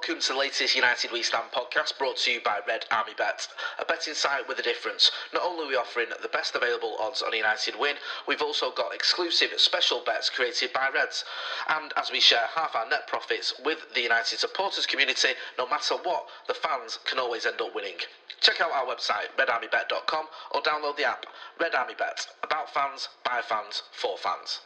welcome 0.00 0.18
to 0.18 0.32
the 0.32 0.38
latest 0.38 0.74
United 0.74 1.12
We 1.12 1.22
Stand 1.22 1.52
podcast 1.52 1.98
brought 1.98 2.16
to 2.24 2.30
you 2.30 2.40
by 2.42 2.60
Red 2.66 2.86
Army 2.90 3.12
Bet, 3.18 3.46
a 3.78 3.84
betting 3.84 4.14
site 4.14 4.48
with 4.48 4.58
a 4.58 4.62
difference. 4.62 5.10
Not 5.34 5.42
only 5.42 5.66
are 5.66 5.68
we 5.68 5.76
offering 5.76 6.06
the 6.22 6.28
best 6.28 6.56
available 6.56 6.96
odds 6.98 7.20
on 7.20 7.34
United 7.34 7.78
win, 7.78 7.96
we've 8.26 8.40
also 8.40 8.70
got 8.72 8.94
exclusive 8.94 9.50
special 9.58 10.00
bets 10.06 10.30
created 10.30 10.72
by 10.72 10.88
Reds. 10.88 11.26
And 11.68 11.92
as 11.98 12.10
we 12.10 12.18
share 12.18 12.48
half 12.54 12.74
our 12.74 12.88
net 12.88 13.08
profits 13.08 13.52
with 13.62 13.92
the 13.94 14.00
United 14.00 14.38
supporters 14.38 14.86
community, 14.86 15.36
no 15.58 15.68
matter 15.68 15.96
what, 15.96 16.24
the 16.48 16.54
fans 16.54 16.98
can 17.04 17.18
always 17.18 17.44
end 17.44 17.60
up 17.60 17.74
winning. 17.74 18.00
Check 18.40 18.62
out 18.62 18.72
our 18.72 18.86
website, 18.86 19.28
redarmybet.com, 19.36 20.24
or 20.52 20.62
download 20.62 20.96
the 20.96 21.04
app, 21.04 21.26
Red 21.60 21.74
Army 21.74 21.94
Bet, 21.98 22.26
about 22.42 22.72
fans, 22.72 23.10
by 23.22 23.42
fans, 23.46 23.82
for 23.92 24.16
fans. 24.16 24.60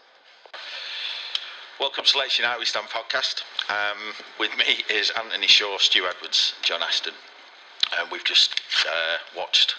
Welcome 1.80 2.04
to 2.04 2.18
Leicester 2.18 2.42
United 2.42 2.60
We 2.60 2.66
Stand 2.66 2.86
podcast. 2.86 3.42
Um, 3.66 4.14
with 4.38 4.56
me 4.56 4.84
is 4.94 5.10
Anthony 5.18 5.48
Shaw, 5.48 5.76
Stu 5.78 6.06
Edwards, 6.06 6.54
John 6.62 6.80
Aston. 6.84 7.14
Uh, 7.90 8.06
we've 8.12 8.22
just 8.22 8.60
uh, 8.86 9.18
watched 9.36 9.74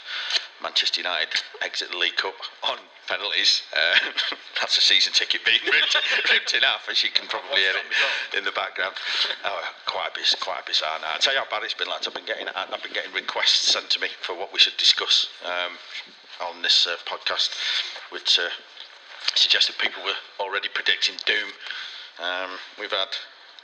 Manchester 0.61 0.99
United 0.99 1.39
exit 1.61 1.91
the 1.91 1.97
League 1.97 2.17
Cup 2.17 2.35
on 2.67 2.79
penalties. 3.07 3.63
Uh, 3.71 4.11
that's 4.59 4.77
a 4.77 4.81
season 4.81 5.13
ticket 5.13 5.45
being 5.45 5.63
ripped, 5.71 5.95
ripped 6.33 6.53
in 6.53 6.63
half, 6.63 6.85
as 6.91 7.01
you 7.01 7.11
can 7.11 7.27
probably 7.27 7.61
hear 7.61 7.71
it 7.71 8.37
in 8.37 8.43
the 8.43 8.51
background. 8.51 8.95
Oh, 9.45 9.63
quite 9.85 10.13
bizarre, 10.13 10.39
quite 10.41 10.65
bizarre. 10.65 10.99
Now, 10.99 11.15
I 11.15 11.17
tell 11.19 11.33
you 11.33 11.39
how 11.39 11.47
bad 11.49 11.63
it's 11.63 11.73
been, 11.73 11.87
lads. 11.87 12.07
I've 12.07 12.13
been 12.13 12.25
getting, 12.25 12.49
I've 12.53 12.83
been 12.83 12.93
getting 12.93 13.13
requests 13.13 13.71
sent 13.71 13.89
to 13.91 14.01
me 14.01 14.09
for 14.19 14.35
what 14.35 14.51
we 14.51 14.59
should 14.59 14.75
discuss 14.75 15.27
um, 15.45 15.79
on 16.43 16.61
this 16.61 16.87
uh, 16.87 16.97
podcast, 17.07 17.55
which 18.11 18.37
uh, 18.37 18.49
suggested 19.33 19.77
people 19.77 20.03
were 20.03 20.19
already 20.39 20.69
predicting 20.69 21.15
doom. 21.25 21.49
Um, 22.21 22.51
we've 22.79 22.91
had, 22.91 23.09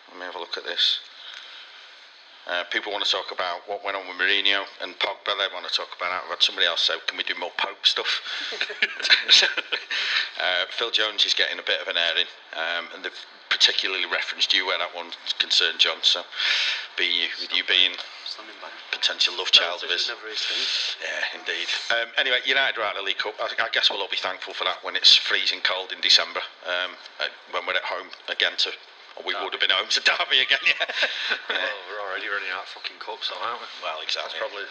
let 0.09 0.19
me 0.19 0.25
have 0.25 0.35
a 0.35 0.39
look 0.39 0.57
at 0.57 0.65
this. 0.65 0.99
Uh, 2.47 2.63
people 2.71 2.91
want 2.91 3.05
to 3.05 3.11
talk 3.11 3.31
about 3.31 3.61
what 3.67 3.85
went 3.85 3.95
on 3.95 4.07
with 4.07 4.17
Mourinho 4.17 4.65
and 4.81 4.97
Pogba. 4.97 5.37
They 5.37 5.53
want 5.53 5.67
to 5.67 5.73
talk 5.73 5.89
about 5.95 6.09
that. 6.09 6.23
I've 6.25 6.29
had 6.29 6.41
somebody 6.41 6.65
else 6.65 6.81
say, 6.81 6.95
can 7.05 7.17
we 7.17 7.23
do 7.23 7.35
more 7.39 7.51
Pope 7.57 7.85
stuff? 7.85 8.21
uh, 10.41 10.65
Phil 10.71 10.89
Jones 10.89 11.23
is 11.25 11.35
getting 11.35 11.59
a 11.59 11.63
bit 11.63 11.79
of 11.81 11.87
an 11.87 11.97
airing, 11.97 12.25
um, 12.57 12.87
and 12.95 13.05
they've 13.05 13.25
particularly 13.61 14.09
referenced 14.09 14.57
you 14.57 14.65
where 14.65 14.81
that 14.81 14.89
one 14.97 15.13
concerned, 15.37 15.77
John. 15.77 16.01
So, 16.01 16.25
being 16.97 17.13
you, 17.13 17.29
with 17.37 17.53
you 17.53 17.61
being 17.69 17.93
potential 18.89 19.37
love 19.37 19.53
child 19.53 19.85
of 19.85 19.89
his. 19.93 20.09
Yeah, 20.09 21.37
indeed. 21.37 21.69
Um, 21.93 22.09
anyway, 22.17 22.41
United 22.45 22.81
are 22.81 22.89
out 22.89 22.97
of 22.97 23.05
the 23.05 23.05
League 23.05 23.21
Cup. 23.21 23.37
I, 23.37 23.53
I, 23.61 23.69
guess 23.69 23.93
we'll 23.93 24.01
all 24.01 24.09
be 24.09 24.17
thankful 24.17 24.57
for 24.57 24.65
that 24.65 24.81
when 24.81 24.97
it's 24.97 25.13
freezing 25.13 25.61
cold 25.61 25.93
in 25.93 26.01
December, 26.01 26.41
um, 26.65 26.97
when 27.53 27.69
we're 27.69 27.77
at 27.77 27.85
home 27.85 28.09
again 28.33 28.57
to. 28.65 28.73
Or 29.19 29.27
we 29.27 29.35
Derby. 29.35 29.43
would 29.43 29.53
have 29.59 29.61
been 29.61 29.75
home 29.75 29.91
to 29.91 30.01
Derby 30.07 30.39
again, 30.39 30.63
yeah. 30.63 30.87
yeah. 31.51 31.59
Well, 31.59 31.83
we're 31.91 31.99
already 32.01 32.31
running 32.31 32.47
out 32.55 32.63
of 32.63 32.71
fucking 32.71 32.95
cups, 33.03 33.27
aren't 33.27 33.59
we? 33.59 33.67
Well, 33.83 33.99
exactly. 33.99 34.31
That's 34.31 34.39
probably 34.39 34.67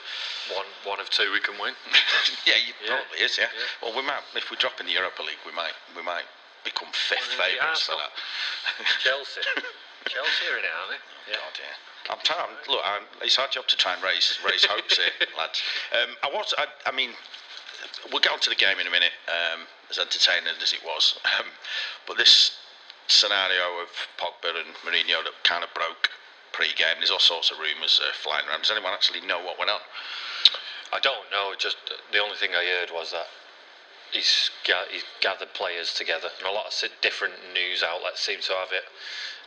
one 0.49 0.65
one 0.89 0.97
of 0.97 1.13
two 1.13 1.29
we 1.29 1.45
can 1.45 1.61
win. 1.61 1.77
yeah, 2.49 2.57
it 2.57 2.73
yeah. 2.81 3.05
probably 3.05 3.21
is. 3.21 3.37
Yeah. 3.37 3.53
yeah. 3.53 3.69
Well, 3.85 3.93
we 3.93 4.01
might 4.01 4.25
if 4.33 4.49
we 4.49 4.57
drop 4.57 4.81
in 4.81 4.89
the 4.89 4.97
Europa 4.97 5.21
League, 5.21 5.45
we 5.45 5.53
might 5.53 5.77
we 5.93 6.01
might 6.01 6.25
become 6.65 6.89
fifth 6.93 7.35
favourites 7.37 7.87
for 7.87 7.97
that. 7.97 8.13
Chelsea. 9.05 9.41
Chelsea 10.07 10.45
are 10.49 10.59
in 10.59 10.65
it, 10.65 10.73
aren't 10.73 10.91
they? 10.97 11.03
Yeah. 11.33 11.41
God, 11.41 11.55
yeah. 11.59 11.77
I'm 12.11 12.23
trying. 12.25 12.57
Look, 12.69 12.83
I'm, 12.85 13.05
it's 13.23 13.39
our 13.39 13.49
job 13.49 13.69
to 13.69 13.77
try 13.77 13.95
and 13.95 14.03
raise 14.03 14.39
raise 14.45 14.65
hopes 14.65 14.97
here, 14.97 15.13
lads. 15.39 15.63
Um, 15.93 16.17
I 16.25 16.29
was. 16.33 16.55
I, 16.57 16.67
I, 16.87 16.93
mean, 16.93 17.11
we'll 18.11 18.21
get 18.21 18.33
on 18.33 18.41
to 18.41 18.51
the 18.51 18.57
game 18.57 18.79
in 18.81 18.87
a 18.87 18.91
minute. 18.91 19.15
Um, 19.29 19.67
as 19.91 19.99
entertaining 19.99 20.49
as 20.63 20.73
it 20.73 20.83
was, 20.85 21.19
um, 21.39 21.47
but 22.07 22.17
this 22.17 22.57
scenario 23.09 23.83
of 23.83 23.91
Pogba 24.19 24.55
and 24.55 24.71
Mourinho 24.87 25.23
that 25.27 25.35
kind 25.43 25.65
of 25.65 25.71
broke 25.75 26.11
pre-game. 26.53 26.99
There's 26.99 27.11
all 27.11 27.23
sorts 27.23 27.51
of 27.51 27.59
rumours 27.59 28.01
uh, 28.03 28.11
flying 28.23 28.47
around. 28.49 28.63
Does 28.63 28.71
anyone 28.71 28.93
actually 28.93 29.21
know 29.27 29.43
what 29.43 29.59
went 29.59 29.71
on? 29.71 29.81
I 30.93 30.99
don't 31.01 31.31
know. 31.31 31.55
Just 31.59 31.77
the 32.13 32.19
only 32.19 32.37
thing 32.37 32.51
I 32.55 32.65
heard 32.65 32.91
was 32.91 33.13
that 33.13 33.27
he's, 34.13 34.51
he's 34.91 35.05
gathered 35.21 35.53
players 35.55 35.95
together, 35.95 36.29
and 36.39 36.47
a 36.47 36.53
lot 36.53 36.67
of 36.67 36.91
different 37.01 37.35
news 37.55 37.83
outlets 37.83 38.21
seem 38.21 38.41
to 38.41 38.53
have 38.53 38.73
it 38.73 38.85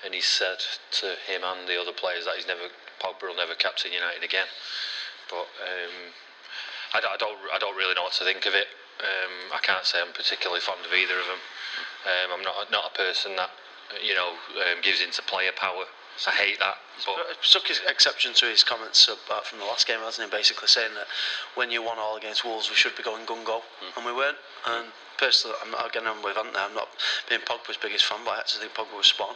and 0.04 0.14
he 0.14 0.22
said 0.22 0.60
to 0.92 1.16
him 1.26 1.42
and 1.44 1.68
the 1.68 1.80
other 1.80 1.94
players 1.96 2.26
that 2.26 2.36
he's 2.36 2.48
never 2.48 2.68
Pogba 3.00 3.28
will 3.28 3.36
never 3.36 3.56
captain 3.56 3.92
United 3.92 4.24
again. 4.24 4.48
But 5.30 5.48
um, 5.64 5.96
I, 6.94 7.00
I, 7.00 7.18
don't 7.18 7.40
I 7.54 7.58
don't 7.58 7.76
really 7.76 7.96
know 7.96 8.04
what 8.04 8.14
to 8.20 8.24
think 8.24 8.46
of 8.46 8.54
it. 8.54 8.68
Um, 9.00 9.52
I 9.52 9.60
can't 9.60 9.84
say 9.84 10.00
I'm 10.00 10.14
particularly 10.14 10.62
fond 10.62 10.86
of 10.86 10.94
either 10.94 11.20
of 11.20 11.28
them. 11.28 11.42
Um, 12.08 12.28
I'm 12.40 12.44
not 12.44 12.72
not 12.72 12.92
a 12.92 12.96
person 12.96 13.36
that 13.36 13.50
you 14.04 14.14
know 14.14 14.36
um, 14.60 14.84
gives 14.84 15.02
into 15.02 15.22
player 15.24 15.52
power. 15.56 15.88
I 16.28 16.32
hate 16.32 16.60
that. 16.60 16.78
But 17.06 17.42
took 17.42 17.68
his 17.68 17.82
exception 17.90 18.34
to 18.36 18.46
his 18.46 18.64
comments 18.64 19.10
about 19.10 19.46
from 19.46 19.60
the 19.60 19.66
last 19.66 19.88
game, 19.88 20.00
hasn't 20.00 20.30
he? 20.30 20.38
Basically 20.38 20.68
saying 20.68 20.94
that 20.94 21.08
when 21.56 21.72
you 21.72 21.82
won 21.82 21.98
all 21.98 22.18
against 22.18 22.46
Wolves, 22.46 22.70
we 22.70 22.76
should 22.76 22.96
be 22.96 23.04
going 23.04 23.26
gun 23.26 23.44
go, 23.44 23.62
mm. 23.82 23.98
and 23.98 24.06
we 24.06 24.14
weren't. 24.14 24.38
And 24.68 24.88
personally, 25.18 25.58
I'm 25.64 25.72
not, 25.72 25.90
again, 25.90 26.04
I'm 26.06 26.22
with 26.24 26.38
Ant 26.38 26.56
I'm 26.56 26.76
not 26.76 26.90
being 27.28 27.42
Pogba's 27.42 27.78
biggest 27.78 28.06
fan, 28.06 28.20
but 28.24 28.38
I 28.38 28.40
actually 28.40 28.70
think 28.70 28.78
Pogba 28.78 28.96
was 28.96 29.08
spot 29.08 29.30
on. 29.30 29.36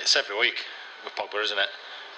it's 0.00 0.16
every 0.16 0.38
week 0.38 0.64
with 1.04 1.14
Pogba, 1.14 1.42
isn't 1.44 1.58
it? 1.58 1.68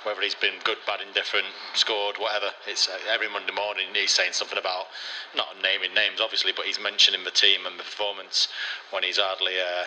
Whether 0.05 0.23
he's 0.23 0.37
been 0.37 0.55
good, 0.63 0.79
bad, 0.87 1.01
indifferent, 1.03 1.47
scored, 1.75 2.17
whatever. 2.19 2.55
It's 2.69 2.89
uh, 2.89 2.97
every 3.11 3.29
Monday 3.29 3.53
morning 3.53 3.87
he's 3.93 4.13
saying 4.13 4.33
something 4.33 4.59
about 4.59 4.87
not 5.35 5.57
naming 5.61 5.93
names, 5.93 6.21
obviously, 6.21 6.53
but 6.55 6.67
he's 6.67 6.79
mentioning 6.79 7.25
the 7.25 7.35
team 7.35 7.67
and 7.67 7.77
the 7.77 7.83
performance 7.83 8.47
when 8.93 9.03
he's 9.03 9.19
hardly. 9.19 9.59
Uh, 9.59 9.87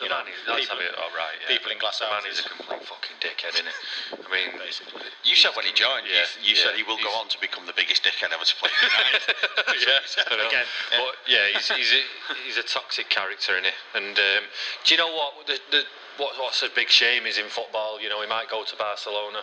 you 0.00 0.08
know, 0.08 0.24
people, 0.24 0.80
it, 0.80 0.94
right, 1.12 1.36
yeah. 1.42 1.52
people 1.52 1.70
in 1.70 1.78
glass 1.78 2.00
man 2.00 2.24
is 2.24 2.40
a 2.40 2.46
complete 2.48 2.80
fucking 2.86 3.18
dickhead, 3.20 3.52
isn't 3.54 3.68
it? 3.68 3.78
I 4.24 4.28
mean, 4.32 4.56
basically. 4.56 5.04
You 5.22 5.36
said 5.36 5.52
when 5.52 5.68
he 5.68 5.74
joined, 5.76 6.08
yeah, 6.08 6.24
you, 6.40 6.52
you 6.52 6.54
yeah, 6.56 6.62
said 6.64 6.72
he 6.80 6.82
will 6.82 6.98
go 6.98 7.12
on 7.20 7.28
to 7.28 7.38
become 7.38 7.68
the 7.68 7.76
biggest 7.76 8.00
dickhead 8.02 8.32
ever 8.32 8.46
to 8.46 8.56
play 8.56 8.72
United. 8.80 9.36
yeah, 9.84 10.46
again. 10.48 10.64
Yeah. 10.64 10.96
But 10.96 11.12
yeah, 11.28 11.44
he's, 11.52 11.68
he's, 11.68 11.92
a, 11.92 12.02
he's 12.46 12.58
a 12.58 12.66
toxic 12.66 13.12
character, 13.12 13.52
isn't 13.58 13.68
he? 13.68 13.76
And 13.94 14.16
um, 14.16 14.42
do 14.86 14.88
you 14.94 14.98
know 14.98 15.12
what? 15.12 15.44
The, 15.44 15.60
the, 15.70 15.82
what, 16.16 16.36
what's 16.38 16.62
a 16.62 16.68
big 16.74 16.88
shame 16.88 17.26
is 17.26 17.38
in 17.38 17.46
football, 17.48 18.00
you 18.00 18.08
know, 18.08 18.20
he 18.20 18.28
might 18.28 18.48
go 18.48 18.64
to 18.64 18.76
Barcelona. 18.76 19.40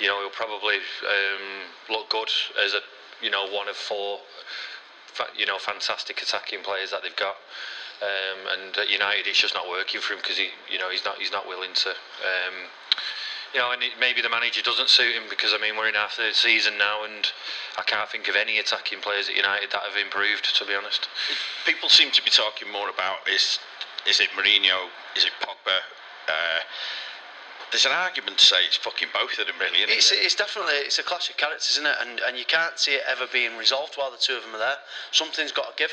You 0.00 0.08
know, 0.08 0.20
he'll 0.20 0.30
probably 0.30 0.76
um, 1.06 1.66
look 1.90 2.10
good 2.10 2.30
as 2.62 2.74
a, 2.74 2.80
you 3.22 3.30
know, 3.30 3.46
one 3.50 3.68
of 3.68 3.76
four, 3.76 4.20
you 5.36 5.46
know, 5.46 5.58
fantastic 5.58 6.20
attacking 6.20 6.62
players 6.62 6.90
that 6.90 7.02
they've 7.02 7.16
got. 7.16 7.36
Um, 8.02 8.38
and 8.52 8.76
at 8.76 8.90
United, 8.90 9.26
it's 9.26 9.40
just 9.40 9.54
not 9.54 9.68
working 9.68 10.00
for 10.00 10.12
him 10.12 10.20
because 10.20 10.36
he, 10.36 10.48
you 10.70 10.78
know, 10.78 10.90
he's 10.90 11.04
not 11.04 11.16
he's 11.16 11.32
not 11.32 11.48
willing 11.48 11.72
to. 11.74 11.90
Um, 11.90 12.68
you 13.54 13.60
know, 13.60 13.70
and 13.72 13.82
it, 13.82 13.92
maybe 13.98 14.20
the 14.20 14.28
manager 14.28 14.60
doesn't 14.60 14.90
suit 14.90 15.14
him 15.14 15.24
because 15.30 15.54
I 15.54 15.58
mean 15.58 15.76
we're 15.76 15.88
in 15.88 15.94
half 15.94 16.16
the 16.16 16.30
season 16.32 16.76
now, 16.76 17.04
and 17.04 17.26
I 17.78 17.82
can't 17.82 18.08
think 18.10 18.28
of 18.28 18.36
any 18.36 18.58
attacking 18.58 19.00
players 19.00 19.28
at 19.28 19.36
United 19.36 19.70
that 19.72 19.82
have 19.82 19.96
improved. 19.96 20.54
To 20.56 20.66
be 20.66 20.74
honest, 20.74 21.08
people 21.64 21.88
seem 21.88 22.10
to 22.12 22.22
be 22.22 22.30
talking 22.30 22.70
more 22.70 22.90
about 22.90 23.24
is 23.26 23.58
is 24.06 24.20
it 24.20 24.28
Mourinho, 24.36 24.92
is 25.16 25.24
it 25.24 25.32
Pogba, 25.40 25.80
uh, 26.28 26.60
there's 27.70 27.86
an 27.86 27.92
argument 27.92 28.38
to 28.38 28.44
say 28.44 28.64
it's 28.64 28.76
fucking 28.76 29.08
both 29.12 29.38
of 29.38 29.46
them, 29.46 29.56
really. 29.58 29.82
It's, 29.90 30.12
it? 30.12 30.18
it's 30.22 30.34
definitely 30.34 30.74
it's 30.86 30.98
a 30.98 31.02
clash 31.02 31.30
of 31.30 31.36
characters, 31.36 31.70
isn't 31.72 31.86
it? 31.86 31.96
And 32.00 32.20
and 32.20 32.38
you 32.38 32.44
can't 32.44 32.78
see 32.78 32.92
it 32.92 33.02
ever 33.08 33.26
being 33.32 33.56
resolved 33.56 33.94
while 33.96 34.10
the 34.10 34.18
two 34.18 34.36
of 34.36 34.42
them 34.42 34.54
are 34.54 34.58
there. 34.58 34.78
Something's 35.10 35.52
got 35.52 35.76
to 35.76 35.82
give. 35.82 35.90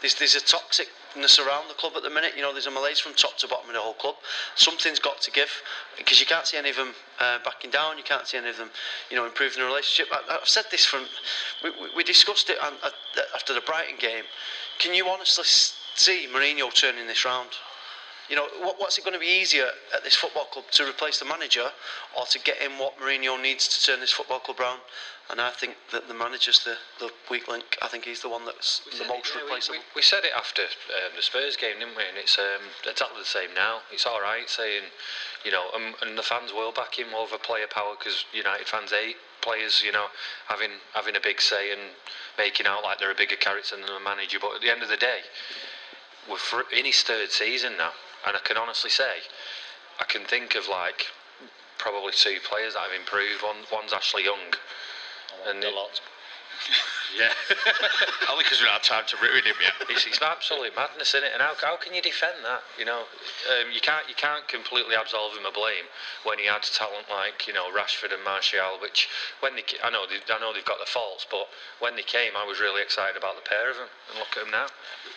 There's 0.00 0.14
there's 0.14 0.36
a 0.36 0.40
toxicness 0.40 1.38
around 1.40 1.68
the 1.68 1.74
club 1.74 1.94
at 1.96 2.02
the 2.02 2.10
minute. 2.10 2.34
You 2.36 2.42
know, 2.42 2.52
there's 2.52 2.66
a 2.66 2.70
malaise 2.70 3.00
from 3.00 3.14
top 3.14 3.36
to 3.38 3.48
bottom 3.48 3.68
of 3.68 3.74
the 3.74 3.80
whole 3.80 3.94
club. 3.94 4.16
Something's 4.54 5.00
got 5.00 5.20
to 5.22 5.30
give 5.30 5.50
because 5.98 6.20
you 6.20 6.26
can't 6.26 6.46
see 6.46 6.58
any 6.58 6.70
of 6.70 6.76
them 6.76 6.94
uh, 7.18 7.38
backing 7.44 7.70
down. 7.70 7.98
You 7.98 8.04
can't 8.04 8.26
see 8.26 8.38
any 8.38 8.50
of 8.50 8.56
them, 8.58 8.70
you 9.10 9.16
know, 9.16 9.26
improving 9.26 9.60
the 9.60 9.66
relationship. 9.66 10.12
I, 10.12 10.34
have 10.34 10.48
said 10.48 10.66
this 10.70 10.84
from 10.84 11.06
we, 11.64 11.70
we 11.96 12.04
discussed 12.04 12.50
it 12.50 12.58
after 13.34 13.52
the 13.52 13.62
Brighton 13.62 13.96
game. 13.98 14.24
Can 14.78 14.94
you 14.94 15.08
honestly 15.08 15.44
see 15.44 16.28
Mourinho 16.32 16.72
turning 16.72 17.06
this 17.06 17.24
round? 17.24 17.50
You 18.28 18.36
know, 18.36 18.46
what, 18.60 18.76
what's 18.78 18.98
it 18.98 19.04
going 19.04 19.14
to 19.14 19.20
be 19.20 19.26
easier 19.26 19.68
at 19.94 20.02
this 20.02 20.16
football 20.16 20.46
club 20.46 20.64
to 20.72 20.88
replace 20.88 21.18
the 21.18 21.24
manager 21.24 21.70
or 22.18 22.26
to 22.26 22.38
get 22.40 22.60
in 22.60 22.72
what 22.72 22.98
Mourinho 22.98 23.40
needs 23.40 23.68
to 23.68 23.86
turn 23.86 24.00
this 24.00 24.10
football 24.12 24.40
club 24.40 24.58
round? 24.58 24.80
And 25.28 25.40
I 25.40 25.50
think 25.50 25.74
that 25.90 26.06
the 26.06 26.14
manager's 26.14 26.62
the, 26.62 26.76
the 27.00 27.10
weak 27.30 27.48
link. 27.48 27.76
I 27.82 27.88
think 27.88 28.04
he's 28.04 28.22
the 28.22 28.28
one 28.28 28.44
that's 28.44 28.82
we 28.90 28.98
the 28.98 29.08
most 29.08 29.34
it, 29.34 29.42
replaceable. 29.42 29.78
We, 29.78 29.98
we, 29.98 30.02
said 30.02 30.22
it 30.24 30.30
after 30.36 30.62
um, 30.62 31.14
the 31.16 31.22
Spurs 31.22 31.56
game, 31.56 31.78
didn't 31.80 31.96
we? 31.96 32.06
And 32.06 32.16
it's 32.16 32.38
um, 32.38 32.62
exactly 32.88 33.18
the 33.18 33.26
same 33.26 33.50
now. 33.54 33.78
It's 33.90 34.06
all 34.06 34.20
right 34.20 34.48
saying, 34.48 34.84
you 35.44 35.50
know, 35.50 35.66
um, 35.74 35.94
and 36.02 36.16
the 36.16 36.22
fans 36.22 36.52
will 36.52 36.70
back 36.70 36.98
him 36.98 37.08
over 37.16 37.38
player 37.38 37.66
power 37.68 37.94
because 37.98 38.24
United 38.32 38.68
fans 38.68 38.92
hate 38.92 39.16
players, 39.42 39.82
you 39.84 39.90
know, 39.90 40.06
having 40.46 40.78
having 40.94 41.16
a 41.16 41.20
big 41.20 41.40
say 41.40 41.72
and 41.72 41.94
making 42.38 42.66
out 42.66 42.84
like 42.84 42.98
they're 42.98 43.10
a 43.10 43.18
bigger 43.18 43.36
character 43.36 43.74
than 43.74 43.84
the 43.84 43.98
manager. 43.98 44.38
But 44.40 44.54
at 44.54 44.60
the 44.62 44.70
end 44.70 44.82
of 44.82 44.88
the 44.88 44.96
day, 44.96 45.26
we're 46.30 46.38
in 46.70 46.84
his 46.84 47.02
third 47.02 47.30
season 47.30 47.74
now 47.76 47.90
and 48.26 48.36
I 48.36 48.40
can 48.40 48.56
honestly 48.56 48.90
say, 48.90 49.22
I 50.00 50.04
can 50.04 50.24
think 50.24 50.54
of 50.56 50.68
like 50.68 51.06
probably 51.78 52.12
two 52.12 52.38
players 52.48 52.74
that 52.74 52.80
have 52.80 52.98
improved. 52.98 53.42
One, 53.42 53.64
one's 53.72 53.92
Ashley 53.92 54.24
Young, 54.24 54.54
and 55.46 55.62
a 55.62 55.70
lot. 55.70 56.00
Yeah. 57.16 57.32
Only 58.30 58.44
because 58.44 58.60
we 58.60 58.68
don't 58.68 58.76
have 58.76 58.84
time 58.84 59.08
to 59.08 59.16
ruin 59.16 59.40
him 59.40 59.56
yet. 59.56 59.72
It's, 59.88 60.04
it's 60.04 60.20
absolute 60.20 60.76
madness, 60.76 61.16
isn't 61.16 61.24
it? 61.24 61.32
And 61.32 61.40
how, 61.40 61.56
how 61.56 61.76
can 61.80 61.94
you 61.96 62.02
defend 62.04 62.44
that? 62.44 62.60
You 62.76 62.84
know, 62.84 63.08
um, 63.48 63.72
you 63.72 63.80
can't 63.80 64.04
you 64.04 64.14
can't 64.14 64.44
completely 64.48 64.94
absolve 64.94 65.32
him 65.32 65.46
of 65.46 65.54
blame 65.56 65.88
when 66.28 66.38
he 66.38 66.44
had 66.44 66.60
talent 66.62 67.08
like 67.08 67.48
you 67.48 67.54
know 67.56 67.72
Rashford 67.72 68.12
and 68.12 68.20
Martial, 68.20 68.76
which 68.84 69.08
when 69.40 69.56
they 69.56 69.64
I 69.80 69.88
know 69.88 70.04
they, 70.04 70.20
I 70.28 70.36
know 70.40 70.52
they've 70.52 70.64
got 70.68 70.76
the 70.76 70.90
faults, 70.90 71.24
but 71.30 71.48
when 71.80 71.96
they 71.96 72.04
came, 72.04 72.36
I 72.36 72.44
was 72.44 72.60
really 72.60 72.82
excited 72.82 73.16
about 73.16 73.40
the 73.40 73.48
pair 73.48 73.70
of 73.70 73.80
them. 73.80 73.88
And 74.12 74.18
look 74.20 74.36
at 74.36 74.44
them 74.44 74.52
now. 74.52 74.68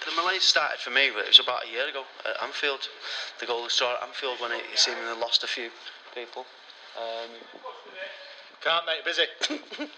The 0.08 0.16
malaise 0.16 0.48
started 0.48 0.80
for 0.80 0.96
me, 0.96 1.12
but 1.12 1.28
it 1.28 1.36
was 1.36 1.44
about 1.44 1.68
a 1.68 1.70
year 1.70 1.90
ago 1.90 2.08
at 2.24 2.40
Anfield. 2.40 2.88
The 3.44 3.46
goal 3.46 3.68
was 3.68 3.74
scored 3.74 4.00
at 4.00 4.08
Anfield 4.08 4.40
when 4.40 4.56
it 4.56 4.64
seemingly 4.76 5.20
lost 5.20 5.44
a 5.44 5.52
few 5.52 5.68
people. 6.16 6.46
Um, 6.96 7.32
Can't 8.64 8.86
mate, 8.88 9.04
busy. 9.04 9.28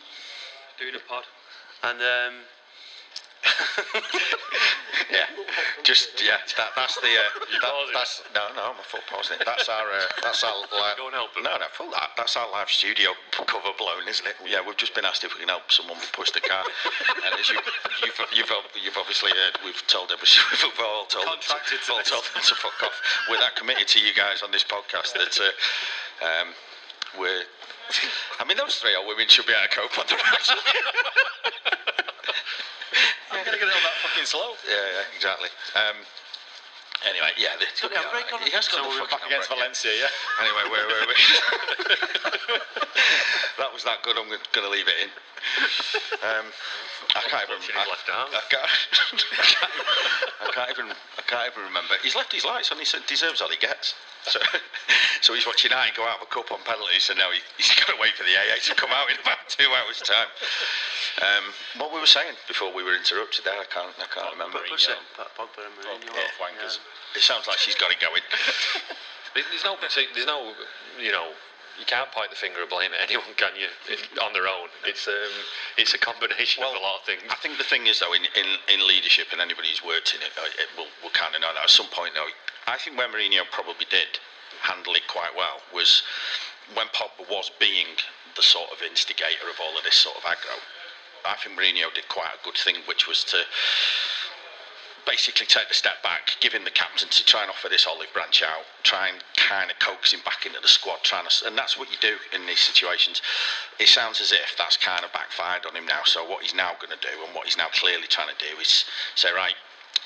Doing 0.81 0.95
a 0.95 0.99
pod. 1.07 1.23
and 1.83 2.01
um, 2.01 2.33
Yeah, 5.11 5.27
just 5.83 6.23
yeah. 6.23 6.39
That, 6.55 6.71
that's 6.75 6.95
the. 7.03 7.11
Uh, 7.11 7.27
that, 7.61 7.73
that's 7.93 8.23
no, 8.33 8.47
no. 8.55 8.71
I'm 8.71 8.79
full 8.87 9.03
pausing. 9.11 9.37
That's 9.45 9.67
our. 9.67 9.91
Uh, 9.91 10.07
that's 10.23 10.43
our. 10.43 10.55
Live, 10.71 10.97
Go 10.97 11.11
and 11.11 11.15
help 11.15 11.35
him. 11.35 11.43
No, 11.43 11.59
no, 11.59 11.67
full. 11.75 11.91
That, 11.91 12.15
that's 12.15 12.37
our 12.37 12.49
live 12.49 12.69
studio 12.69 13.11
cover 13.31 13.75
blown, 13.77 14.07
isn't 14.07 14.25
it? 14.25 14.35
Yeah, 14.47 14.63
we've 14.65 14.77
just 14.77 14.95
been 14.95 15.03
asked 15.03 15.23
if 15.23 15.35
we 15.35 15.41
can 15.41 15.49
help 15.49 15.67
someone 15.69 15.97
push 16.13 16.31
the 16.31 16.39
car, 16.39 16.63
and 17.27 17.35
as 17.35 17.49
you, 17.49 17.59
you've, 18.07 18.19
you've, 18.33 18.51
you've 18.79 18.97
obviously 18.97 19.31
heard, 19.35 19.59
we've 19.65 19.83
told 19.87 20.11
every, 20.15 20.27
we've 20.63 20.79
all 20.79 21.05
told, 21.11 21.27
them 21.27 21.37
to, 21.43 21.75
to 21.75 21.91
all 21.91 22.01
told 22.07 22.23
them 22.31 22.41
to 22.41 22.55
fuck 22.55 22.79
off. 22.83 22.95
We're 23.29 23.43
that 23.43 23.55
committed 23.55 23.87
to 23.87 23.99
you 23.99 24.13
guys 24.15 24.43
on 24.43 24.51
this 24.51 24.63
podcast 24.63 25.13
that 25.19 25.35
uh, 25.35 25.51
um, 26.23 26.55
we're. 27.19 27.43
I 28.39 28.45
mean, 28.45 28.57
those 28.57 28.75
three 28.79 28.95
old 28.95 29.07
women 29.07 29.27
should 29.27 29.45
be 29.45 29.53
able 29.53 29.67
to 29.67 29.75
cope 29.75 29.99
on 29.99 30.05
the 30.07 30.15
rest. 30.15 30.53
I'm 33.31 33.43
gonna 33.45 33.57
get 33.57 33.67
it 33.67 33.73
all 33.73 33.83
that 33.83 33.97
fucking 34.03 34.25
slow. 34.25 34.55
Yeah, 34.67 34.75
yeah, 34.75 35.15
exactly. 35.15 35.49
Um, 35.75 35.97
anyway, 37.09 37.31
yeah, 37.37 37.55
the, 37.57 37.65
got 37.81 37.89
the 37.89 37.95
handbrake 37.97 38.33
on 38.33 38.41
He 38.45 38.51
has 38.51 38.67
got 38.67 38.77
So 38.81 38.83
the 38.83 38.89
we're 39.01 39.07
back 39.07 39.25
against 39.25 39.49
handbrake, 39.49 39.57
Valencia, 39.57 39.91
yeah. 39.93 40.07
yeah. 40.09 40.45
Anyway, 40.45 40.63
where 40.69 40.85
were 40.87 41.05
we? 41.07 41.15
that 43.59 43.71
was 43.73 43.83
that 43.83 44.01
good. 44.03 44.17
I'm 44.17 44.27
going 44.29 44.39
to 44.65 44.69
leave 44.69 44.87
it 44.87 44.95
in. 45.07 45.09
Um, 46.21 46.45
I 47.15 47.21
can't 47.27 47.43
even. 47.49 47.59
Touching 47.59 47.75
his 47.75 47.83
I, 47.83 47.89
left 47.89 48.09
arm. 48.09 48.29
I 48.31 48.41
can't, 48.47 48.69
I 50.45 50.47
can't 50.53 50.69
even. 50.69 50.87
I 50.93 51.21
can't 51.25 51.51
even 51.51 51.63
remember. 51.67 51.95
He's 52.03 52.15
left 52.15 52.31
his 52.31 52.45
lights 52.45 52.71
on. 52.71 52.77
He 52.77 52.85
deserves 53.07 53.41
all 53.41 53.49
he 53.49 53.57
gets. 53.57 53.95
So, 54.29 54.39
so 55.25 55.33
he's 55.33 55.45
watching 55.45 55.73
I 55.73 55.89
go 55.97 56.05
out 56.05 56.21
of 56.21 56.27
a 56.27 56.31
cup 56.31 56.51
on 56.53 56.61
penalties, 56.61 57.09
and 57.09 57.17
now 57.17 57.31
he, 57.33 57.41
he's 57.57 57.73
got 57.73 57.89
to 57.89 57.97
wait 57.99 58.13
for 58.13 58.23
the 58.23 58.37
AA 58.37 58.61
to 58.69 58.75
come 58.77 58.93
out 58.93 59.09
in 59.09 59.17
about 59.17 59.41
two 59.49 59.65
hours' 59.65 59.99
time. 60.05 60.29
Um, 61.19 61.43
what 61.81 61.91
we 61.91 61.99
were 61.99 62.07
saying 62.09 62.37
before 62.47 62.71
we 62.71 62.83
were 62.85 62.95
interrupted 62.95 63.43
there, 63.43 63.57
I 63.57 63.65
can't. 63.67 63.91
I 63.97 64.07
can't 64.07 64.31
remember. 64.31 64.61
but 64.61 64.69
what's 64.69 64.87
it? 64.87 64.95
Pa- 65.17 65.27
Pogba 65.35 65.65
and 65.65 65.73
Mourinho. 65.81 66.13
Yeah, 66.15 66.29
wankers. 66.39 66.77
It 67.15 67.21
sounds 67.21 67.47
like 67.47 67.57
she's 67.57 67.75
got 67.75 67.91
it 67.91 67.99
going. 67.99 68.21
There's 69.33 69.63
no, 69.63 69.77
there's 69.79 70.27
no, 70.27 70.51
you 70.99 71.11
know, 71.11 71.31
you 71.79 71.85
can't 71.87 72.11
point 72.11 72.29
the 72.29 72.35
finger 72.35 72.61
of 72.61 72.69
blame 72.69 72.91
at 72.91 73.09
anyone, 73.09 73.31
can 73.37 73.55
you? 73.55 73.71
It, 73.87 74.03
on 74.19 74.33
their 74.33 74.45
own, 74.45 74.67
it's 74.83 75.07
um, 75.07 75.33
it's 75.77 75.93
a 75.93 75.97
combination 75.97 76.63
of 76.67 76.75
a 76.75 76.83
lot 76.83 76.99
of 76.99 77.05
things. 77.07 77.23
I 77.31 77.39
think 77.39 77.57
the 77.57 77.63
thing 77.63 77.87
is, 77.87 78.03
though, 78.03 78.11
in, 78.11 78.27
in, 78.35 78.47
in 78.67 78.85
leadership, 78.85 79.31
and 79.31 79.39
anybody 79.39 79.71
who's 79.71 79.83
worked 79.83 80.13
in 80.13 80.21
it, 80.21 80.35
uh, 80.35 80.45
it 80.59 80.67
will, 80.75 80.91
will 81.01 81.15
kind 81.15 81.33
of 81.33 81.39
know 81.39 81.53
that 81.55 81.63
at 81.63 81.69
some 81.71 81.87
point, 81.95 82.11
though, 82.13 82.27
I 82.67 82.75
think 82.77 82.97
where 82.99 83.07
Mourinho 83.07 83.47
probably 83.51 83.87
did 83.89 84.19
handle 84.61 84.93
it 84.93 85.07
quite 85.07 85.31
well 85.35 85.63
was 85.73 86.03
when 86.75 86.87
Pogba 86.93 87.25
was 87.31 87.49
being 87.57 87.87
the 88.35 88.43
sort 88.43 88.69
of 88.71 88.83
instigator 88.83 89.49
of 89.49 89.57
all 89.59 89.77
of 89.77 89.83
this 89.83 89.95
sort 89.95 90.17
of 90.17 90.23
aggro. 90.23 90.59
I 91.25 91.35
think 91.41 91.57
Mourinho 91.57 91.93
did 91.93 92.07
quite 92.09 92.35
a 92.35 92.43
good 92.43 92.57
thing, 92.57 92.83
which 92.85 93.07
was 93.07 93.23
to 93.31 93.41
basically 95.05 95.45
take 95.45 95.69
a 95.69 95.73
step 95.73 96.01
back, 96.03 96.31
give 96.39 96.53
him 96.53 96.63
the 96.63 96.71
captaincy, 96.71 97.23
try 97.25 97.41
and 97.41 97.49
offer 97.49 97.69
this 97.69 97.87
olive 97.87 98.11
branch 98.13 98.43
out, 98.43 98.65
try 98.83 99.09
and 99.09 99.23
kind 99.35 99.71
of 99.71 99.79
coax 99.79 100.13
him 100.13 100.21
back 100.25 100.45
into 100.45 100.59
the 100.61 100.67
squad, 100.67 100.99
trying 101.03 101.25
to, 101.27 101.47
and 101.47 101.57
that's 101.57 101.77
what 101.77 101.89
you 101.91 101.97
do 102.01 102.15
in 102.33 102.45
these 102.45 102.59
situations. 102.59 103.21
It 103.79 103.87
sounds 103.87 104.21
as 104.21 104.31
if 104.31 104.55
that's 104.57 104.77
kind 104.77 105.03
of 105.03 105.13
backfired 105.13 105.65
on 105.65 105.75
him 105.75 105.85
now. 105.85 106.01
So 106.05 106.27
what 106.27 106.43
he's 106.43 106.55
now 106.55 106.73
going 106.79 106.95
to 106.97 107.01
do, 107.01 107.13
and 107.25 107.35
what 107.35 107.45
he's 107.45 107.57
now 107.57 107.67
clearly 107.73 108.07
trying 108.07 108.29
to 108.29 108.39
do, 108.39 108.59
is 108.59 108.85
say, 109.15 109.31
right. 109.33 109.55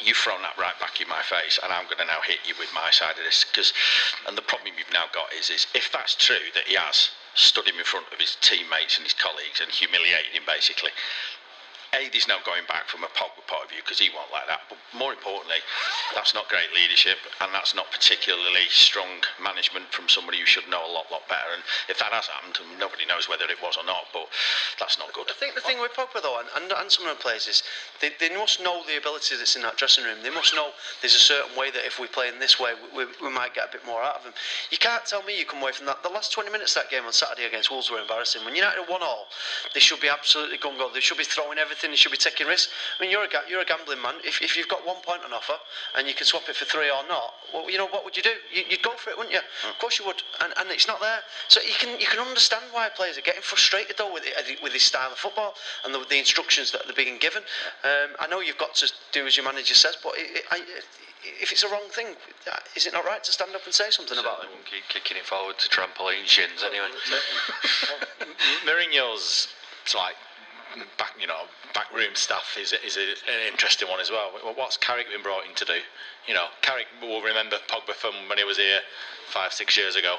You've 0.03 0.18
thrown 0.18 0.42
that 0.42 0.59
right 0.59 0.77
back 0.77 1.00
in 1.00 1.07
my 1.07 1.21
face, 1.24 1.57
and 1.63 1.71
I'm 1.71 1.86
going 1.86 2.03
to 2.03 2.06
now 2.06 2.19
hit 2.27 2.39
you 2.44 2.53
with 2.59 2.68
my 2.75 2.91
side 2.91 3.15
of 3.15 3.24
this. 3.24 3.45
Because, 3.48 3.71
and 4.27 4.36
the 4.36 4.41
problem 4.41 4.74
you've 4.77 4.91
now 4.91 5.06
got 5.13 5.31
is, 5.31 5.50
is 5.50 5.68
if 5.74 5.89
that's 5.94 6.15
true 6.15 6.51
that 6.53 6.68
he 6.68 6.75
has 6.75 7.12
stood 7.36 7.68
him 7.68 7.80
in 7.80 7.86
front 7.86 8.07
of 8.12 8.19
his 8.19 8.36
teammates 8.41 8.98
and 8.98 9.06
his 9.06 9.13
colleagues 9.13 9.62
and 9.62 9.71
humiliated 9.71 10.31
him 10.36 10.44
basically, 10.48 10.91
a, 11.95 12.12
there's 12.12 12.27
no 12.27 12.44
going 12.44 12.68
back 12.68 12.92
from 12.92 13.07
a 13.07 13.12
Pogba 13.15 13.42
point 13.47 13.63
of 13.63 13.69
view 13.71 13.80
because 13.80 13.97
he 13.97 14.12
won't 14.12 14.30
like 14.36 14.47
that. 14.51 14.68
But 14.68 14.77
more 14.92 15.15
importantly, 15.15 15.63
that's 16.13 16.36
not 16.36 16.51
great 16.51 16.69
leadership 16.75 17.18
and 17.39 17.50
that's 17.56 17.71
not 17.71 17.88
particularly 17.89 18.68
strong 18.69 19.24
management 19.39 19.88
from 19.95 20.12
somebody 20.12 20.44
who 20.44 20.45
should 20.45 20.68
know 20.68 20.83
a 20.83 20.92
lot, 20.92 21.07
lot 21.09 21.24
better. 21.31 21.56
And 21.56 21.63
if 21.88 21.97
that 22.03 22.12
has 22.12 22.27
happened, 22.27 22.59
nobody 22.77 23.07
knows 23.07 23.31
whether 23.31 23.47
it 23.47 23.59
was 23.63 23.80
or 23.80 23.88
not, 23.88 24.12
but 24.12 24.27
that's 24.80 25.00
not 25.00 25.15
good. 25.15 25.31
I 25.31 25.38
think 25.39 25.56
the 25.56 25.63
thing 25.63 25.80
with 25.80 25.95
Pogba 25.95 26.19
though, 26.19 26.44
and, 26.44 26.50
and, 26.59 26.68
and 26.71 26.92
some 26.92 27.07
of 27.07 27.15
the 27.15 27.21
players 27.21 27.47
is 27.47 27.63
they, 28.03 28.12
they 28.19 28.33
must 28.36 28.59
know 28.59 28.83
the 28.83 29.00
ability 29.00 29.39
that's 29.39 29.56
in 29.56 29.63
that 29.63 29.80
dressing 29.80 30.03
room. 30.03 30.19
They 30.21 30.33
must 30.33 30.51
know 30.53 30.75
there's 31.00 31.15
a 31.15 31.24
certain 31.24 31.56
way 31.56 31.71
that 31.71 31.88
if 31.88 32.00
we 32.00 32.07
play 32.12 32.27
in 32.27 32.39
this 32.39 32.59
way, 32.59 32.75
we, 32.91 33.06
we, 33.06 33.12
we 33.24 33.31
might 33.31 33.56
get 33.56 33.69
a 33.69 33.71
bit 33.71 33.86
more 33.86 34.03
out 34.03 34.19
of 34.19 34.24
them. 34.24 34.33
You 34.71 34.77
can't 34.77 35.06
tell 35.06 35.24
me 35.24 35.38
you 35.38 35.45
come 35.45 35.62
away 35.62 35.71
from 35.71 35.86
that. 35.88 36.03
The 36.03 36.12
last 36.12 36.33
20 36.33 36.51
minutes 36.51 36.75
of 36.75 36.83
that 36.83 36.91
game 36.91 37.06
on 37.06 37.13
Saturday 37.13 37.48
against 37.48 37.71
Wolves 37.71 37.89
were 37.89 38.00
embarrassing. 38.00 38.44
When 38.44 38.56
United 38.56 38.86
won 38.89 39.01
all, 39.01 39.27
they 39.74 39.80
should 39.80 40.01
be 40.01 40.09
absolutely 40.09 40.57
gung 40.57 40.77
ho. 40.77 40.89
They 40.94 41.00
should 41.00 41.18
be 41.18 41.24
throwing 41.24 41.57
everything. 41.57 41.84
They 41.91 41.97
should 41.97 42.11
be 42.11 42.17
taking 42.17 42.47
risks. 42.47 42.71
I 42.97 43.01
mean, 43.01 43.11
you're 43.11 43.23
a 43.23 43.29
you're 43.49 43.61
a 43.61 43.65
gambling 43.65 44.01
man. 44.01 44.15
If, 44.23 44.41
if 44.41 44.57
you've 44.57 44.67
got 44.67 44.85
one 44.85 45.01
point 45.01 45.21
on 45.23 45.33
offer 45.33 45.55
and 45.97 46.07
you 46.07 46.13
can 46.13 46.25
swap 46.25 46.49
it 46.49 46.55
for 46.55 46.65
three 46.65 46.89
or 46.89 47.07
not, 47.07 47.33
well, 47.53 47.69
you 47.69 47.77
know 47.77 47.87
what 47.87 48.03
would 48.05 48.17
you 48.17 48.23
do? 48.23 48.33
You, 48.53 48.63
you'd 48.69 48.81
go 48.83 48.91
for 48.91 49.09
it, 49.09 49.17
wouldn't 49.17 49.33
you? 49.33 49.41
Of 49.69 49.79
course 49.79 49.99
you 49.99 50.05
would. 50.05 50.21
And, 50.41 50.53
and 50.57 50.69
it's 50.71 50.87
not 50.87 50.99
there. 51.01 51.19
So 51.47 51.61
you 51.61 51.73
can 51.77 51.99
you 51.99 52.07
can 52.07 52.19
understand 52.19 52.65
why 52.71 52.89
players 52.89 53.17
are 53.17 53.21
getting 53.21 53.41
frustrated 53.41 53.97
though 53.97 54.13
with 54.13 54.23
it, 54.25 54.61
with 54.61 54.73
this 54.73 54.83
style 54.83 55.11
of 55.11 55.17
football 55.17 55.53
and 55.83 55.93
the, 55.93 56.05
the 56.09 56.19
instructions 56.19 56.71
that 56.71 56.81
they're 56.85 56.95
being 56.95 57.17
given. 57.17 57.43
Um, 57.83 58.15
I 58.19 58.27
know 58.27 58.39
you've 58.41 58.57
got 58.57 58.75
to 58.75 58.91
do 59.11 59.25
as 59.25 59.38
your 59.38 59.45
manager 59.45 59.75
says, 59.75 59.97
but 60.01 60.13
it, 60.15 60.38
it, 60.38 60.43
I, 60.51 60.61
if 61.41 61.51
it's 61.51 61.63
a 61.63 61.69
wrong 61.69 61.89
thing, 61.89 62.07
is 62.75 62.85
it 62.85 62.93
not 62.93 63.05
right 63.05 63.23
to 63.23 63.31
stand 63.31 63.55
up 63.55 63.65
and 63.65 63.73
say 63.73 63.89
something 63.89 64.17
about 64.17 64.43
it? 64.43 64.49
Won't 64.53 64.65
keep 64.65 64.88
kicking 64.89 65.17
it 65.17 65.25
forward 65.25 65.57
to 65.59 65.69
trampoline 65.69 66.25
shins 66.25 66.63
anyway. 66.63 66.89
Mourinho's 68.65 69.47
like 69.95 70.15
back, 70.98 71.13
you 71.19 71.27
know, 71.27 71.48
backroom 71.74 72.16
stuff 72.16 72.57
is 72.60 72.74
is 72.74 72.98
a, 72.98 73.07
an 73.31 73.51
interesting 73.51 73.88
one 73.88 74.00
as 74.00 74.12
well. 74.12 74.31
What's 74.56 74.77
Carrick 74.77 75.07
been 75.12 75.24
brought 75.24 75.45
in 75.48 75.56
to 75.56 75.66
do? 75.66 75.80
You 76.27 76.33
know, 76.33 76.48
Carrick 76.62 76.88
will 77.01 77.22
remember 77.22 77.57
Pogba 77.68 77.94
from 77.94 78.13
when 78.27 78.38
he 78.38 78.44
was 78.44 78.57
here 78.57 78.80
five, 79.31 79.54
six 79.54 79.77
years 79.77 79.95
ago. 79.95 80.17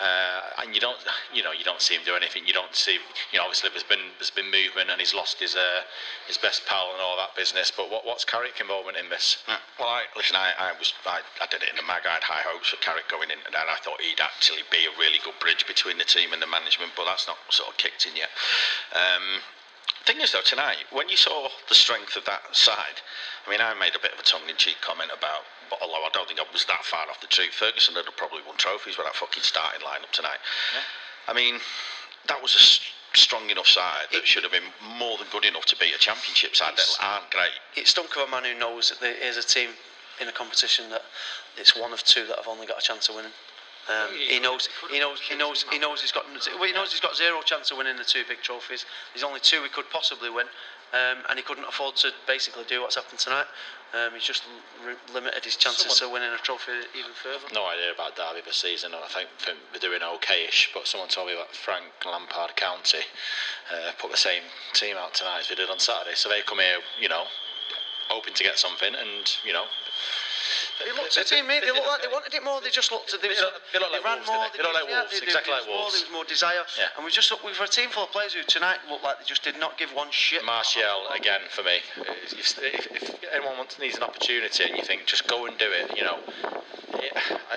Uh, 0.00 0.64
and 0.64 0.74
you 0.74 0.80
don't, 0.80 0.96
you 1.34 1.44
know, 1.44 1.52
you 1.52 1.64
don't 1.64 1.80
see 1.80 1.94
him 1.94 2.00
do 2.04 2.16
anything. 2.16 2.46
You 2.46 2.54
don't 2.54 2.74
see, 2.74 2.96
you 3.30 3.36
know, 3.36 3.44
obviously 3.44 3.68
there's 3.70 3.84
been 3.84 4.00
there's 4.16 4.32
been 4.32 4.48
movement, 4.48 4.88
and 4.88 4.96
he's 4.96 5.12
lost 5.12 5.38
his 5.38 5.54
uh, 5.54 5.84
his 6.26 6.38
best 6.38 6.64
pal 6.64 6.90
and 6.96 7.00
all 7.02 7.16
that 7.18 7.36
business. 7.36 7.70
But 7.70 7.90
what 7.90 8.06
what's 8.06 8.24
Carrick 8.24 8.56
involvement 8.58 8.96
in 8.96 9.10
this? 9.10 9.44
Yeah, 9.46 9.60
Well, 9.78 9.88
I, 9.88 10.08
listen, 10.16 10.34
I, 10.34 10.56
I 10.58 10.72
was 10.78 10.94
I, 11.04 11.20
I 11.42 11.46
did 11.46 11.62
it 11.62 11.68
in 11.68 11.76
the 11.76 11.84
mag. 11.84 12.08
I 12.08 12.16
had 12.16 12.24
high 12.24 12.40
hopes 12.40 12.70
for 12.72 12.80
Carrick 12.80 13.06
going 13.12 13.28
in, 13.28 13.36
and 13.44 13.54
I 13.54 13.76
thought 13.84 14.00
he'd 14.00 14.20
actually 14.20 14.64
be 14.72 14.88
a 14.88 14.92
really 14.96 15.20
good 15.22 15.36
bridge 15.40 15.68
between 15.68 15.98
the 15.98 16.08
team 16.08 16.32
and 16.32 16.40
the 16.40 16.48
management, 16.48 16.96
but 16.96 17.04
that's 17.04 17.28
not 17.28 17.36
sort 17.52 17.68
of 17.68 17.76
kicked 17.76 18.08
in 18.08 18.16
yet. 18.16 18.32
Um, 18.96 19.44
thing 20.02 20.20
is, 20.20 20.32
though, 20.32 20.44
tonight 20.44 20.84
when 20.90 21.08
you 21.08 21.16
saw 21.16 21.48
the 21.68 21.74
strength 21.74 22.16
of 22.16 22.24
that 22.26 22.42
side, 22.54 23.00
I 23.46 23.50
mean, 23.50 23.60
I 23.60 23.74
made 23.74 23.94
a 23.94 24.02
bit 24.02 24.12
of 24.12 24.20
a 24.20 24.22
tongue-in-cheek 24.22 24.76
comment 24.80 25.10
about, 25.16 25.44
but 25.70 25.80
although 25.82 26.04
I 26.04 26.10
don't 26.12 26.28
think 26.28 26.40
I 26.40 26.44
was 26.52 26.64
that 26.66 26.84
far 26.84 27.08
off 27.08 27.20
the 27.20 27.26
truth, 27.26 27.54
Ferguson 27.54 27.94
would 27.94 28.06
have 28.06 28.16
probably 28.16 28.42
won 28.46 28.56
trophies 28.56 28.96
with 28.96 29.06
that 29.06 29.16
fucking 29.16 29.42
starting 29.42 29.80
lineup 29.80 30.10
tonight. 30.12 30.38
I 31.28 31.32
mean, 31.32 31.60
that 32.28 32.42
was 32.42 32.54
a 32.54 32.62
strong 33.16 33.50
enough 33.50 33.66
side 33.66 34.06
that 34.12 34.26
should 34.26 34.42
have 34.42 34.52
been 34.52 34.70
more 34.98 35.18
than 35.18 35.26
good 35.30 35.44
enough 35.44 35.66
to 35.66 35.76
beat 35.76 35.94
a 35.94 35.98
championship 35.98 36.56
side 36.56 36.76
that 36.76 36.88
aren't 37.00 37.30
great. 37.30 37.52
It's 37.76 37.90
stunk 37.90 38.16
of 38.16 38.28
a 38.28 38.30
man 38.30 38.44
who 38.44 38.58
knows 38.58 38.88
that 38.90 39.00
there 39.00 39.14
is 39.14 39.36
a 39.36 39.42
team 39.42 39.70
in 40.20 40.28
a 40.28 40.32
competition 40.32 40.88
that 40.90 41.02
it's 41.56 41.76
one 41.76 41.92
of 41.92 42.02
two 42.04 42.26
that 42.26 42.36
have 42.36 42.48
only 42.48 42.66
got 42.66 42.78
a 42.78 42.82
chance 42.82 43.08
of 43.08 43.16
winning. 43.16 43.32
Um, 43.88 44.14
he 44.14 44.38
knows. 44.38 44.68
He 44.90 45.00
knows. 45.00 45.18
He 45.20 45.36
knows. 45.36 45.64
He 45.70 45.78
knows 45.78 46.00
he's 46.00 46.12
got. 46.12 46.24
Well, 46.54 46.64
he 46.68 46.72
knows 46.72 46.92
he's 46.92 47.00
got 47.00 47.16
zero 47.16 47.40
chance 47.42 47.70
of 47.70 47.78
winning 47.78 47.96
the 47.96 48.04
two 48.04 48.22
big 48.28 48.38
trophies. 48.42 48.86
There's 49.12 49.24
only 49.24 49.40
two 49.40 49.62
he 49.62 49.68
could 49.68 49.90
possibly 49.90 50.30
win, 50.30 50.46
um, 50.92 51.18
and 51.28 51.36
he 51.36 51.42
couldn't 51.42 51.64
afford 51.64 51.96
to 51.96 52.12
basically 52.26 52.64
do 52.68 52.80
what's 52.82 52.94
happened 52.94 53.18
tonight. 53.18 53.46
Um, 53.92 54.14
he's 54.14 54.22
just 54.24 54.44
l- 54.88 54.96
limited 55.12 55.44
his 55.44 55.56
chances 55.56 55.96
Someone- 55.96 56.22
to 56.22 56.26
winning 56.26 56.32
a 56.32 56.38
trophy 56.42 56.72
even 56.96 57.12
further. 57.12 57.44
No 57.52 57.66
idea 57.66 57.90
about 57.92 58.16
Derby 58.16 58.40
this 58.40 58.56
season, 58.56 58.94
and 58.94 59.04
I 59.04 59.08
think, 59.08 59.28
think 59.38 59.58
they're 59.72 59.80
doing 59.80 60.00
okayish. 60.00 60.68
But 60.72 60.86
someone 60.86 61.10
told 61.10 61.26
me 61.28 61.34
that 61.34 61.54
Frank 61.54 61.84
Lampard 62.06 62.56
County 62.56 63.00
uh, 63.70 63.92
put 63.98 64.10
the 64.10 64.16
same 64.16 64.44
team 64.72 64.96
out 64.96 65.12
tonight 65.12 65.40
as 65.40 65.48
they 65.48 65.56
did 65.56 65.68
on 65.68 65.78
Saturday. 65.78 66.14
So 66.14 66.28
they 66.30 66.40
come 66.42 66.60
here, 66.60 66.78
you 67.00 67.08
know, 67.10 67.24
hoping 68.08 68.32
to 68.32 68.42
get 68.44 68.58
something, 68.58 68.94
and 68.94 69.36
you 69.44 69.52
know, 69.52 69.66
They 70.84 70.92
looked 70.92 71.14
to 71.14 71.42
me. 71.46 71.60
They 71.60 71.70
looked 71.72 71.86
like 71.86 72.02
they 72.02 72.12
wanted 72.12 72.34
it 72.34 72.42
more. 72.42 72.60
They 72.60 72.70
just 72.70 72.90
looked. 72.92 73.10
They, 73.14 73.28
was, 73.28 73.38
They 73.38 73.44
look- 73.44 73.62
they 73.72 73.78
like 73.78 74.04
ran 74.04 74.18
Wolves, 74.22 74.28
more. 74.28 74.44
didn't 74.50 74.52
they? 74.52 74.58
They 74.58 74.64
look 74.66 74.74
like 74.74 74.88
Wolves, 74.90 75.12
they- 75.20 75.26
exactly 75.26 75.52
like 75.54 75.66
Wolves. 75.66 75.94
There 75.94 76.04
was 76.06 76.12
more 76.12 76.24
desire. 76.26 76.64
Yeah. 76.78 76.94
And 76.96 77.04
we 77.04 77.10
just 77.10 77.30
we've 77.44 77.58
a 77.60 77.66
team 77.68 77.90
full 77.90 78.04
of 78.04 78.12
players 78.12 78.34
who 78.34 78.42
tonight 78.44 78.78
looked 78.90 79.04
like 79.04 79.18
they 79.18 79.24
just 79.28 79.42
did 79.42 79.58
not 79.58 79.78
give 79.78 79.90
one 79.94 80.10
shit. 80.10 80.44
Martial 80.44 81.06
again 81.14 81.40
for 81.50 81.62
me. 81.62 81.78
If, 82.32 82.58
if, 82.58 82.82
if 82.90 83.04
anyone 83.32 83.56
wants 83.58 83.78
needs 83.78 83.96
an 83.96 84.02
opportunity 84.02 84.64
and 84.64 84.76
you 84.76 84.82
think 84.84 85.06
just 85.06 85.26
go 85.26 85.46
and 85.46 85.56
do 85.58 85.68
it, 85.70 85.96
you 85.96 86.02
know, 86.04 86.18
it, 86.98 87.12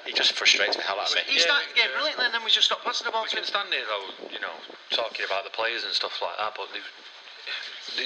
it 0.07 0.15
just 0.15 0.33
frustrates 0.33 0.75
the 0.75 0.81
hell 0.83 0.99
out 0.99 1.09
of 1.09 1.15
me. 1.15 1.21
He 1.27 1.39
started 1.39 1.69
the 1.71 1.75
game 1.75 1.89
brilliantly, 1.95 2.25
and 2.25 2.33
then 2.33 2.43
we 2.43 2.51
just 2.51 2.67
stopped 2.67 2.83
passing 2.85 3.05
the 3.05 3.11
ball 3.11 3.23
We 3.23 3.29
to 3.29 3.35
can 3.41 3.43
him. 3.43 3.49
stand 3.49 3.69
here 3.73 3.83
though, 3.89 4.29
you 4.31 4.39
know, 4.39 4.53
talking 4.91 5.25
about 5.25 5.43
the 5.43 5.49
players 5.51 5.83
and 5.83 5.93
stuff 5.93 6.21
like 6.21 6.37
that, 6.37 6.53
but 6.55 6.67
they've- 6.73 6.91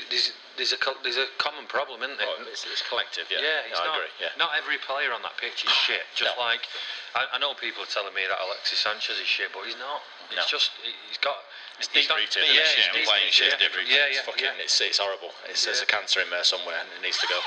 there's 0.10 0.34
there's 0.58 0.74
a 0.75 0.79
there's 1.03 1.17
a 1.17 1.27
common 1.39 1.65
problem, 1.72 2.03
isn't 2.03 2.19
there? 2.19 2.27
Oh, 2.27 2.43
it's, 2.51 2.67
it's 2.67 2.84
collective, 2.86 3.25
yeah. 3.31 3.39
Yeah, 3.39 3.69
it's 3.72 3.79
I 3.79 3.88
not, 3.88 3.96
agree. 3.96 4.12
Yeah. 4.19 4.36
not 4.38 4.51
every 4.60 4.75
player 4.84 5.15
on 5.15 5.24
that 5.24 5.39
pitch 5.39 5.63
is 5.63 5.72
shit. 5.72 6.03
Just 6.19 6.36
No. 6.36 6.43
like 6.43 6.67
I, 7.15 7.25
I 7.34 7.38
know 7.39 7.55
people 7.58 7.81
are 7.81 7.89
telling 7.91 8.13
me 8.13 8.27
that 8.27 8.38
Alexis 8.38 8.79
Sanchez 8.84 9.17
is 9.17 9.25
shit, 9.25 9.50
but 9.55 9.63
he's 9.65 9.79
not. 9.79 10.03
No. 10.36 10.43
It's 10.43 10.51
just 10.51 10.69
he's 10.84 11.17
got. 11.17 11.41
It's 11.81 11.88
he's 11.89 12.05
deep 12.05 12.13
rooted. 12.13 12.43
Yeah, 12.46 12.60
Yeah, 12.60 12.69
it's 12.86 12.91
deep 12.93 13.08
playing 13.10 13.31
shit's 13.34 13.55
yeah. 13.55 13.63
deep 13.65 13.74
rooted. 13.74 13.89
Yeah, 13.89 14.12
It's 14.12 14.19
yeah, 14.22 14.27
fucking. 14.29 14.46
yeah. 14.46 14.62
It's, 14.67 14.77
it's 14.84 15.00
horrible. 15.01 15.31
It's, 15.50 15.63
There's 15.65 15.81
a 15.81 15.89
cancer 15.89 16.19
in 16.22 16.29
there 16.29 16.43
somewhere 16.46 16.77
and 16.77 16.86
it 16.93 17.01
needs 17.01 17.17
to 17.24 17.27
go. 17.31 17.39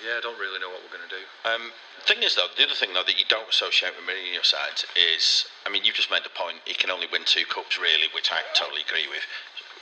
Yeah, 0.00 0.18
I 0.18 0.22
don't 0.24 0.38
really 0.40 0.58
know 0.58 0.70
what 0.72 0.80
we're 0.82 0.94
going 0.94 1.06
to 1.06 1.14
do. 1.14 1.22
Um, 1.46 1.70
thing 2.08 2.22
is, 2.26 2.34
though, 2.34 2.50
the 2.58 2.64
other 2.66 2.74
thing 2.74 2.90
though 2.96 3.06
that 3.06 3.18
you 3.18 3.26
don't 3.30 3.46
associate 3.46 3.92
with 3.94 4.02
Mourinho's 4.08 4.50
side 4.50 4.82
is, 4.98 5.46
I 5.66 5.70
mean, 5.70 5.84
you've 5.86 5.94
just 5.94 6.10
made 6.10 6.24
the 6.26 6.32
point. 6.34 6.58
He 6.66 6.74
can 6.74 6.90
only 6.90 7.06
win 7.12 7.22
two 7.28 7.44
cups, 7.46 7.78
really, 7.78 8.10
which 8.10 8.32
I 8.34 8.42
totally 8.54 8.82
agree 8.82 9.06
with. 9.06 9.22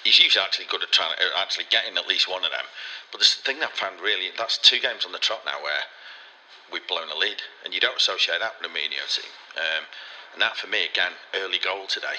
He's 0.05 0.19
usually 0.19 0.45
actually 0.45 0.67
good 0.67 0.83
at 0.83 0.93
trying, 0.93 1.13
uh, 1.21 1.37
actually 1.37 1.67
getting 1.69 1.97
at 1.97 2.09
least 2.09 2.29
one 2.29 2.45
of 2.45 2.51
them. 2.51 2.65
But 3.13 3.21
the 3.21 3.27
thing 3.27 3.61
that 3.61 3.73
I 3.73 3.77
found 3.77 4.01
really, 4.01 4.31
that's 4.37 4.57
two 4.57 4.81
games 4.81 5.05
on 5.05 5.13
the 5.13 5.19
trot 5.19 5.43
now 5.45 5.63
where 5.63 5.85
we've 6.73 6.87
blown 6.87 7.11
a 7.11 7.19
lead, 7.19 7.43
and 7.65 7.75
you 7.75 7.81
don't 7.81 7.99
associate 7.99 8.41
that 8.41 8.55
with 8.61 8.71
a 8.71 8.73
Mourinho 8.73 9.05
team. 9.11 9.31
Um, 9.57 9.85
and 10.33 10.41
that 10.43 10.57
for 10.57 10.69
me, 10.69 10.87
again, 10.87 11.13
early 11.35 11.59
goal 11.59 11.87
today. 11.87 12.17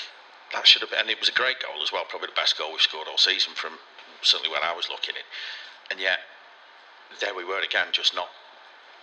That 0.54 0.68
should 0.68 0.82
have 0.82 0.92
been, 0.92 1.00
and 1.00 1.10
it 1.10 1.20
was 1.20 1.30
a 1.30 1.34
great 1.34 1.64
goal 1.64 1.82
as 1.82 1.92
well, 1.92 2.04
probably 2.08 2.28
the 2.28 2.36
best 2.36 2.58
goal 2.58 2.72
we've 2.72 2.82
scored 2.82 3.08
all 3.08 3.18
season 3.18 3.54
from 3.56 3.80
certainly 4.22 4.52
when 4.52 4.64
I 4.64 4.76
was 4.76 4.90
looking 4.90 5.16
in. 5.16 5.24
And 5.90 6.00
yet, 6.00 6.20
there 7.20 7.34
we 7.34 7.46
were 7.46 7.62
again, 7.62 7.88
just 7.92 8.14
not 8.14 8.30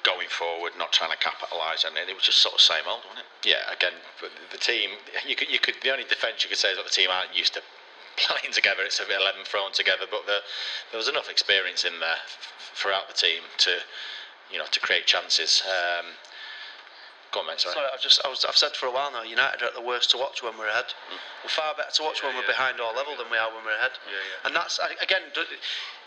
going 0.05 0.29
forward, 0.29 0.73
not 0.79 0.93
trying 0.93 1.11
to 1.11 1.17
capitalise 1.17 1.85
on 1.85 1.97
it. 1.97 2.09
It 2.09 2.15
was 2.15 2.25
just 2.25 2.39
sort 2.39 2.55
of 2.55 2.61
same 2.61 2.85
old, 2.87 3.03
wasn't 3.09 3.27
it? 3.27 3.49
Yeah, 3.49 3.65
again, 3.73 3.97
the 4.53 4.59
team. 4.59 4.91
You 5.27 5.35
could, 5.35 5.51
you 5.51 5.59
could. 5.59 5.75
The 5.83 5.91
only 5.91 6.05
defence 6.05 6.45
you 6.45 6.49
could 6.49 6.59
say 6.59 6.71
is 6.71 6.77
that 6.77 6.85
the 6.85 6.95
team 6.95 7.09
aren't 7.11 7.37
used 7.37 7.55
to 7.55 7.63
playing 8.19 8.53
together. 8.53 8.83
It's 8.85 9.01
eleven 9.01 9.45
thrown 9.45 9.73
together, 9.73 10.07
but 10.11 10.27
the, 10.27 10.41
there 10.91 10.99
was 10.99 11.09
enough 11.09 11.31
experience 11.31 11.85
in 11.85 11.99
there 12.01 12.19
f- 12.19 12.73
throughout 12.75 13.09
the 13.09 13.15
team 13.15 13.43
to, 13.65 13.73
you 14.51 14.59
know, 14.59 14.67
to 14.71 14.81
create 14.81 15.07
chances. 15.07 15.63
Um, 15.67 16.07
go 17.33 17.41
on, 17.41 17.47
mate. 17.47 17.61
Sorry. 17.61 17.75
Sorry, 17.75 17.89
I've 17.93 18.03
just 18.03 18.21
I 18.25 18.29
was, 18.29 18.45
I've 18.45 18.57
said 18.57 18.77
for 18.77 18.87
a 18.87 18.93
while 18.93 19.13
now. 19.13 19.23
United 19.23 19.63
are 19.63 19.67
at 19.67 19.75
the 19.75 19.83
worst 19.85 20.11
to 20.11 20.19
watch 20.19 20.43
when 20.43 20.57
we're 20.59 20.69
ahead. 20.69 20.93
We're 21.43 21.51
far 21.51 21.75
better 21.75 21.93
to 21.93 22.03
watch 22.03 22.23
when 22.23 22.35
we're 22.35 22.47
behind 22.47 22.81
or 22.81 22.93
level 22.95 23.17
than 23.17 23.31
we 23.31 23.39
are 23.39 23.49
when 23.55 23.65
we're 23.65 23.77
ahead. 23.77 23.97
Yeah, 24.07 24.13
yeah. 24.19 24.47
And 24.49 24.57
that's 24.57 24.81
again, 25.03 25.31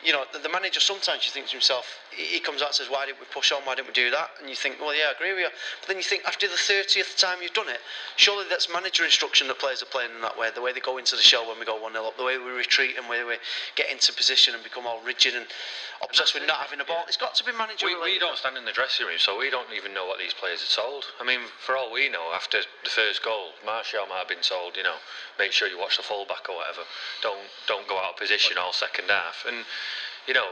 you 0.03 0.12
know, 0.12 0.24
the, 0.34 0.39
the 0.39 0.50
manager 0.50 0.79
sometimes 0.79 1.25
you 1.25 1.31
think 1.31 1.48
to 1.48 1.53
himself, 1.53 1.86
he 2.12 2.24
he 2.24 2.39
comes 2.39 2.62
out 2.62 2.70
and 2.70 2.75
says, 2.75 2.89
"Why 2.89 3.05
didn't 3.05 3.20
we 3.20 3.25
push 3.31 3.51
on? 3.51 3.62
Why 3.63 3.75
didn't 3.75 3.88
we 3.88 3.93
do 3.93 4.10
that?" 4.12 4.29
And 4.39 4.50
you 4.50 4.55
think, 4.55 4.77
"Well, 4.81 4.96
yeah, 4.96 5.10
I 5.10 5.12
agree 5.12 5.31
with 5.34 5.41
you." 5.41 5.50
But 5.81 5.88
then 5.88 5.98
you 5.98 6.03
think 6.03 6.24
after 6.25 6.48
the 6.48 6.58
thirtieth 6.58 7.17
time 7.17 7.38
you've 7.41 7.53
done 7.53 7.70
it, 7.70 7.79
surely 8.15 8.46
that's 8.50 8.72
manager 8.72 9.05
instruction 9.05 9.48
that 9.48 9.60
players 9.60 9.81
are 9.81 9.91
playing 9.93 10.12
in 10.15 10.22
that 10.22 10.38
way. 10.38 10.50
The 10.53 10.62
way 10.62 10.74
they 10.74 10.79
go 10.79 10.98
into 10.98 11.15
the 11.15 11.22
shell 11.22 11.48
when 11.48 11.60
we 11.60 11.65
go 11.65 11.75
one 11.75 11.93
0 11.93 12.05
up, 12.05 12.17
the 12.17 12.24
way 12.24 12.38
we 12.38 12.51
retreat 12.51 12.98
and 12.98 13.08
where 13.08 13.25
we 13.25 13.36
get 13.75 13.91
into 13.91 14.13
position 14.13 14.55
and 14.55 14.63
become 14.63 14.88
all 14.88 15.01
rigid 15.05 15.36
and 15.36 15.46
obsessed 16.03 16.34
with 16.34 16.46
not 16.48 16.58
having 16.58 16.79
a 16.81 16.86
ball. 16.86 17.05
It's 17.08 17.17
got 17.17 17.36
to 17.36 17.46
be 17.46 17.51
manager. 17.53 17.86
We, 17.86 17.96
we 18.01 18.20
don't 18.20 18.38
stand 18.38 18.58
in 18.58 18.65
the 18.65 18.72
dressing 18.72 19.05
room, 19.05 19.20
so 19.20 19.38
we 19.38 19.50
don't 19.50 19.70
even 19.75 19.93
know 19.93 20.08
what 20.08 20.20
these 20.20 20.34
players 20.34 20.65
are 20.65 20.81
told. 20.81 21.05
I 21.20 21.24
mean, 21.24 21.39
for 21.65 21.77
all 21.77 21.91
we 21.91 22.10
know, 22.10 22.31
after 22.34 22.60
the 22.84 22.89
first 22.89 23.24
goal, 23.24 23.53
Martial 23.65 24.05
might 24.10 24.25
have 24.25 24.27
been 24.27 24.41
told, 24.41 24.75
you 24.77 24.84
know, 24.84 24.98
make 25.38 25.51
sure 25.51 25.67
you 25.67 25.77
watch 25.77 25.98
the 25.98 26.03
fullback 26.03 26.50
or 26.50 26.58
whatever. 26.58 26.81
Don't 27.22 27.46
don't 27.67 27.88
go 27.88 27.98
out 27.98 28.13
of 28.13 28.17
position 28.17 28.58
all 28.58 28.74
second 28.74 29.10
half. 29.10 29.46
And 29.48 29.65
you 30.31 30.35
know, 30.35 30.47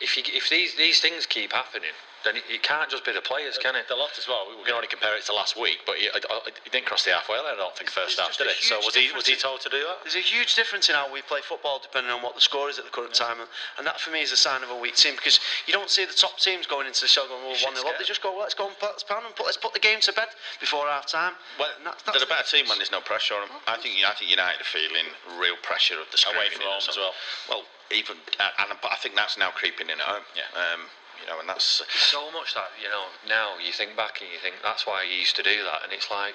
if 0.00 0.16
you, 0.16 0.22
if 0.26 0.48
these 0.48 0.74
these 0.74 1.00
things 1.00 1.26
keep 1.26 1.52
happening, 1.52 1.90
then 2.24 2.36
it, 2.36 2.44
it 2.48 2.62
can't 2.62 2.90
just 2.90 3.04
be 3.04 3.12
the 3.12 3.20
players, 3.24 3.56
can 3.58 3.76
it? 3.76 3.88
The 3.88 3.96
lot 3.96 4.12
as 4.18 4.28
well. 4.28 4.46
We 4.50 4.62
can 4.64 4.74
only 4.74 4.88
compare 4.88 5.16
it 5.16 5.24
to 5.26 5.34
last 5.34 5.58
week, 5.58 5.80
but 5.86 5.96
he, 5.96 6.08
I, 6.08 6.18
I, 6.20 6.50
he 6.64 6.70
didn't 6.70 6.86
cross 6.86 7.04
the 7.04 7.12
halfway 7.12 7.36
line. 7.38 7.54
I 7.54 7.60
don't 7.60 7.74
think 7.76 7.90
first 7.90 8.16
There's 8.16 8.28
half, 8.28 8.38
did 8.38 8.48
it? 8.48 8.60
So 8.60 8.78
was 8.84 8.94
he 8.94 9.08
was 9.16 9.26
he 9.26 9.36
told 9.36 9.60
to 9.62 9.70
do 9.70 9.80
that? 9.80 10.04
There's 10.04 10.16
a 10.16 10.24
huge 10.24 10.54
difference 10.54 10.88
in 10.88 10.94
how 10.94 11.08
we 11.12 11.22
play 11.22 11.40
football 11.42 11.80
depending 11.80 12.12
on 12.12 12.20
what 12.22 12.34
the 12.34 12.40
score 12.44 12.68
is 12.68 12.78
at 12.78 12.84
the 12.84 12.92
current 12.92 13.14
time, 13.14 13.40
and, 13.40 13.48
and 13.78 13.86
that 13.86 14.00
for 14.00 14.10
me 14.10 14.20
is 14.20 14.32
a 14.32 14.40
sign 14.40 14.62
of 14.62 14.70
a 14.70 14.78
weak 14.78 14.96
team 14.96 15.16
because 15.16 15.40
you 15.66 15.72
don't 15.72 15.90
see 15.90 16.04
the 16.04 16.16
top 16.16 16.38
teams 16.38 16.66
going 16.66 16.86
into 16.86 17.00
the 17.00 17.08
show 17.10 17.26
going, 17.28 17.42
well, 17.44 17.54
should 17.56 17.72
1 17.72 17.76
0 17.76 17.88
up. 17.88 17.98
They 17.98 18.04
just 18.04 18.22
go, 18.22 18.36
let's 18.36 18.54
go 18.54 18.68
and 18.68 18.76
put, 18.78 18.92
let's 18.96 19.04
pound 19.04 19.24
and 19.26 19.34
put, 19.34 19.46
let's 19.46 19.58
put 19.60 19.72
the 19.72 19.80
game 19.82 20.00
to 20.04 20.12
bed 20.12 20.28
before 20.60 20.86
half 20.86 21.06
time. 21.06 21.32
Well, 21.58 21.68
And 21.76 21.86
that's- 21.86 22.02
they're 22.04 22.14
that's 22.14 22.24
a 22.24 22.28
better 22.28 22.48
team 22.48 22.68
when 22.68 22.78
there's 22.78 22.92
no 22.92 23.00
pressure 23.00 23.34
on 23.34 23.48
them. 23.48 23.56
I 23.66 23.76
think 23.76 23.96
I 24.04 24.12
think 24.14 24.30
United 24.30 24.60
are 24.60 24.70
feeling 24.70 25.06
real 25.40 25.56
pressure 25.62 25.98
of 26.00 26.08
the 26.12 26.18
Away 26.30 26.52
screaming 26.52 26.52
from 26.52 26.62
in 26.62 26.68
home 26.68 26.86
as 26.88 26.96
well. 26.96 27.14
Well, 27.48 27.62
even 27.90 28.16
uh, 28.38 28.50
and 28.62 28.70
but 28.82 28.92
I 28.92 28.96
think 28.96 29.14
that's 29.14 29.36
now 29.38 29.50
creeping 29.50 29.90
in 29.90 29.98
at 29.98 30.06
home. 30.06 30.24
Yeah. 30.36 30.46
Um, 30.54 30.86
you 31.20 31.26
know, 31.28 31.40
and 31.40 31.48
that's 31.48 31.82
so 31.88 32.30
much 32.32 32.54
that 32.54 32.70
you 32.80 32.88
know 32.88 33.12
now 33.28 33.58
you 33.58 33.72
think 33.72 33.96
back 33.96 34.20
and 34.20 34.30
you 34.30 34.38
think 34.38 34.56
that's 34.62 34.86
why 34.86 35.04
he 35.04 35.20
used 35.20 35.36
to 35.36 35.42
do 35.42 35.62
that 35.64 35.84
and 35.84 35.92
it's 35.92 36.10
like 36.10 36.34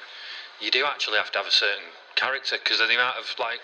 you 0.62 0.72
do 0.72 0.86
actually 0.86 1.18
have 1.18 1.32
to 1.32 1.38
have 1.39 1.48
a 1.48 1.51
certain 1.51 1.92
character 2.15 2.58
because 2.62 2.80
of 2.80 2.88
the 2.88 2.96
amount 2.96 3.18
of 3.18 3.27
like 3.39 3.60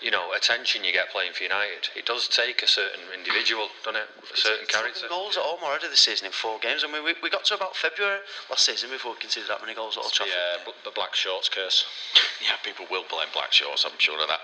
you 0.00 0.10
know 0.10 0.32
attention 0.32 0.82
you 0.84 0.92
get 0.92 1.10
playing 1.10 1.32
for 1.32 1.42
United 1.42 1.90
it 1.94 2.06
does 2.06 2.26
take 2.26 2.62
a 2.62 2.66
certain 2.66 3.00
individual 3.14 3.68
doesn't 3.84 4.00
it 4.00 4.08
a 4.32 4.36
certain 4.36 4.66
Seven 4.66 4.90
character 4.90 5.06
goals 5.08 5.36
at 5.36 5.42
home 5.42 5.60
already 5.62 5.88
this 5.88 6.00
season 6.00 6.26
in 6.26 6.32
four 6.32 6.58
games. 6.58 6.82
I 6.82 6.90
mean, 6.90 7.04
we, 7.04 7.14
we 7.22 7.28
got 7.28 7.44
to 7.46 7.54
about 7.54 7.76
February 7.76 8.20
last 8.48 8.64
season 8.64 8.90
before 8.90 9.12
we 9.12 9.18
conceded 9.20 9.50
that 9.50 9.60
many 9.60 9.74
goals 9.74 9.96
at 9.96 10.04
Old 10.04 10.12
Trafford. 10.12 10.32
Yeah, 10.32 10.72
the 10.84 10.90
black 10.90 11.14
shorts 11.14 11.48
curse. 11.48 11.84
yeah, 12.40 12.56
people 12.64 12.86
will 12.90 13.04
blame 13.10 13.28
black 13.32 13.52
shorts. 13.52 13.84
I'm 13.84 13.98
sure 13.98 14.20
of 14.20 14.28
that. 14.28 14.40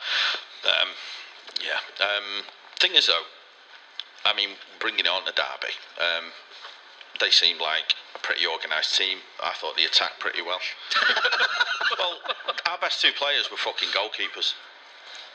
Um, 0.69 0.89
yeah. 1.65 1.81
Um, 2.05 2.45
thing 2.79 2.95
is 2.95 3.07
though, 3.07 3.25
I 4.29 4.37
mean, 4.37 4.51
bringing 4.79 5.09
it 5.09 5.09
on 5.09 5.25
to 5.25 5.33
Derby, 5.33 5.73
um, 5.97 6.29
they 7.21 7.31
seemed 7.31 7.61
like 7.61 7.97
a 8.15 8.21
pretty 8.21 8.45
organised 8.47 8.97
team. 8.97 9.19
I 9.43 9.53
thought 9.57 9.77
they 9.77 9.85
attacked 9.89 10.21
pretty 10.21 10.43
well. 10.43 10.61
well, 11.99 12.21
our 12.69 12.79
best 12.79 13.01
two 13.01 13.13
players 13.17 13.51
were 13.51 13.57
fucking 13.57 13.89
goalkeepers. 13.97 14.53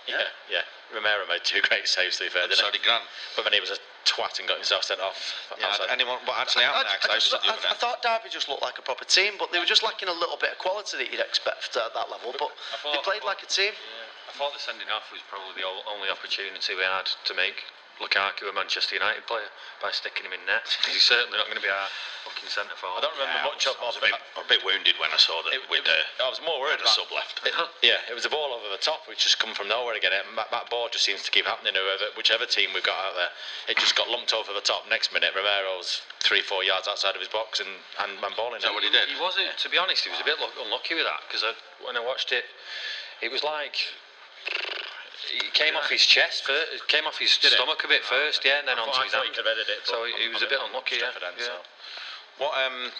Yeah, 0.06 0.30
yeah. 0.52 0.68
Romero 0.94 1.24
made 1.26 1.42
two 1.48 1.64
great 1.66 1.88
saves 1.88 2.20
to 2.20 2.28
be 2.28 2.30
fair, 2.30 2.46
didn't 2.46 2.60
So 2.60 2.68
he? 2.70 2.78
did 2.78 2.84
Grant. 2.84 3.08
But 3.36 3.48
then 3.48 3.54
he 3.56 3.64
was 3.64 3.72
a 3.72 3.80
twat 4.06 4.38
and 4.38 4.46
got 4.46 4.60
himself 4.60 4.84
sent 4.84 5.00
off. 5.00 5.18
Yeah, 5.58 5.72
outside. 5.72 5.90
anyone? 5.90 6.20
But 6.28 6.38
actually, 6.38 6.68
I, 6.68 6.76
out 6.76 6.86
I, 6.86 6.92
next, 6.92 7.08
I 7.10 7.16
I, 7.16 7.16
just, 7.18 7.32
was 7.32 7.40
at 7.40 7.42
the 7.42 7.50
I, 7.50 7.56
other 7.56 7.70
I 7.72 7.76
thought 7.80 8.04
Derby 8.04 8.30
just 8.30 8.52
looked 8.52 8.62
like 8.62 8.78
a 8.78 8.86
proper 8.86 9.08
team, 9.08 9.40
but 9.40 9.50
they 9.56 9.58
were 9.64 9.66
just 9.66 9.82
lacking 9.82 10.12
a 10.12 10.14
little 10.14 10.38
bit 10.38 10.52
of 10.54 10.60
quality 10.60 11.00
that 11.00 11.08
you'd 11.10 11.24
expect 11.24 11.74
at 11.80 11.96
that 11.96 12.12
level. 12.12 12.36
But 12.38 12.52
I 12.84 12.94
they 12.94 13.02
played 13.02 13.24
I 13.24 13.32
like 13.32 13.42
a 13.42 13.50
team. 13.50 13.72
I 13.74 14.32
thought 14.36 14.52
the 14.54 14.60
sending 14.60 14.92
off 14.92 15.08
was 15.10 15.24
probably 15.32 15.56
the 15.56 15.66
only 15.88 16.12
opportunity 16.12 16.76
we 16.76 16.84
had 16.84 17.08
to 17.08 17.34
make 17.34 17.64
Lukaku 18.02 18.50
a 18.50 18.54
Manchester 18.54 18.96
United 18.96 19.26
player 19.28 19.50
by 19.82 19.92
sticking 19.92 20.26
him 20.26 20.34
in 20.34 20.46
net. 20.46 20.66
'Cause 20.82 20.94
he's 20.94 21.06
certainly 21.06 21.38
not 21.38 21.46
going 21.46 21.58
to 21.58 21.64
be 21.64 21.70
our 21.70 21.88
fucking 22.26 22.50
centre 22.50 22.76
forward. 22.76 23.00
I 23.00 23.02
don't 23.06 23.14
remember 23.20 23.38
Yeah, 23.38 23.52
much 23.52 23.68
I 23.68 23.72
of 23.72 23.78
was, 23.80 23.84
I 23.84 23.88
was 23.88 23.98
a 23.98 24.06
bit, 24.08 24.16
a 24.40 24.48
bit 24.48 24.62
wounded 24.66 24.96
when 24.98 25.12
I 25.12 25.18
saw 25.18 25.44
that 25.44 25.54
It- 25.54 25.70
with 25.70 25.86
it- 25.86 26.06
uh, 26.20 26.26
I 26.26 26.30
was 26.30 26.42
more 26.42 26.60
worried 26.60 26.80
the 26.80 26.88
about 26.90 26.96
sub 26.96 27.12
left. 27.12 27.42
It- 27.46 27.54
yeah, 27.84 28.00
it 28.10 28.14
was 28.16 28.26
a 28.26 28.30
ball 28.32 28.54
over 28.54 28.68
the 28.70 28.78
top, 28.82 29.08
which 29.08 29.24
just 29.24 29.38
come 29.40 29.54
from 29.54 29.68
nowhere 29.68 29.94
again. 29.96 30.14
And 30.14 30.38
that, 30.38 30.50
that 30.52 30.70
ball 30.70 30.90
just 30.90 31.04
seems 31.06 31.22
to 31.24 31.32
keep 31.32 31.46
happening. 31.46 31.76
Whoever, 31.76 32.12
whichever 32.18 32.46
team 32.46 32.74
we've 32.74 32.84
got 32.84 32.98
out 32.98 33.16
there, 33.16 33.30
it 33.68 33.78
just 33.78 33.96
got 33.96 34.10
lumped 34.10 34.34
over 34.34 34.54
the 34.54 34.62
top. 34.64 34.88
Next 34.90 35.12
minute, 35.14 35.36
Romero's 35.36 36.02
three, 36.20 36.42
four 36.42 36.64
yards 36.64 36.88
outside 36.88 37.16
of 37.16 37.22
his 37.22 37.30
box 37.30 37.60
and 37.60 37.70
and 38.00 38.20
man 38.22 38.32
balling. 38.36 38.58
Is 38.58 38.64
that 38.64 38.74
what 38.74 38.84
he 38.84 38.90
did? 38.90 39.08
He 39.10 39.20
wasn't, 39.20 39.56
to 39.60 39.70
be 39.70 39.78
honest, 39.78 40.04
he 40.04 40.10
was 40.10 40.20
a 40.20 40.24
bit 40.24 40.40
luck- 40.40 40.56
unlucky 40.60 40.96
with 40.96 41.06
that 41.06 41.22
because 41.28 41.44
when 41.84 41.96
I 41.98 42.00
watched 42.00 42.32
it, 42.32 42.46
it 43.22 43.30
was 43.32 43.44
like 43.44 43.76
he 45.32 45.40
came 45.54 45.76
off 45.76 45.90
his 45.90 46.06
chest 46.06 46.44
first, 46.46 46.74
it 46.74 46.88
came 46.88 47.06
off 47.06 47.18
his 47.18 47.38
Did 47.38 47.54
it? 47.54 47.56
stomach 47.56 47.84
a 47.84 47.88
bit 47.88 48.04
first, 48.04 48.44
yeah, 48.46 48.60
and 48.60 48.68
then 48.68 48.78
I 48.78 48.82
onto 48.82 48.92
thought- 48.94 49.02
I 49.02 49.04
his 49.04 49.12
thought 49.14 49.24
hand. 49.26 49.30
he 49.32 49.36
could 49.38 49.46
have 49.48 49.58
headed 49.58 49.70
it, 49.70 49.82
so 49.88 50.04
he, 50.06 50.12
he 50.14 50.24
I'm- 50.26 50.34
was 50.34 50.42
a 50.42 50.46
I'm 50.46 50.50
bit 50.50 50.60
on 50.60 50.70
unlucky. 50.70 50.96
Yeah, 50.98 51.12
Stretford 51.12 51.24
end, 51.28 51.36
yeah. 51.40 51.46
so. 51.46 51.56
What 52.42 52.58
um, 52.58 52.92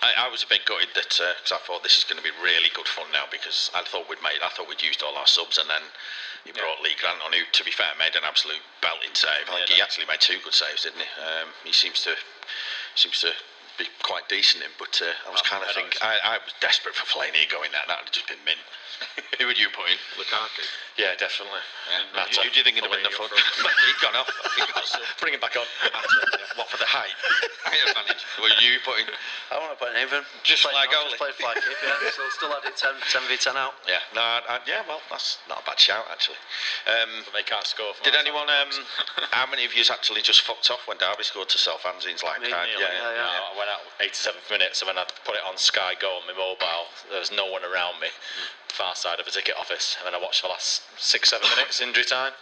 I, 0.00 0.26
I 0.26 0.28
was 0.30 0.44
a 0.44 0.46
bit 0.46 0.64
gutted 0.64 0.88
that 0.94 1.10
because 1.10 1.50
I 1.52 1.58
thought 1.66 1.82
this 1.82 1.98
is 1.98 2.04
going 2.04 2.18
to 2.18 2.22
be 2.22 2.30
really 2.42 2.70
good 2.74 2.86
fun 2.86 3.10
now 3.12 3.24
because 3.30 3.70
I 3.74 3.82
thought 3.82 4.08
we'd 4.08 4.22
made 4.22 4.38
I 4.44 4.48
thought 4.54 4.68
we'd 4.68 4.80
used 4.82 5.02
all 5.02 5.16
our 5.18 5.26
subs 5.26 5.58
and 5.58 5.68
then 5.68 5.82
he 6.46 6.52
brought 6.52 6.78
Lee 6.82 6.94
Grant 7.00 7.18
on 7.26 7.32
who, 7.32 7.42
to 7.50 7.64
be 7.66 7.72
fair, 7.74 7.90
made 7.98 8.14
an 8.14 8.22
absolute 8.22 8.62
belting 8.80 9.10
save. 9.14 9.50
I 9.50 9.56
think 9.66 9.68
he 9.74 9.78
Yeah, 9.78 9.84
actually 9.90 10.06
made 10.06 10.20
two 10.22 10.38
good 10.44 10.54
saves, 10.54 10.84
didn't 10.86 11.00
he? 11.02 11.10
Um, 11.20 11.48
he 11.64 11.72
seems 11.72 12.00
to 12.06 12.14
seems 12.94 13.18
to 13.26 13.32
be 13.78 13.88
quite 14.02 14.28
decent 14.28 14.64
in, 14.64 14.72
but 14.78 14.94
uh, 15.02 15.28
I 15.28 15.30
was 15.30 15.42
kind 15.42 15.62
of 15.62 15.70
I 15.70 15.74
thinking 15.76 16.00
I, 16.02 16.16
I 16.22 16.42
was 16.42 16.52
desperate 16.60 16.94
for 16.94 17.04
Fellaini 17.06 17.48
going 17.48 17.72
there. 17.72 17.84
That 17.86 18.00
would 18.00 18.10
have 18.10 18.16
just 18.16 18.28
been 18.28 18.40
min. 18.44 18.58
who 19.38 19.46
would 19.46 19.60
you 19.60 19.68
put 19.76 19.92
in? 19.92 20.00
Lukaku. 20.16 20.64
Yeah, 20.96 21.12
definitely. 21.20 21.60
Yeah. 21.92 22.24
Mata. 22.24 22.40
Who 22.40 22.48
do 22.48 22.56
you 22.56 22.64
think 22.64 22.80
would 22.80 22.88
have 22.88 22.96
been 22.96 23.04
the 23.04 23.12
Fellaini 23.12 23.36
front? 23.36 23.36
front. 23.60 23.76
He'd 23.86 24.00
gone 24.00 24.16
off. 24.16 24.28
He'd 24.56 24.70
gone. 24.72 24.86
Bring 25.20 25.34
him 25.36 25.42
back 25.44 25.56
on. 25.56 25.68
what 26.56 26.68
for 26.72 26.80
the 26.80 26.88
height? 26.88 27.12
height 27.66 27.82
advantage. 27.82 28.22
Were 28.38 28.52
you 28.62 28.78
putting? 28.86 29.06
I 29.50 29.58
want 29.58 29.74
to 29.74 29.78
put 29.78 29.92
an 29.92 30.00
even. 30.00 30.22
Just 30.46 30.62
played, 30.62 30.78
like 30.78 30.90
no, 30.90 31.02
goalie. 31.02 31.18
Just 31.18 31.20
played 31.20 31.36
fly 31.36 31.54
kick, 31.58 31.76
yeah. 31.82 32.14
So 32.14 32.22
still 32.32 32.52
had 32.54 32.64
it 32.64 32.78
10, 32.78 32.94
10 32.96 33.28
v 33.28 33.36
10 33.36 33.58
out. 33.58 33.74
Yeah, 33.84 34.02
no, 34.14 34.22
I, 34.22 34.38
I, 34.46 34.54
yeah. 34.64 34.86
Well, 34.86 35.02
that's 35.10 35.42
not 35.50 35.62
a 35.62 35.64
bad 35.66 35.78
shout 35.78 36.06
actually. 36.08 36.40
Um, 36.86 37.26
But 37.26 37.34
they 37.34 37.46
can't 37.46 37.66
score. 37.66 37.92
From 37.94 38.04
did 38.06 38.14
anyone? 38.14 38.48
Um, 38.48 38.70
how 39.34 39.46
many 39.50 39.66
of 39.66 39.74
you 39.74 39.82
actually 39.90 40.22
just 40.22 40.42
fucked 40.42 40.70
off 40.70 40.86
when 40.86 40.98
Derby 40.98 41.26
scored 41.26 41.50
to 41.50 41.58
sell 41.58 41.78
fanzines 41.82 42.22
like? 42.22 42.40
Me, 42.40 42.50
uh, 42.52 42.62
me, 42.62 42.78
yeah, 42.78 42.86
yeah, 42.86 43.12
yeah, 43.12 43.50
yeah. 43.52 43.58
Went 43.66 43.80
out 43.80 43.98
87th 43.98 44.48
minute, 44.48 44.76
so 44.76 44.86
when 44.86 44.96
I 44.96 45.04
put 45.24 45.34
it 45.34 45.40
on 45.44 45.56
Sky 45.56 45.94
Go 45.98 46.18
on 46.22 46.26
my 46.26 46.32
mobile, 46.32 46.86
there 47.10 47.18
was 47.18 47.32
no 47.32 47.46
one 47.46 47.64
around 47.64 47.98
me, 47.98 48.08
far 48.68 48.94
side 48.94 49.18
of 49.18 49.26
the 49.26 49.32
ticket 49.32 49.56
office, 49.58 49.96
and 49.98 50.06
then 50.06 50.14
I 50.14 50.22
watched 50.22 50.42
the 50.42 50.48
last 50.48 50.82
six, 50.96 51.30
seven 51.30 51.48
minutes 51.50 51.80
injury 51.80 52.04
time. 52.04 52.32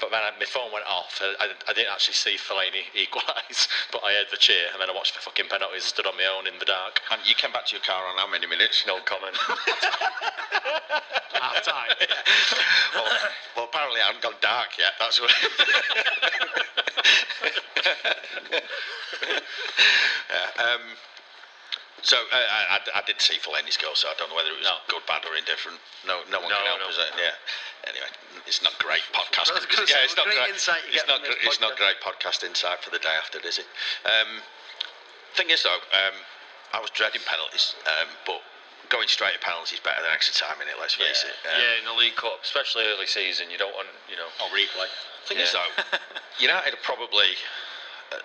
But 0.00 0.10
then 0.10 0.22
I, 0.22 0.30
my 0.38 0.46
phone 0.46 0.72
went 0.72 0.86
off. 0.86 1.20
I, 1.22 1.50
I 1.66 1.72
didn't 1.72 1.92
actually 1.92 2.14
see 2.14 2.36
Fellaini 2.36 2.84
equalise, 2.94 3.68
but 3.92 4.02
I 4.04 4.14
heard 4.14 4.26
the 4.30 4.36
cheer, 4.36 4.68
and 4.72 4.80
then 4.80 4.88
I 4.90 4.94
watched 4.94 5.14
the 5.14 5.20
fucking 5.20 5.48
penalties, 5.48 5.84
stood 5.84 6.06
on 6.06 6.16
my 6.16 6.26
own 6.26 6.46
in 6.46 6.58
the 6.58 6.64
dark. 6.64 7.00
And 7.10 7.20
you 7.26 7.34
came 7.34 7.52
back 7.52 7.66
to 7.66 7.76
your 7.76 7.82
car 7.82 8.06
on 8.06 8.16
how 8.16 8.30
many 8.30 8.46
minutes? 8.46 8.84
No 8.86 9.00
comment. 9.04 9.36
Half 11.38 11.62
time. 11.62 11.90
well, 12.94 13.06
well, 13.56 13.64
apparently 13.66 14.00
I 14.00 14.06
haven't 14.06 14.22
gone 14.22 14.34
dark 14.40 14.78
yet. 14.78 14.92
That's 14.98 15.20
what. 15.20 15.30
yeah, 20.30 20.62
um, 20.62 20.80
so 22.02 22.16
uh, 22.16 22.36
I, 22.36 22.78
I, 22.78 23.00
I 23.00 23.02
did 23.06 23.20
see 23.20 23.38
Fellaini's 23.42 23.76
goal, 23.76 23.94
so 23.94 24.08
I 24.08 24.14
don't 24.18 24.30
know 24.30 24.36
whether 24.38 24.50
it 24.54 24.58
was 24.58 24.66
No. 24.70 24.78
good, 24.88 25.02
bad, 25.06 25.24
or 25.26 25.34
indifferent. 25.34 25.78
No, 26.06 26.22
no 26.30 26.40
one 26.40 26.50
No, 26.50 26.56
can 26.62 26.66
help 26.66 26.80
no. 26.84 26.88
us. 26.92 26.98
Uh, 26.98 27.10
yeah. 27.18 27.34
Anyway, 27.90 28.10
it's 28.46 28.62
not 28.62 28.76
great 28.78 29.02
podcast. 29.14 29.50
Yeah, 29.88 30.02
it's 30.06 30.16
not 30.16 30.26
great 30.26 30.36
great. 30.38 30.54
insight 30.54 30.82
It's 30.92 31.06
not. 31.08 31.22
gr- 31.22 31.38
It's 31.42 31.60
not 31.60 31.76
great 31.76 31.98
podcast 32.04 32.44
insight 32.44 32.82
for 32.84 32.90
the 32.90 32.98
day 32.98 33.14
after, 33.18 33.38
is 33.46 33.58
it? 33.58 33.66
Um, 34.04 34.42
thing 35.34 35.50
is, 35.50 35.62
though, 35.62 35.80
um, 35.94 36.14
I 36.74 36.80
was 36.80 36.90
dreading 36.90 37.22
penalties, 37.24 37.74
um, 37.86 38.08
but 38.26 38.42
going 38.88 39.08
straight 39.08 39.34
to 39.34 39.40
penalties 39.40 39.74
is 39.78 39.80
better 39.80 40.00
than 40.02 40.10
extra 40.12 40.32
time 40.36 40.60
in 40.60 40.68
it. 40.68 40.76
Let's 40.80 40.94
face 40.94 41.24
Yeah. 41.24 41.30
it. 41.32 41.36
Um, 41.54 41.60
yeah, 41.60 41.78
in 41.80 41.84
the 41.84 41.96
League 41.96 42.16
Cup, 42.16 42.40
especially 42.42 42.84
early 42.86 43.06
season, 43.06 43.50
you 43.50 43.58
don't 43.58 43.72
want, 43.74 43.88
you 44.10 44.16
know. 44.16 44.28
Oh, 44.40 44.48
replay. 44.52 44.88
Thing 45.26 45.38
is, 45.38 45.52
Yeah. 45.52 45.64
though, 45.92 45.98
United 46.40 46.74
are 46.74 46.82
probably, 46.84 47.36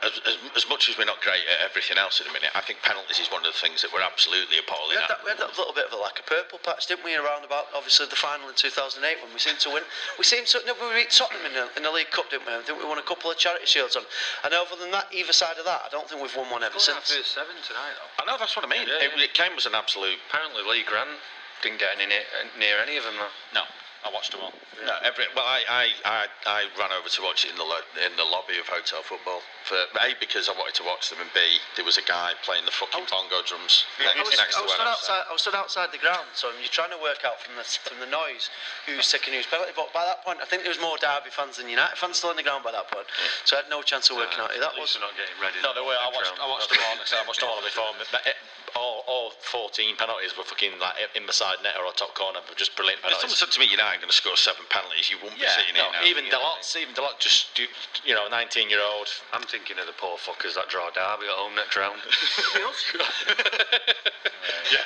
as, 0.04 0.16
as, 0.24 0.36
as 0.56 0.66
much 0.72 0.88
as 0.88 0.96
we're 0.96 1.10
not 1.10 1.20
great 1.20 1.44
at 1.44 1.60
everything 1.60 2.00
else 2.00 2.24
at 2.24 2.28
the 2.28 2.34
minute, 2.34 2.52
I 2.56 2.63
think 2.63 2.80
penalties 2.84 3.20
is 3.20 3.28
one 3.28 3.44
of 3.44 3.52
the 3.52 3.60
things 3.60 3.84
that 3.84 3.92
we're 3.92 4.04
absolutely 4.04 4.60
appalling 4.60 4.96
We 4.96 5.00
had, 5.00 5.12
at. 5.12 5.20
that, 5.20 5.22
we 5.24 5.30
had 5.36 5.42
that 5.44 5.52
little 5.60 5.75
bit 5.75 5.92
of 5.92 5.94
a 5.94 6.00
like 6.00 6.20
a 6.24 6.28
purple 6.28 6.60
patch, 6.63 6.88
didn't 6.88 7.04
we, 7.04 7.16
around 7.20 7.44
about 7.44 7.68
obviously 7.75 8.08
the 8.08 8.20
final 8.20 8.48
in 8.48 8.56
2008 8.56 9.04
when 9.20 9.32
we 9.36 9.40
seemed 9.40 9.60
to 9.68 9.72
win. 9.75 9.84
We 10.16 10.24
seemed 10.24 10.48
to 10.56 10.63
no, 10.63 10.75
we 10.80 11.04
beat 11.04 11.12
Tottenham 11.12 11.44
in 11.44 11.54
the, 11.54 11.66
in 11.75 11.84
the 11.84 11.92
League 11.92 12.12
Cup, 12.16 12.32
didn't 12.32 12.48
we? 12.48 12.56
I 12.56 12.63
think 12.63 12.80
we 12.80 12.88
won 12.88 13.00
a 13.00 13.08
couple 13.08 13.28
of 13.28 13.36
charity 13.36 13.68
shields 13.68 14.00
on. 14.00 14.08
And 14.48 14.56
other 14.56 14.80
than 14.80 14.92
that, 14.96 15.12
either 15.12 15.36
side 15.36 15.60
of 15.60 15.68
that, 15.68 15.84
I 15.84 15.90
don't 15.92 16.08
think 16.08 16.24
we've 16.24 16.36
won 16.36 16.48
one 16.48 16.63
ever 16.63 16.80
since. 16.80 17.12
first 17.12 17.36
seven 17.36 17.56
tonight, 17.68 17.96
though. 18.00 18.24
I 18.24 18.28
know 18.28 18.40
that's 18.40 18.56
what 18.56 18.63
I 18.63 18.72
mean. 18.72 18.88
Yeah, 18.88 19.04
it, 19.04 19.12
yeah. 19.16 19.28
it 19.28 19.36
came 19.36 19.52
as 19.60 19.68
an 19.68 19.75
absolute. 19.75 20.16
Apparently, 20.32 20.63
Lee 20.63 20.88
Grant 20.88 21.12
didn't 21.60 21.80
get 21.84 21.96
any 22.00 22.08
near, 22.08 22.24
near 22.56 22.80
any 22.80 22.96
of 22.96 23.04
them, 23.04 23.16
though. 23.20 23.60
No, 23.60 23.63
I 24.04 24.12
watched 24.12 24.36
them 24.36 24.44
all. 24.44 24.54
No, 24.84 25.00
every, 25.00 25.24
well, 25.32 25.48
I, 25.48 25.64
I, 25.72 25.86
I, 26.04 26.20
I 26.44 26.60
ran 26.76 26.92
over 26.92 27.08
to 27.08 27.22
watch 27.24 27.48
it 27.48 27.56
in 27.56 27.58
the 27.58 27.64
lo- 27.64 27.88
in 27.96 28.12
the 28.20 28.28
lobby 28.28 28.60
of 28.60 28.68
Hotel 28.68 29.00
Football. 29.00 29.40
For 29.64 29.80
a 29.80 30.12
because 30.20 30.52
I 30.52 30.54
wanted 30.60 30.76
to 30.76 30.84
watch 30.84 31.08
them, 31.08 31.24
and 31.24 31.32
b 31.32 31.40
there 31.80 31.88
was 31.88 31.96
a 31.96 32.04
guy 32.04 32.36
playing 32.44 32.68
the 32.68 32.76
fucking 32.76 33.08
oh. 33.08 33.08
bongo 33.08 33.40
drums 33.48 33.88
I 33.96 34.12
was, 34.20 34.36
next 34.36 34.60
I 34.60 34.68
was 34.68 34.76
where 34.76 34.76
stood 34.76 34.84
I 34.84 34.92
was 34.92 35.08
sat. 35.08 35.24
outside. 35.24 35.24
I 35.24 35.32
was 35.32 35.42
stood 35.42 35.56
outside 35.56 35.90
the 35.96 36.04
ground, 36.04 36.28
so 36.36 36.52
you're 36.60 36.68
trying 36.68 36.92
to 36.92 37.00
work 37.00 37.24
out 37.24 37.40
from 37.40 37.56
the 37.56 37.64
from 37.64 38.04
the 38.04 38.12
noise 38.12 38.52
who's 38.84 39.08
taking 39.08 39.32
whose 39.32 39.48
penalty. 39.48 39.72
But 39.72 39.96
by 39.96 40.04
that 40.04 40.20
point, 40.28 40.44
I 40.44 40.46
think 40.52 40.68
there 40.68 40.74
was 40.76 40.84
more 40.84 41.00
Derby 41.00 41.32
fans 41.32 41.64
than 41.64 41.72
United 41.72 41.96
fans 41.96 42.20
still 42.20 42.36
on 42.36 42.36
the 42.36 42.44
ground 42.44 42.68
by 42.68 42.76
that 42.76 42.92
point. 42.92 43.08
So 43.48 43.56
I 43.56 43.64
had 43.64 43.72
no 43.72 43.80
chance 43.80 44.12
of 44.12 44.20
working 44.20 44.44
out 44.44 44.52
who 44.52 44.60
that 44.60 44.76
was. 44.76 45.00
not 45.00 45.16
getting 45.16 45.40
ready. 45.40 45.64
No, 45.64 45.72
they 45.72 45.80
were. 45.80 45.96
I 45.96 46.12
watched. 46.12 46.28
round. 46.28 46.44
I 46.44 46.48
watched 46.52 46.68
them 46.68 46.84
all. 46.84 47.00
I 47.00 47.24
watched 47.24 47.40
them 47.40 47.48
all 47.48 47.64
on 47.64 47.64
my 47.64 47.72
phone. 47.72 47.96
But 48.12 48.28
it- 48.28 48.36
All, 48.76 48.93
all 49.08 49.32
14 49.52 49.96
penalties 49.98 50.36
were 50.38 50.44
fucking 50.44 50.80
like 50.80 50.96
in 51.16 51.26
beside 51.26 51.60
net 51.64 51.76
or 51.80 51.92
top 51.94 52.14
corner, 52.16 52.40
but 52.48 52.56
just 52.58 52.76
brilliant 52.76 53.00
If 53.04 53.12
someone 53.20 53.32
penalties. 53.34 53.40
said 53.40 53.52
to 53.56 53.60
me, 53.60 53.68
United 53.70 53.98
are 53.98 54.02
going 54.04 54.12
to 54.12 54.16
score 54.16 54.36
seven 54.40 54.66
penalties, 54.70 55.12
you 55.12 55.18
wouldn't 55.22 55.38
Yeah, 55.42 55.52
be 55.54 55.62
sitting 55.64 55.76
no, 55.78 55.90
here 55.92 56.02
now. 56.02 56.08
even 56.08 56.24
you 56.26 56.32
I 56.32 56.40
Dalot, 56.40 56.64
even 56.80 56.94
Dalot, 56.96 57.20
just 57.20 57.54
do- 57.56 57.70
you 58.06 58.14
know, 58.16 58.28
19 58.32 58.70
year 58.70 58.82
old. 58.84 59.08
I'm 59.36 59.44
thinking 59.44 59.80
of 59.80 59.88
the 59.88 59.96
poor 59.98 60.16
fuckers 60.18 60.56
that 60.56 60.70
draw 60.70 60.88
Derby 60.92 61.28
at 61.28 61.36
home 61.38 61.56
next 61.56 61.76
round. 61.76 62.00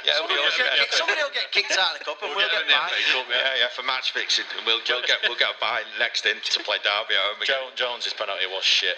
Yeah, 0.06 0.14
Somebody 0.20 0.36
will, 0.42 0.52
get, 0.58 0.94
somebody 0.94 1.22
will 1.22 1.34
get 1.34 1.52
kicked 1.52 1.78
out 1.78 1.94
of 1.96 2.00
the 2.00 2.06
cup 2.06 2.20
and 2.22 2.34
we'll, 2.36 2.50
get 2.50 2.68
by. 2.68 2.90
yeah, 3.30 3.66
yeah, 3.66 3.70
for 3.74 3.84
match 3.84 4.12
fixing, 4.12 4.46
and 4.58 4.66
we'll, 4.66 4.80
we'll 4.90 5.02
get 5.06 5.18
we'll 5.28 5.38
get 5.40 5.56
by 5.62 5.82
next 6.00 6.26
in 6.26 6.38
to 6.44 6.60
play 6.64 6.78
Derby 6.84 7.16
at 7.16 7.22
home. 7.34 7.42
again. 7.42 7.56
Jo- 7.56 7.72
Jones's 7.76 8.14
penalty 8.14 8.46
was 8.48 8.64
shit. 8.64 8.98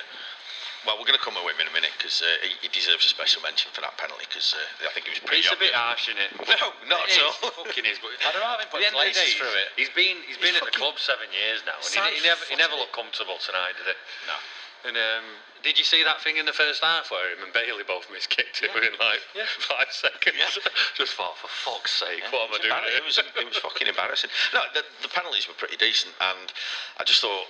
Well, 0.88 0.96
we're 0.96 1.08
going 1.10 1.20
to 1.20 1.24
come 1.24 1.36
away 1.36 1.52
with 1.52 1.60
him 1.60 1.68
in 1.68 1.72
a 1.72 1.76
minute 1.76 1.92
because 2.00 2.24
uh, 2.24 2.28
he, 2.40 2.56
he 2.64 2.70
deserves 2.72 3.04
a 3.04 3.12
special 3.12 3.44
mention 3.44 3.68
for 3.76 3.84
that 3.84 4.00
penalty 4.00 4.24
because 4.32 4.56
uh, 4.56 4.88
I 4.88 4.92
think 4.96 5.12
it 5.12 5.20
was 5.20 5.22
pretty 5.28 5.44
It's 5.44 5.52
a 5.52 5.60
bit 5.60 5.76
harsh, 5.76 6.08
isn't 6.08 6.24
it? 6.24 6.32
No, 6.56 6.72
not 6.88 7.04
It 7.12 7.20
at 7.20 7.44
all. 7.44 7.52
fucking 7.68 7.84
is. 7.84 8.00
But 8.00 8.16
I 8.28 8.32
don't 8.32 8.40
know, 8.40 8.56
I've 8.56 8.64
been 8.72 8.72
at 8.72 8.72
the 8.72 8.88
end 8.88 8.96
of 8.96 9.04
the 9.04 9.12
laces 9.12 9.28
day, 9.28 9.32
through 9.36 9.56
it. 9.60 9.70
He's 9.76 9.92
been 9.92 10.18
he's 10.24 10.40
been 10.40 10.56
at 10.56 10.64
the 10.64 10.72
club 10.72 10.96
seven 10.96 11.28
years 11.36 11.60
now, 11.68 11.76
and 11.80 11.92
he, 11.92 12.20
he 12.20 12.22
never 12.24 12.44
he 12.48 12.56
never 12.56 12.76
looked 12.80 12.96
comfortable 12.96 13.36
tonight, 13.44 13.76
did 13.76 13.92
it? 13.92 14.00
No. 14.24 14.40
And 14.88 14.96
um, 14.96 15.28
did 15.60 15.76
you 15.76 15.84
see 15.84 16.08
that 16.08 16.24
thing 16.24 16.40
in 16.40 16.48
the 16.48 16.56
first 16.56 16.80
half 16.80 17.12
where 17.12 17.36
him 17.36 17.44
and 17.44 17.52
Bailly 17.52 17.84
both 17.84 18.08
miskicked 18.08 18.64
it 18.64 18.72
within 18.72 18.96
like 18.96 19.20
five 19.60 19.92
seconds? 19.92 20.40
Just 20.96 21.20
thought, 21.20 21.36
for 21.36 21.52
fuck's 21.52 21.92
sake, 22.00 22.24
what 22.32 22.48
am 22.48 22.56
I 22.56 22.64
doing? 22.64 22.96
It 22.96 23.04
was 23.04 23.20
it 23.20 23.44
was 23.44 23.60
fucking 23.60 23.88
embarrassing. 23.92 24.32
No, 24.56 24.64
the, 24.72 24.88
the 25.04 25.12
penalties 25.12 25.52
were 25.52 25.60
pretty 25.60 25.76
decent, 25.76 26.16
and 26.24 26.48
I 26.96 27.04
just 27.04 27.20
thought. 27.20 27.44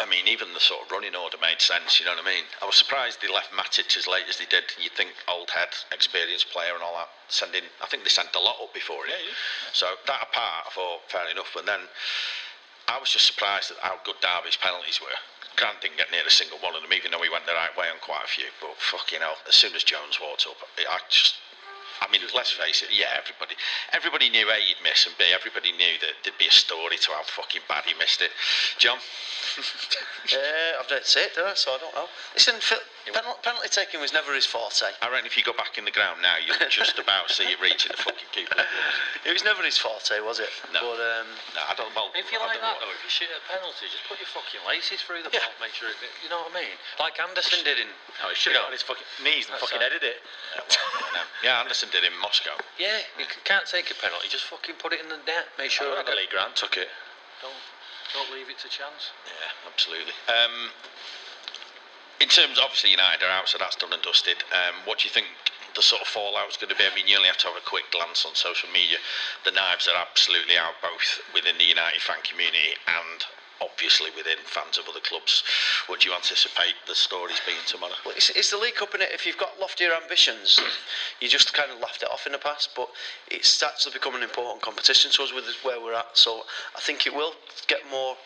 I 0.00 0.06
mean, 0.10 0.26
even 0.26 0.52
the 0.52 0.60
sort 0.60 0.82
of 0.82 0.90
running 0.90 1.14
order 1.14 1.38
made 1.38 1.62
sense. 1.62 2.00
You 2.00 2.06
know 2.06 2.18
what 2.18 2.26
I 2.26 2.34
mean? 2.34 2.44
I 2.60 2.66
was 2.66 2.74
surprised 2.74 3.22
they 3.22 3.30
left 3.30 3.54
Matic 3.54 3.96
as 3.96 4.10
late 4.10 4.26
as 4.28 4.38
they 4.38 4.50
did. 4.50 4.64
You'd 4.82 4.92
think 4.98 5.14
old 5.30 5.50
head, 5.50 5.70
experienced 5.92 6.50
player, 6.50 6.74
and 6.74 6.82
all 6.82 6.98
that. 6.98 7.08
Sending, 7.28 7.62
I 7.78 7.86
think 7.86 8.02
they 8.02 8.10
sent 8.10 8.34
a 8.34 8.42
lot 8.42 8.58
up 8.58 8.74
before 8.74 9.06
it. 9.06 9.14
So 9.72 9.86
that 10.06 10.22
apart, 10.30 10.66
I 10.66 10.70
thought 10.74 11.06
fair 11.08 11.30
enough. 11.30 11.50
But 11.54 11.66
then 11.66 11.86
I 12.88 12.98
was 12.98 13.10
just 13.10 13.26
surprised 13.26 13.70
at 13.70 13.78
how 13.86 14.02
good 14.04 14.18
Derby's 14.20 14.58
penalties 14.58 15.00
were. 15.00 15.14
Grant 15.54 15.80
didn't 15.80 15.98
get 16.02 16.10
near 16.10 16.26
a 16.26 16.30
single 16.30 16.58
one 16.58 16.74
of 16.74 16.82
them, 16.82 16.92
even 16.92 17.14
though 17.14 17.22
he 17.22 17.30
went 17.30 17.46
the 17.46 17.54
right 17.54 17.70
way 17.78 17.86
on 17.86 18.02
quite 18.02 18.26
a 18.26 18.28
few. 18.28 18.50
But 18.60 18.74
fucking 18.76 19.22
hell, 19.22 19.38
as 19.46 19.54
soon 19.54 19.74
as 19.78 19.86
Jones 19.86 20.18
walked 20.18 20.46
up, 20.50 20.58
I 20.76 20.98
just. 21.08 21.38
I 22.04 22.12
mean, 22.12 22.20
let's 22.34 22.52
face 22.52 22.82
it. 22.82 22.90
Yeah, 22.92 23.16
everybody, 23.16 23.56
everybody 23.92 24.28
knew 24.28 24.44
A 24.50 24.60
he'd 24.60 24.76
miss, 24.84 25.06
and 25.06 25.16
B 25.16 25.24
everybody 25.32 25.72
knew 25.72 25.96
that 26.00 26.12
there'd 26.22 26.38
be 26.38 26.46
a 26.46 26.52
story 26.52 26.96
to 26.98 27.12
how 27.12 27.22
fucking 27.24 27.62
bad 27.68 27.84
he 27.84 27.94
missed 27.98 28.20
it. 28.20 28.30
John, 28.78 28.98
Uh, 30.32 30.80
I've 30.80 30.88
done 30.88 30.98
it, 30.98 31.06
I? 31.36 31.52
So 31.54 31.72
I 31.72 31.78
don't 31.78 31.94
know. 31.94 32.08
Listen, 32.32 32.54
Phil, 32.58 32.78
penalty, 33.12 33.40
penalty 33.44 33.68
taking 33.68 34.00
was 34.00 34.12
never 34.16 34.32
his 34.32 34.46
forte. 34.48 34.88
I 35.02 35.10
reckon 35.12 35.26
if 35.28 35.36
you 35.36 35.44
go 35.44 35.52
back 35.52 35.76
in 35.76 35.84
the 35.84 35.92
ground 35.92 36.22
now, 36.24 36.40
you'll 36.40 36.56
just 36.72 36.96
about 36.98 37.28
see 37.28 37.44
it 37.44 37.60
reaching 37.60 37.92
the 37.92 38.00
fucking 38.00 38.30
keeper. 38.32 38.56
It 39.24 39.32
was 39.32 39.40
never 39.40 39.64
his 39.64 39.80
forte, 39.80 40.20
was 40.20 40.36
it? 40.36 40.52
No. 40.68 40.84
But 40.84 41.00
um, 41.00 41.24
No, 41.56 41.64
I 41.64 41.72
don't. 41.72 41.88
Well, 41.96 42.12
If 42.12 42.28
you 42.28 42.36
I 42.36 42.44
like 42.44 42.60
don't 42.60 42.76
that 42.76 42.76
though, 42.84 42.92
if 42.92 43.00
you 43.00 43.08
shoot 43.08 43.32
at 43.32 43.40
penalty, 43.48 43.88
just 43.88 44.04
put 44.04 44.20
your 44.20 44.28
fucking 44.36 44.60
laces 44.68 45.00
through 45.00 45.24
the 45.24 45.32
Yeah. 45.32 45.40
ball, 45.48 45.64
make 45.64 45.72
sure 45.72 45.88
it, 45.88 45.96
you 46.20 46.28
know 46.28 46.44
what 46.44 46.52
I 46.52 46.60
mean? 46.60 46.76
Like 47.00 47.16
Anderson 47.16 47.64
did 47.64 47.80
in. 47.80 47.88
No, 48.20 48.28
he 48.28 48.36
should 48.36 48.52
you 48.52 48.60
have 48.60 48.68
know, 48.68 48.72
got 48.72 48.76
his 48.76 48.84
fucking 48.84 49.08
knees 49.24 49.48
and 49.48 49.56
That's 49.56 49.64
fucking 49.64 49.80
right. 49.80 49.88
headed 49.96 50.04
it. 50.04 50.20
Yeah, 50.52 50.60
well, 50.60 51.24
yeah, 51.40 51.60
Anderson 51.64 51.88
did 51.88 52.04
in 52.04 52.12
Moscow. 52.20 52.52
Yeah, 52.76 53.00
you 53.16 53.24
can't 53.48 53.64
take 53.64 53.88
a 53.88 53.96
penalty. 53.96 54.28
Just 54.28 54.44
fucking 54.52 54.76
put 54.76 54.92
it 54.92 55.00
in 55.00 55.08
the 55.08 55.16
net. 55.24 55.48
Make 55.56 55.72
sure 55.72 55.88
Sure, 55.88 56.04
it 56.04 56.12
Lee 56.12 56.28
Grant 56.28 56.52
took 56.52 56.76
it. 56.76 56.92
don't 57.40 57.56
don't 58.12 58.28
leave 58.36 58.52
it 58.52 58.60
to 58.60 58.68
chance. 58.68 59.08
Yeah, 59.24 59.72
absolutely. 59.72 60.12
Um, 60.28 60.68
in 62.20 62.28
terms, 62.28 62.58
obviously, 62.60 62.90
United 62.90 63.24
are 63.24 63.30
out, 63.30 63.48
so 63.48 63.58
that's 63.58 63.76
done 63.76 63.92
and 63.92 64.02
dusted. 64.02 64.42
Um, 64.52 64.74
what 64.84 64.98
do 64.98 65.08
you 65.08 65.12
think 65.12 65.26
the 65.74 65.82
sort 65.82 66.02
of 66.02 66.08
fallout's 66.08 66.56
going 66.56 66.70
to 66.70 66.78
be? 66.78 66.84
I 66.86 66.94
mean, 66.94 67.06
you 67.06 67.16
only 67.16 67.28
have 67.28 67.42
to 67.42 67.48
have 67.48 67.56
a 67.58 67.66
quick 67.66 67.90
glance 67.90 68.24
on 68.24 68.34
social 68.34 68.70
media. 68.70 68.98
The 69.44 69.50
knives 69.50 69.88
are 69.88 69.98
absolutely 69.98 70.56
out, 70.56 70.78
both 70.82 71.20
within 71.34 71.58
the 71.58 71.64
United 71.66 72.00
fan 72.00 72.22
community 72.22 72.78
and 72.86 73.26
obviously 73.62 74.10
within 74.16 74.38
fans 74.44 74.78
of 74.78 74.88
other 74.88 75.00
clubs. 75.00 75.42
What 75.86 76.00
do 76.00 76.08
you 76.08 76.14
anticipate 76.14 76.74
the 76.86 76.94
stories 76.94 77.40
being 77.46 77.62
tomorrow? 77.66 77.94
Well, 78.04 78.14
it's, 78.16 78.30
it's 78.30 78.50
the 78.50 78.58
League 78.58 78.74
Cup 78.74 78.94
in 78.94 79.02
it. 79.02 79.10
If 79.12 79.26
you've 79.26 79.38
got 79.38 79.58
loftier 79.60 79.92
ambitions, 79.94 80.60
you 81.20 81.28
just 81.28 81.54
kind 81.54 81.70
of 81.70 81.80
laughed 81.80 82.02
it 82.02 82.10
off 82.10 82.26
in 82.26 82.32
the 82.32 82.38
past. 82.38 82.70
But 82.76 82.88
it's 83.30 83.62
actually 83.62 83.92
become 83.92 84.14
an 84.14 84.22
important 84.22 84.62
competition 84.62 85.10
to 85.12 85.22
us 85.22 85.32
with 85.32 85.46
where 85.62 85.80
we're 85.80 85.94
at. 85.94 86.16
So 86.18 86.42
I 86.76 86.80
think 86.80 87.06
it 87.06 87.14
will 87.14 87.32
get 87.66 87.80
more, 87.90 88.16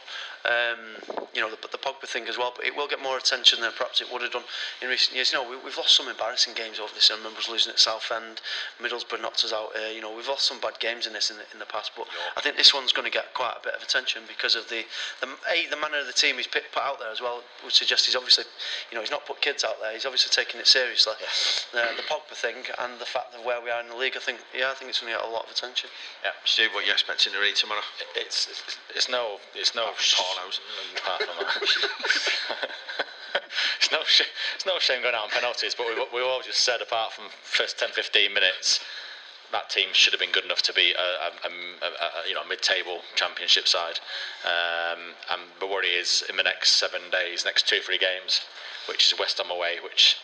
um, 0.45 0.79
you 1.35 1.41
know, 1.41 1.51
the, 1.51 1.59
the 1.69 1.79
Pogba 1.79 2.07
thing 2.07 2.29
as 2.29 2.39
well. 2.39 2.53
But 2.55 2.67
it 2.67 2.77
will 2.77 2.89
get 2.89 3.03
more 3.03 3.17
attention 3.17 3.61
than 3.61 3.73
perhaps 3.77 4.01
it 4.01 4.09
would 4.13 4.23
have 4.23 4.33
done 4.33 4.47
in 4.83 4.89
recent 4.89 5.15
years. 5.15 5.33
You 5.33 5.39
know, 5.39 5.49
we, 5.49 5.57
we've 5.65 5.77
lost 5.77 5.97
some 5.97 6.09
embarrassing 6.09 6.55
games 6.55 6.79
over 6.79 6.93
this. 6.95 7.11
I 7.11 7.17
remember 7.17 7.39
us 7.39 7.49
losing 7.49 7.73
at 7.73 7.79
Southend, 7.79 8.41
Middlesbrough 8.81 9.23
knocked 9.23 9.45
us 9.45 9.53
out. 9.53 9.71
Uh, 9.75 9.91
you 9.91 10.01
know, 10.01 10.15
we've 10.15 10.29
lost 10.29 10.47
some 10.47 10.61
bad 10.61 10.79
games 10.81 11.07
in 11.07 11.13
this 11.13 11.31
in 11.31 11.37
the, 11.37 11.45
in 11.53 11.59
the 11.59 11.67
past. 11.67 11.93
But 11.97 12.07
I 12.37 12.41
think 12.41 12.57
this 12.57 12.75
one's 12.75 12.93
going 12.93 13.07
to 13.07 13.15
get 13.15 13.35
quite 13.35 13.55
a 13.59 13.63
bit 13.63 13.75
of 13.75 13.83
attention 13.83 14.23
because 14.29 14.55
of 14.55 14.69
the, 14.69 14.85
the 15.21 15.29
a 15.51 15.69
the 15.71 15.77
manner 15.77 15.99
of 15.99 16.07
the 16.07 16.13
team 16.13 16.37
he's 16.37 16.47
put 16.47 16.63
put 16.73 16.83
out 16.83 16.99
there 16.99 17.11
as 17.11 17.21
well 17.21 17.43
would 17.65 17.73
suggest 17.73 18.07
he's 18.07 18.17
obviously, 18.17 18.45
you 18.91 18.95
know, 18.97 19.03
he's 19.03 19.11
not 19.11 19.27
put 19.27 19.41
kids 19.41 19.65
out 19.65 19.77
there. 19.81 19.93
He's 19.93 20.07
obviously 20.07 20.31
taking 20.31 20.61
it 20.61 20.67
seriously. 20.67 21.15
Uh, 21.75 21.95
the 21.97 22.03
Pogba 22.07 22.35
thing 22.35 22.57
and 22.79 22.99
the 23.01 23.07
fact 23.07 23.35
of 23.35 23.45
where 23.45 23.61
we 23.63 23.71
are 23.71 23.81
in 23.81 23.89
the 23.89 23.97
league, 23.97 24.15
I 24.17 24.21
think, 24.21 24.39
yeah, 24.57 24.71
I 24.71 24.75
think 24.75 24.91
it's 24.91 25.01
going 25.01 25.13
to 25.13 25.19
get 25.19 25.27
a 25.27 25.31
lot 25.31 25.45
of 25.45 25.51
attention. 25.51 25.91
Yeah, 26.25 26.33
Steve, 26.45 26.71
what 26.75 26.85
are 26.85 26.87
you 26.87 26.93
expecting 26.93 27.33
to 27.33 27.41
read 27.41 27.57
tomorrow? 27.57 27.85
It's 28.17 28.49
it's, 28.49 28.79
it's 28.95 29.09
no 29.09 29.39
it's 29.55 29.75
no 29.75 29.91
Apart 30.97 31.23
from 31.23 31.37
that. 31.39 32.71
it's 33.79 33.91
no 33.93 33.99
sh- 34.05 34.31
it's 34.55 34.67
no 34.67 34.79
shame 34.79 35.03
going 35.03 35.15
out 35.15 35.25
on 35.25 35.31
penalties, 35.31 35.75
but 35.75 35.87
we 35.87 35.95
we 36.13 36.23
all 36.23 36.43
just 36.43 36.61
said 36.61 36.81
apart 36.83 37.13
from 37.13 37.25
first 37.43 37.79
10, 37.79 37.91
15 37.91 38.33
minutes. 38.33 38.81
That 39.51 39.71
team 39.71 39.89
should 39.93 40.13
have 40.13 40.21
been 40.21 40.33
good 40.33 40.45
enough 40.45 40.61
to 40.63 40.75
be 40.75 40.93
a, 40.93 41.01
a, 41.01 41.31
a, 41.49 41.89
a 41.89 42.29
you 42.29 42.35
know 42.35 42.45
mid-table 42.45 43.01
championship 43.15 43.67
side. 43.67 43.99
Um, 44.45 45.15
and 45.33 45.41
the 45.61 45.67
worry 45.67 45.89
is 45.97 46.23
in 46.29 46.37
the 46.37 46.43
next 46.43 46.73
seven 46.73 47.01
days, 47.11 47.45
next 47.45 47.67
two 47.67 47.81
three 47.81 47.99
games, 47.99 48.43
which 48.89 49.11
is 49.11 49.19
West 49.19 49.39
Ham 49.39 49.51
away, 49.51 49.77
which 49.83 50.19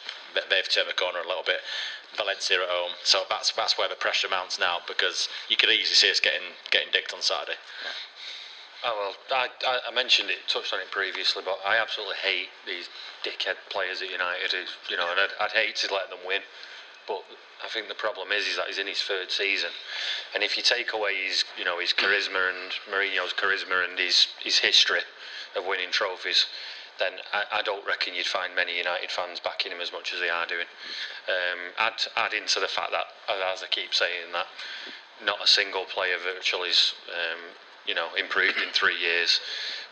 they've 0.51 0.69
turned 0.69 0.89
the 0.89 0.95
corner 0.95 1.21
a 1.21 1.29
little 1.29 1.45
bit. 1.47 1.61
Valencia 2.17 2.63
at 2.63 2.69
home. 2.69 2.93
So 3.03 3.23
that's 3.29 3.53
that's 3.53 3.77
where 3.79 3.89
the 3.89 3.97
pressure 3.97 4.29
mounts 4.29 4.59
now 4.59 4.79
because 4.87 5.29
you 5.49 5.57
could 5.57 5.71
easily 5.71 5.97
see 5.97 6.11
us 6.11 6.21
getting 6.21 6.55
getting 6.71 6.89
dicked 6.93 7.13
on 7.13 7.23
Saturday. 7.23 7.59
Oh 8.85 9.17
well, 9.33 9.49
I, 9.65 9.81
I, 9.89 9.95
mentioned 9.95 10.29
it, 10.29 10.45
touched 10.47 10.75
on 10.75 10.81
it 10.81 10.91
previously, 10.91 11.43
but 11.43 11.57
I 11.65 11.81
absolutely 11.81 12.17
hate 12.21 12.53
these 12.67 12.91
dickhead 13.25 13.57
players 13.71 14.03
at 14.03 14.13
United. 14.13 14.69
You 14.91 14.99
know, 14.99 15.09
and 15.11 15.19
I'd, 15.19 15.33
I'd 15.41 15.53
hate 15.53 15.77
to 15.77 15.95
let 15.95 16.11
them 16.11 16.21
win, 16.27 16.43
but 17.09 17.25
I 17.65 17.69
think 17.69 17.89
the 17.89 17.97
problem 17.97 18.29
is, 18.31 18.47
is 18.47 18.57
that 18.57 18.67
he's 18.67 18.77
in 18.77 18.87
his 18.87 19.01
third 19.01 19.31
season, 19.33 19.71
and 20.35 20.45
if 20.45 20.59
you 20.59 20.63
take 20.63 20.93
away 20.93 21.17
his, 21.25 21.45
you 21.57 21.65
know, 21.65 21.81
his 21.81 21.95
charisma 21.95 22.53
and 22.53 22.77
Mourinho's 22.93 23.33
charisma 23.33 23.89
and 23.89 23.99
his 23.99 24.29
his 24.45 24.59
history 24.59 25.01
of 25.57 25.65
winning 25.65 25.91
trophies, 25.91 26.45
then 26.99 27.25
I, 27.33 27.61
I 27.61 27.63
don't 27.63 27.87
reckon 27.87 28.15
you'd 28.15 28.27
find 28.27 28.55
many 28.55 28.77
United 28.77 29.11
fans 29.11 29.41
backing 29.41 29.73
him 29.73 29.81
as 29.81 29.93
much 29.93 30.13
as 30.13 30.21
they 30.21 30.29
are 30.29 30.45
doing. 30.45 30.69
Um, 31.25 31.73
add 31.79 32.05
add 32.17 32.35
into 32.35 32.61
the 32.61 32.69
fact 32.69 32.93
that, 32.93 33.09
as 33.33 33.63
I 33.63 33.67
keep 33.71 33.95
saying, 33.95 34.37
that 34.37 34.47
not 35.25 35.43
a 35.43 35.47
single 35.47 35.87
player 35.87 36.17
virtually 36.23 36.69
is 36.69 36.93
um, 37.09 37.41
you 37.87 37.95
know, 37.95 38.09
improved 38.19 38.59
in 38.59 38.71
three 38.73 38.97
years. 38.99 39.41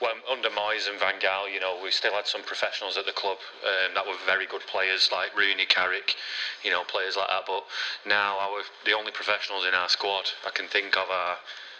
Well, 0.00 0.14
under 0.30 0.48
Moyes 0.48 0.90
and 0.90 0.98
Van 0.98 1.20
Gaal, 1.20 1.52
you 1.52 1.60
know, 1.60 1.78
we 1.82 1.90
still 1.92 2.12
had 2.12 2.26
some 2.26 2.42
professionals 2.42 2.96
at 2.96 3.06
the 3.06 3.12
club 3.12 3.38
um, 3.62 3.94
that 3.94 4.06
were 4.06 4.18
very 4.26 4.46
good 4.46 4.62
players, 4.66 5.10
like 5.12 5.36
Rooney, 5.36 5.66
Carrick, 5.66 6.16
you 6.64 6.70
know, 6.70 6.82
players 6.84 7.16
like 7.16 7.28
that. 7.28 7.44
But 7.46 7.64
now 8.06 8.38
our 8.40 8.62
the 8.84 8.92
only 8.92 9.12
professionals 9.12 9.64
in 9.66 9.74
our 9.74 9.88
squad 9.88 10.30
I 10.46 10.50
can 10.50 10.66
think 10.66 10.96
of 10.96 11.08
are 11.08 11.36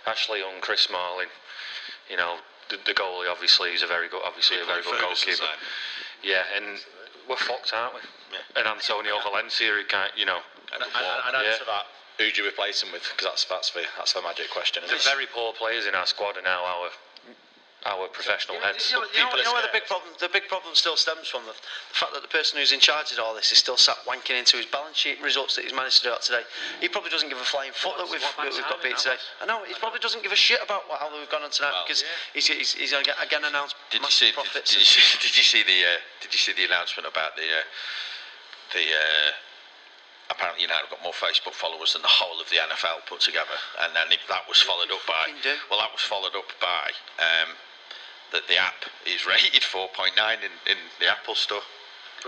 Ashley 0.06 0.38
Young, 0.38 0.60
Chris 0.60 0.82
Smalling. 0.82 1.28
You 2.08 2.16
know, 2.16 2.38
the, 2.70 2.78
the 2.86 2.94
goalie 2.94 3.30
obviously 3.30 3.70
is 3.70 3.82
a 3.82 3.86
very 3.86 4.08
good, 4.08 4.22
obviously 4.24 4.60
a 4.60 4.66
very 4.66 4.82
good 4.82 5.00
goalkeeper. 5.00 5.50
Yeah, 6.22 6.42
and 6.54 6.78
we're 7.28 7.36
fucked, 7.36 7.72
aren't 7.74 7.94
we? 7.94 8.00
Yeah. 8.30 8.60
And 8.60 8.68
Antonio 8.68 9.18
Valencia, 9.22 9.72
who 9.72 9.84
can't, 9.84 10.12
you 10.16 10.26
know. 10.26 10.38
And, 10.72 10.82
and, 10.82 10.94
and 10.94 11.44
yeah. 11.44 11.58
to 11.58 11.64
that, 11.66 11.86
who 12.18 12.30
do 12.30 12.42
you 12.42 12.48
replace 12.48 12.82
him 12.82 12.92
with? 12.92 13.02
Because 13.02 13.24
that's 13.24 13.44
that's 13.44 13.70
the 13.70 13.82
that's 13.96 14.12
the 14.12 14.22
magic 14.22 14.50
question. 14.50 14.82
Isn't 14.84 14.92
There's 14.92 15.08
very 15.08 15.26
poor 15.26 15.52
players 15.52 15.86
in 15.86 15.94
our 15.94 16.06
squad, 16.06 16.36
and 16.36 16.44
now 16.44 16.64
our 16.64 16.90
our 17.84 18.06
professional 18.08 18.60
heads. 18.62 18.90
You 18.90 18.98
know, 19.00 19.06
you 19.10 19.26
know, 19.26 19.34
you 19.34 19.42
know 19.42 19.54
where 19.54 19.66
the 19.66 19.74
big 19.74 19.86
problem 19.90 20.14
the 20.20 20.30
big 20.30 20.46
problem 20.46 20.74
still 20.74 20.96
stems 20.96 21.26
from 21.26 21.42
the, 21.50 21.54
the 21.54 21.96
fact 21.98 22.14
that 22.14 22.22
the 22.22 22.30
person 22.30 22.58
who's 22.58 22.70
in 22.70 22.78
charge 22.78 23.10
of 23.10 23.18
all 23.18 23.34
this 23.34 23.50
is 23.50 23.58
still 23.58 23.76
sat 23.76 23.98
wanking 24.06 24.38
into 24.38 24.56
his 24.56 24.66
balance 24.66 24.96
sheet 24.96 25.18
results 25.18 25.56
that 25.56 25.66
he's 25.66 25.74
managed 25.74 25.98
to 26.02 26.04
do 26.06 26.10
out 26.14 26.22
today. 26.22 26.46
He 26.80 26.88
probably 26.88 27.10
doesn't 27.10 27.28
give 27.28 27.38
a 27.38 27.48
flying 27.48 27.72
foot 27.74 27.98
that 27.98 28.06
we've, 28.06 28.22
what 28.22 28.36
bad 28.38 28.52
that 28.52 28.54
we've 28.54 28.70
got 28.70 28.78
timing 28.78 28.94
beat 28.94 29.02
today. 29.02 29.18
I 29.42 29.46
know 29.46 29.64
he 29.66 29.74
probably 29.74 29.98
doesn't 29.98 30.22
give 30.22 30.32
a 30.32 30.38
shit 30.38 30.62
about 30.62 30.86
what, 30.88 31.00
how 31.00 31.10
we've 31.10 31.30
gone 31.30 31.42
on 31.42 31.50
tonight 31.50 31.74
Well, 31.74 31.84
because 31.86 32.04
he's, 32.34 32.46
he's, 32.46 32.72
he's 32.74 32.92
again, 32.92 33.18
again 33.18 33.42
announced 33.44 33.74
Did 33.90 33.98
you 33.98 34.06
massive 34.06 34.30
see? 34.30 34.30
Did, 34.30 34.34
profits. 34.38 34.70
did 34.70 34.78
you 34.78 34.86
see? 34.86 35.18
Did 35.18 35.34
you 35.36 35.46
see 35.46 35.62
the? 35.66 35.78
Uh, 35.82 35.98
did 36.22 36.30
you 36.30 36.38
see 36.38 36.54
the 36.54 36.64
announcement 36.70 37.10
about 37.10 37.34
the? 37.34 37.46
Uh, 37.50 37.66
the. 38.78 38.84
Uh, 38.86 39.30
apparently, 40.42 40.66
United 40.66 40.90
have 40.90 40.98
got 40.98 41.06
more 41.06 41.14
Facebook 41.14 41.54
followers 41.54 41.94
than 41.94 42.02
the 42.02 42.10
whole 42.10 42.42
of 42.42 42.50
the 42.50 42.58
NFL 42.58 43.06
put 43.06 43.22
together, 43.22 43.54
and 43.78 43.94
then 43.94 44.10
that 44.10 44.42
was 44.50 44.58
followed 44.58 44.90
up 44.90 45.06
by. 45.06 45.30
Well, 45.70 45.78
that 45.78 45.94
was 45.94 46.02
followed 46.02 46.34
up 46.34 46.50
by. 46.58 46.90
Um, 47.22 47.54
that 48.34 48.48
the 48.48 48.56
app 48.56 48.82
is 49.06 49.22
rated 49.22 49.62
4.9 49.62 50.10
in, 50.42 50.50
in 50.66 50.78
the 50.98 51.06
Apple 51.06 51.36
Store. 51.36 51.62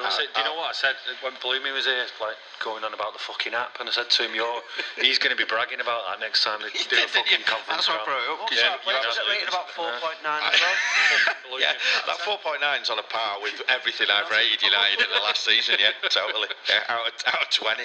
I 0.03 0.11
said, 0.11 0.27
do 0.35 0.41
you 0.41 0.47
uh, 0.47 0.49
know 0.51 0.57
what 0.59 0.71
I 0.71 0.77
said 0.77 0.97
when 1.23 1.35
Bloomy 1.39 1.71
was 1.71 1.87
here, 1.87 2.03
like 2.19 2.35
going 2.59 2.83
on 2.83 2.91
about 2.95 3.13
the 3.15 3.23
fucking 3.23 3.55
app, 3.55 3.79
and 3.79 3.87
I 3.89 3.93
said 3.93 4.11
to 4.11 4.27
him, 4.27 4.35
"You're, 4.35 4.59
he's 4.99 5.19
going 5.23 5.31
to 5.31 5.39
be 5.39 5.47
bragging 5.47 5.79
about 5.79 6.03
that 6.11 6.19
next 6.19 6.43
time 6.43 6.59
they 6.65 6.73
do 6.91 6.97
a 6.99 7.07
fucking 7.07 7.47
conference." 7.47 7.87
That's 7.87 7.89
what 7.89 8.03
I 8.03 8.05
call." 8.05 8.11
brought 8.11 8.25
it 8.25 8.31
up. 8.35 8.39
'cause 8.51 8.59
Yeah, 8.59 8.75
you- 8.75 8.91
you 8.91 8.99
you 8.99 9.07
was 9.07 9.19
it 9.21 9.27
rated 9.31 9.49
about 9.55 9.69
4.9 9.71 10.19
as 10.51 10.59
well? 10.59 11.61
Yeah, 11.61 11.79
that 12.11 12.19
4.9 12.27 12.83
is 12.83 12.91
on 12.91 12.99
a 12.99 13.07
par 13.07 13.39
with 13.43 13.55
everything 13.69 14.09
I've 14.11 14.31
rated 14.31 14.63
United 14.63 14.99
in 15.05 15.11
the 15.15 15.23
last 15.23 15.45
season. 15.45 15.77
Yeah, 15.79 15.95
totally. 16.11 16.49
Yeah, 16.69 16.83
out 16.89 17.07
of, 17.07 17.15
out 17.31 17.43
of 17.47 17.51
20. 17.51 17.85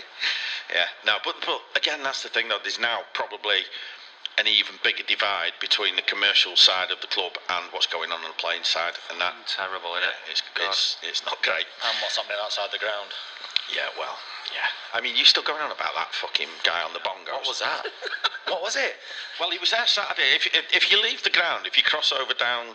Yeah, 0.74 0.86
no, 1.06 1.18
but, 1.26 1.36
but 1.46 1.62
again, 1.76 2.02
that's 2.02 2.24
the 2.24 2.30
thing 2.30 2.48
though. 2.48 2.60
There's 2.62 2.80
now 2.80 3.02
probably 3.14 3.62
an 4.40 4.48
even 4.48 4.80
bigger 4.84 5.04
divide 5.04 5.52
between 5.60 6.00
the 6.00 6.02
commercial 6.08 6.56
side 6.56 6.92
of 6.96 7.04
the 7.04 7.12
club 7.12 7.36
and 7.52 7.68
what's 7.76 7.92
going 7.92 8.10
on 8.16 8.24
on 8.24 8.32
the 8.32 8.40
playing 8.40 8.64
side, 8.64 8.96
and 9.12 9.20
that 9.20 9.36
Terrible, 9.46 10.00
isn't 10.00 10.08
yeah, 10.08 10.32
it? 10.32 10.32
it's, 10.32 10.44
it's 10.56 10.98
it's 11.04 11.22
not 11.28 11.36
great. 11.44 11.68
And 11.84 11.94
what's 12.00 12.16
happening 12.16 12.40
outside 12.40 12.72
the 12.72 12.80
ground? 12.80 13.12
Yeah, 13.68 13.92
well, 14.00 14.16
yeah. 14.56 14.72
I 14.96 15.04
mean, 15.04 15.20
you 15.20 15.26
still 15.26 15.44
going 15.44 15.62
on 15.62 15.70
about 15.70 15.94
that 15.94 16.16
fucking 16.16 16.50
guy 16.64 16.82
on 16.82 16.96
the 16.96 17.04
bongos? 17.04 17.44
What 17.44 17.48
was 17.52 17.60
that? 17.60 17.86
what 18.48 18.64
was 18.64 18.76
it? 18.80 18.96
Well, 19.40 19.52
he 19.52 19.60
was 19.60 19.72
there 19.72 19.86
Saturday. 19.86 20.34
If, 20.34 20.48
if, 20.56 20.66
if 20.74 20.92
you 20.92 21.04
leave 21.04 21.22
the 21.22 21.30
ground, 21.30 21.68
if 21.68 21.78
you 21.78 21.84
cross 21.84 22.12
over 22.16 22.34
down 22.34 22.74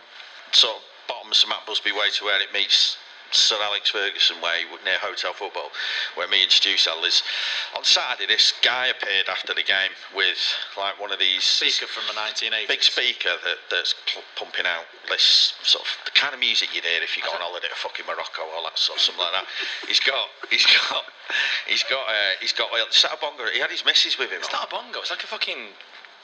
sort 0.53 0.77
of 0.77 0.81
bottom 1.07 1.31
of 1.31 1.35
Sir 1.35 1.49
Matt 1.49 1.65
Busby 1.65 1.91
Way 1.91 2.13
to 2.21 2.25
where 2.25 2.39
it 2.39 2.53
meets 2.53 2.97
Sir 3.31 3.57
Alex 3.61 3.89
Ferguson 3.89 4.37
Way 4.41 4.63
near 4.83 4.97
Hotel 4.99 5.33
Football, 5.33 5.71
where 6.15 6.27
me 6.27 6.43
and 6.43 6.51
Stu 6.51 6.77
sell 6.77 7.03
is, 7.03 7.23
on 7.75 7.83
Saturday 7.83 8.27
this 8.27 8.53
guy 8.61 8.87
appeared 8.87 9.27
after 9.29 9.53
the 9.53 9.63
game 9.63 9.91
with 10.15 10.37
like 10.77 10.99
one 10.99 11.11
of 11.11 11.19
these 11.19 11.43
Speaker 11.43 11.87
from 11.87 12.03
the 12.07 12.19
1980s. 12.19 12.67
big 12.67 12.83
speaker 12.83 13.35
that, 13.43 13.57
that's 13.69 13.95
pumping 14.35 14.65
out 14.65 14.85
this 15.09 15.53
sort 15.63 15.83
of 15.83 15.89
the 16.05 16.11
kind 16.11 16.33
of 16.33 16.39
music 16.39 16.69
you'd 16.73 16.83
hear 16.83 17.01
if 17.01 17.15
you 17.17 17.23
go 17.23 17.31
on 17.31 17.41
holiday 17.41 17.67
to 17.67 17.75
fucking 17.75 18.05
Morocco 18.05 18.43
or 18.55 18.63
that 18.63 18.77
sort 18.77 18.97
of 18.97 19.03
something 19.03 19.23
like 19.23 19.33
that. 19.33 19.45
He's 19.87 19.99
got, 19.99 20.29
he's 20.49 20.65
got, 20.65 21.03
he's 21.67 21.83
got, 21.83 22.05
uh, 22.07 22.33
he's 22.39 22.53
got. 22.53 22.71
Well, 22.71 22.85
sat 22.91 23.13
a 23.13 23.17
bongo. 23.17 23.45
He 23.53 23.59
had 23.59 23.71
his 23.71 23.85
missus 23.85 24.17
with 24.17 24.29
him. 24.29 24.39
It's 24.39 24.53
on. 24.53 24.61
not 24.61 24.67
a 24.67 24.71
bongo. 24.71 24.99
It's 24.99 25.11
like 25.11 25.23
a 25.23 25.27
fucking. 25.27 25.73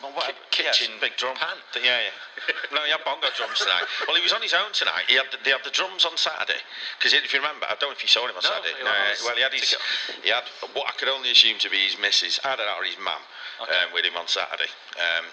Well, 0.01 0.11
whatever. 0.13 0.37
Ki- 0.49 0.63
Yes, 0.63 0.77
kitchen 0.77 0.93
big 1.01 1.15
drum 1.17 1.35
pan. 1.37 1.57
Th- 1.73 1.85
Yeah, 1.85 1.99
yeah. 2.05 2.53
no, 2.73 2.83
he 2.85 2.91
had 2.91 3.03
bongo 3.05 3.27
drums 3.37 3.59
tonight. 3.59 3.85
well, 4.07 4.15
he 4.15 4.21
was 4.21 4.33
on 4.33 4.41
his 4.41 4.53
own 4.53 4.71
tonight. 4.73 5.05
He 5.07 5.15
had 5.15 5.29
the, 5.31 5.37
they 5.43 5.51
had 5.51 5.63
the 5.63 5.71
drums 5.73 6.05
on 6.05 6.17
Saturday 6.17 6.59
because 6.97 7.13
if 7.13 7.33
you 7.33 7.39
remember, 7.39 7.65
I 7.65 7.75
don't 7.81 7.89
know 7.89 7.97
if 7.97 8.01
you 8.03 8.09
saw 8.09 8.25
him 8.25 8.35
on 8.37 8.43
No, 8.45 8.49
Saturday. 8.49 8.77
he 8.77 8.83
was- 8.83 9.21
well, 9.25 9.35
he 9.35 9.41
had 9.41 9.53
his, 9.53 9.73
he 10.23 10.29
had 10.29 10.43
what 10.73 10.87
I 10.89 10.93
could 10.97 11.09
only 11.09 11.31
assume 11.31 11.57
to 11.59 11.69
be 11.69 11.77
his 11.89 11.97
missus, 11.97 12.39
either 12.45 12.63
that 12.65 12.77
or 12.77 12.83
his 12.85 12.97
mum, 12.97 13.21
um, 13.61 13.93
with 13.93 14.05
him 14.05 14.17
on 14.17 14.27
Saturday. 14.27 14.69
Um, 14.97 15.25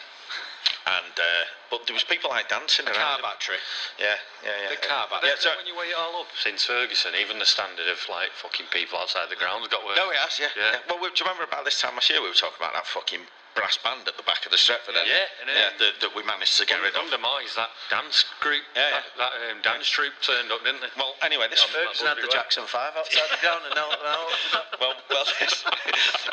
and 0.88 1.12
uh, 1.20 1.44
but 1.70 1.84
there 1.86 1.92
was 1.92 2.04
people 2.04 2.30
like 2.30 2.48
dancing 2.48 2.86
Car 2.88 2.96
around. 2.96 3.20
him. 3.20 3.28
battery. 3.28 3.60
Yeah, 4.00 4.16
yeah, 4.44 4.56
yeah. 4.64 4.70
The 4.72 4.80
car 4.80 5.04
battery. 5.10 5.28
Yeah, 5.28 5.36
so, 5.40 5.52
when 5.56 5.66
you 5.68 5.76
weigh 5.76 5.92
it 5.92 5.98
all 6.00 6.20
up, 6.24 6.28
since 6.40 6.64
Ferguson, 6.64 7.12
even 7.20 7.38
the 7.38 7.44
standard 7.44 7.88
of 7.88 8.00
like 8.08 8.32
fucking 8.32 8.66
people 8.72 8.96
outside 8.98 9.28
the 9.28 9.36
ground's 9.36 9.68
got 9.68 9.84
worse. 9.84 9.96
no, 10.00 10.08
he 10.10 10.16
has. 10.16 10.38
Yeah. 10.40 10.48
Yeah. 10.56 10.80
yeah. 10.80 10.88
Well, 10.88 10.96
do 11.04 11.12
you 11.12 11.24
remember 11.28 11.44
about 11.44 11.64
this 11.68 11.80
time 11.80 11.92
last 11.94 12.08
year 12.08 12.22
we 12.24 12.28
were 12.28 12.34
talking 12.40 12.56
about 12.56 12.72
that 12.72 12.86
fucking 12.88 13.20
brass 13.58 13.76
band 13.82 14.06
at 14.06 14.16
the 14.16 14.22
back 14.22 14.46
of 14.46 14.54
the 14.54 14.60
Stretford 14.60 14.94
end? 14.94 15.10
Yeah, 15.10 15.42
and, 15.42 15.50
uh, 15.50 15.52
yeah. 15.52 15.70
That, 15.78 15.94
that 16.00 16.12
we 16.14 16.22
managed 16.22 16.56
to 16.62 16.64
get 16.64 16.78
rid 16.78 16.94
of. 16.94 17.02
Under 17.02 17.18
Moyes, 17.18 17.58
that 17.58 17.74
dance 17.90 18.24
group, 18.38 18.62
Yeah, 18.78 19.02
that, 19.02 19.04
that 19.18 19.32
um, 19.50 19.58
dance 19.66 19.90
troupe 19.90 20.14
turned 20.22 20.54
up, 20.54 20.62
didn't 20.62 20.80
they? 20.80 20.92
Well, 20.94 21.18
anyway, 21.20 21.50
this 21.50 21.66
Yeah, 21.66 21.82
Ferguson 21.82 22.06
had 22.06 22.18
the 22.22 22.30
Jackson 22.30 22.64
5 22.64 22.96
outside 22.96 23.28
the 23.34 23.40
ground 23.42 23.62
and 23.66 23.74
now, 23.74 23.90
now 23.90 24.22
well, 24.80 24.94
well, 25.10 25.26
this, 25.42 25.64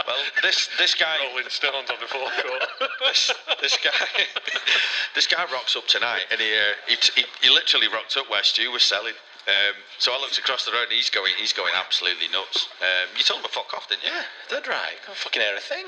well, 0.06 0.22
this 0.46 0.70
this 0.78 0.94
guy, 0.94 1.18
Rolling 1.26 1.50
Stones 1.50 1.90
on 1.90 1.98
the 2.00 2.08
forecourt. 2.08 2.64
this, 3.10 3.34
this 3.62 3.76
guy, 3.82 3.92
this 5.16 5.28
guy 5.28 5.44
rocks 5.52 5.76
up 5.76 5.88
tonight, 5.88 6.30
and 6.32 6.40
he, 6.40 6.54
uh, 6.54 6.78
he, 6.88 6.96
he 7.16 7.24
he 7.42 7.50
literally 7.50 7.88
rocked 7.88 8.16
up 8.18 8.30
where 8.30 8.44
Stu 8.44 8.72
was 8.72 8.84
selling. 8.84 9.18
Um, 9.46 9.78
so 10.02 10.10
I 10.10 10.18
looked 10.18 10.42
across 10.42 10.66
the 10.66 10.74
road, 10.74 10.90
and 10.90 10.98
he's 10.98 11.14
going, 11.14 11.34
he's 11.38 11.54
going 11.54 11.74
absolutely 11.78 12.28
nuts. 12.34 12.66
Um, 12.82 13.14
you 13.14 13.22
told 13.22 13.42
him 13.42 13.46
to 13.46 13.54
fuck 13.54 13.70
off, 13.78 13.86
didn't 13.86 14.02
you? 14.02 14.10
Yeah, 14.10 14.26
dead 14.50 14.66
right. 14.66 14.98
Can't 15.06 15.18
fucking 15.18 15.42
hear 15.42 15.54
a 15.54 15.62
thing. 15.62 15.86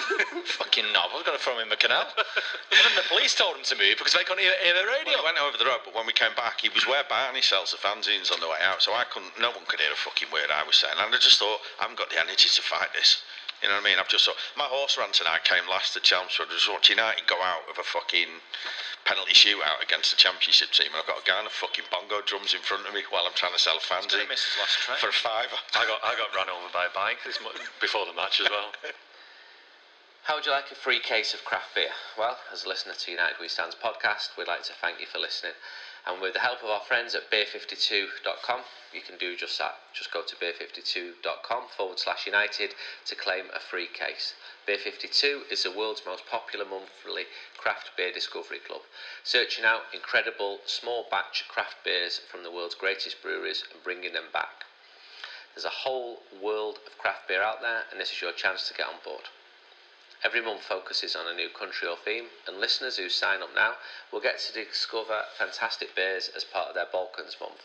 fucking 0.56 0.88
knob. 0.96 1.12
I 1.12 1.20
was 1.20 1.26
going 1.28 1.36
to 1.36 1.44
throw 1.44 1.60
him 1.60 1.68
in 1.68 1.72
the 1.72 1.76
canal. 1.76 2.08
and 2.08 2.94
the 2.96 3.04
police 3.12 3.36
told 3.36 3.60
him 3.60 3.64
to 3.68 3.76
move 3.76 4.00
because 4.00 4.16
they 4.16 4.24
couldn't 4.24 4.40
hear, 4.40 4.56
hear 4.64 4.72
the 4.72 4.88
radio. 4.88 5.20
Well, 5.20 5.28
he 5.28 5.36
went 5.36 5.40
over 5.44 5.60
the 5.60 5.68
road, 5.68 5.84
but 5.84 5.92
when 5.92 6.08
we 6.08 6.16
came 6.16 6.32
back, 6.32 6.64
he 6.64 6.72
was 6.72 6.88
where 6.88 7.04
Barney 7.04 7.44
sells 7.44 7.76
the 7.76 7.80
fanzines 7.80 8.32
on 8.32 8.40
the 8.40 8.48
way 8.48 8.60
out, 8.64 8.80
so 8.80 8.96
I 8.96 9.04
couldn't. 9.04 9.36
No 9.36 9.52
one 9.52 9.68
could 9.68 9.84
hear 9.84 9.92
a 9.92 10.00
fucking 10.00 10.32
word 10.32 10.48
I 10.48 10.64
was 10.64 10.80
saying, 10.80 10.96
and 10.96 11.12
I 11.12 11.18
just 11.20 11.36
thought 11.36 11.60
I 11.76 11.84
haven't 11.84 12.00
got 12.00 12.08
the 12.08 12.16
energy 12.16 12.48
to 12.48 12.62
fight 12.64 12.88
this. 12.96 13.20
You 13.64 13.72
know 13.72 13.80
what 13.80 13.88
I 13.88 13.96
mean? 13.96 13.98
I've 13.98 14.12
just 14.12 14.28
thought 14.28 14.36
my 14.60 14.68
horse 14.68 15.00
run 15.00 15.08
tonight 15.16 15.48
came 15.48 15.64
last 15.64 15.96
at 15.96 16.04
Chelmsford. 16.04 16.52
I 16.52 16.60
just 16.60 16.68
watched 16.68 16.92
United 16.92 17.24
go 17.24 17.40
out 17.40 17.64
of 17.64 17.80
a 17.80 17.82
fucking 17.82 18.44
penalty 19.08 19.32
shootout 19.32 19.80
against 19.80 20.12
the 20.12 20.20
championship 20.20 20.68
team, 20.76 20.92
and 20.92 21.00
I've 21.00 21.08
got 21.08 21.24
a 21.24 21.24
guy 21.24 21.40
on 21.40 21.48
a 21.48 21.56
fucking 21.64 21.88
bongo 21.88 22.20
drums 22.20 22.52
in 22.52 22.60
front 22.60 22.84
of 22.84 22.92
me 22.92 23.08
while 23.08 23.24
I'm 23.24 23.32
trying 23.32 23.56
to 23.56 23.58
sell 23.58 23.80
gonna 23.80 24.04
fanzine 24.04 24.28
miss 24.28 24.44
last 24.60 24.84
train. 24.84 25.00
for 25.00 25.08
a 25.08 25.16
fiver. 25.16 25.56
I 25.80 25.88
got 25.88 26.04
I 26.04 26.12
got 26.12 26.28
run 26.36 26.52
over 26.52 26.68
by 26.76 26.84
a 26.84 26.92
bike 26.92 27.24
this 27.24 27.40
before 27.80 28.04
the 28.04 28.12
match 28.12 28.44
as 28.44 28.52
well. 28.52 28.68
How 30.28 30.36
would 30.36 30.44
you 30.44 30.52
like 30.52 30.68
a 30.72 30.76
free 30.76 31.00
case 31.00 31.32
of 31.32 31.44
craft 31.44 31.74
beer? 31.74 31.92
Well, 32.20 32.36
as 32.52 32.64
a 32.64 32.68
listener 32.68 32.92
to 32.92 33.10
United 33.10 33.40
We 33.40 33.48
Stands 33.48 33.76
podcast, 33.76 34.36
we'd 34.36 34.48
like 34.48 34.64
to 34.64 34.76
thank 34.76 35.00
you 35.00 35.06
for 35.08 35.18
listening. 35.18 35.56
And 36.06 36.20
with 36.20 36.34
the 36.34 36.40
help 36.40 36.62
of 36.62 36.68
our 36.68 36.82
friends 36.82 37.14
at 37.14 37.30
beer52.com, 37.30 38.60
you 38.92 39.00
can 39.00 39.16
do 39.16 39.36
just 39.36 39.58
that. 39.58 39.76
Just 39.94 40.12
go 40.12 40.22
to 40.22 40.36
beer52.com 40.36 41.68
forward 41.74 41.98
slash 41.98 42.26
United 42.26 42.74
to 43.06 43.14
claim 43.14 43.46
a 43.54 43.58
free 43.58 43.86
case. 43.86 44.34
Beer 44.66 44.76
52 44.76 45.44
is 45.50 45.62
the 45.62 45.70
world's 45.70 46.02
most 46.04 46.26
popular 46.26 46.66
monthly 46.66 47.24
craft 47.56 47.96
beer 47.96 48.12
discovery 48.12 48.58
club, 48.58 48.82
searching 49.22 49.64
out 49.64 49.82
incredible 49.94 50.60
small 50.66 51.06
batch 51.10 51.48
craft 51.48 51.76
beers 51.84 52.20
from 52.30 52.42
the 52.42 52.52
world's 52.52 52.74
greatest 52.74 53.22
breweries 53.22 53.64
and 53.72 53.82
bringing 53.82 54.12
them 54.12 54.28
back. 54.32 54.64
There's 55.54 55.64
a 55.64 55.70
whole 55.70 56.22
world 56.42 56.80
of 56.86 56.98
craft 56.98 57.28
beer 57.28 57.42
out 57.42 57.62
there, 57.62 57.84
and 57.90 57.98
this 58.00 58.12
is 58.12 58.20
your 58.20 58.32
chance 58.32 58.68
to 58.68 58.74
get 58.74 58.88
on 58.88 58.96
board. 59.04 59.28
Every 60.24 60.40
month 60.40 60.62
focuses 60.62 61.14
on 61.14 61.28
a 61.28 61.34
new 61.34 61.50
country 61.50 61.86
or 61.86 61.98
theme, 61.98 62.30
and 62.46 62.58
listeners 62.58 62.96
who 62.96 63.10
sign 63.10 63.42
up 63.42 63.54
now 63.54 63.76
will 64.10 64.20
get 64.20 64.38
to 64.38 64.52
discover 64.54 65.26
fantastic 65.36 65.94
beers 65.94 66.30
as 66.34 66.44
part 66.44 66.68
of 66.68 66.74
their 66.74 66.86
Balkans 66.86 67.36
month. 67.38 67.60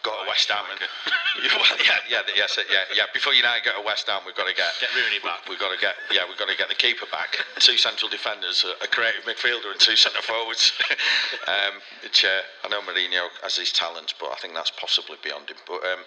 got 0.04 0.26
a 0.26 0.28
West 0.28 0.50
Ham 0.50 0.66
and 0.70 0.82
yeah, 1.86 2.02
yeah, 2.10 2.22
yes, 2.36 2.58
yeah, 2.58 2.86
yeah. 2.94 3.06
Before 3.14 3.34
United 3.34 3.64
get 3.64 3.78
a 3.78 3.86
West 3.86 4.10
Ham, 4.10 4.22
we've 4.26 4.36
got 4.36 4.50
to 4.50 4.54
get 4.54 4.74
Get 4.82 4.90
Rooney 4.98 5.22
back. 5.24 5.46
We've 5.48 5.62
got 5.62 5.74
to 5.74 5.80
get 5.80 5.96
yeah, 6.12 6.26
we've 6.28 6.38
got 6.38 6.50
to 6.50 6.58
get 6.58 6.70
the 6.70 6.76
keeper 6.76 7.06
back. 7.12 7.38
two 7.60 7.78
central 7.78 8.10
defenders, 8.10 8.66
a, 8.66 8.74
a 8.84 8.88
creative 8.88 9.24
midfielder, 9.26 9.72
and 9.72 9.80
two 9.80 9.96
centre 9.96 10.22
forwards. 10.22 10.74
um, 11.48 11.80
which 12.04 12.26
uh, 12.26 12.42
I 12.66 12.70
know 12.70 12.82
Mourinho 12.82 13.30
has 13.44 13.56
his 13.56 13.72
talents, 13.72 14.14
but 14.18 14.32
I 14.32 14.36
think 14.42 14.54
that's 14.54 14.72
possibly 14.72 15.18
beyond 15.24 15.50
him. 15.50 15.62
But 15.68 15.86
um, 15.86 16.02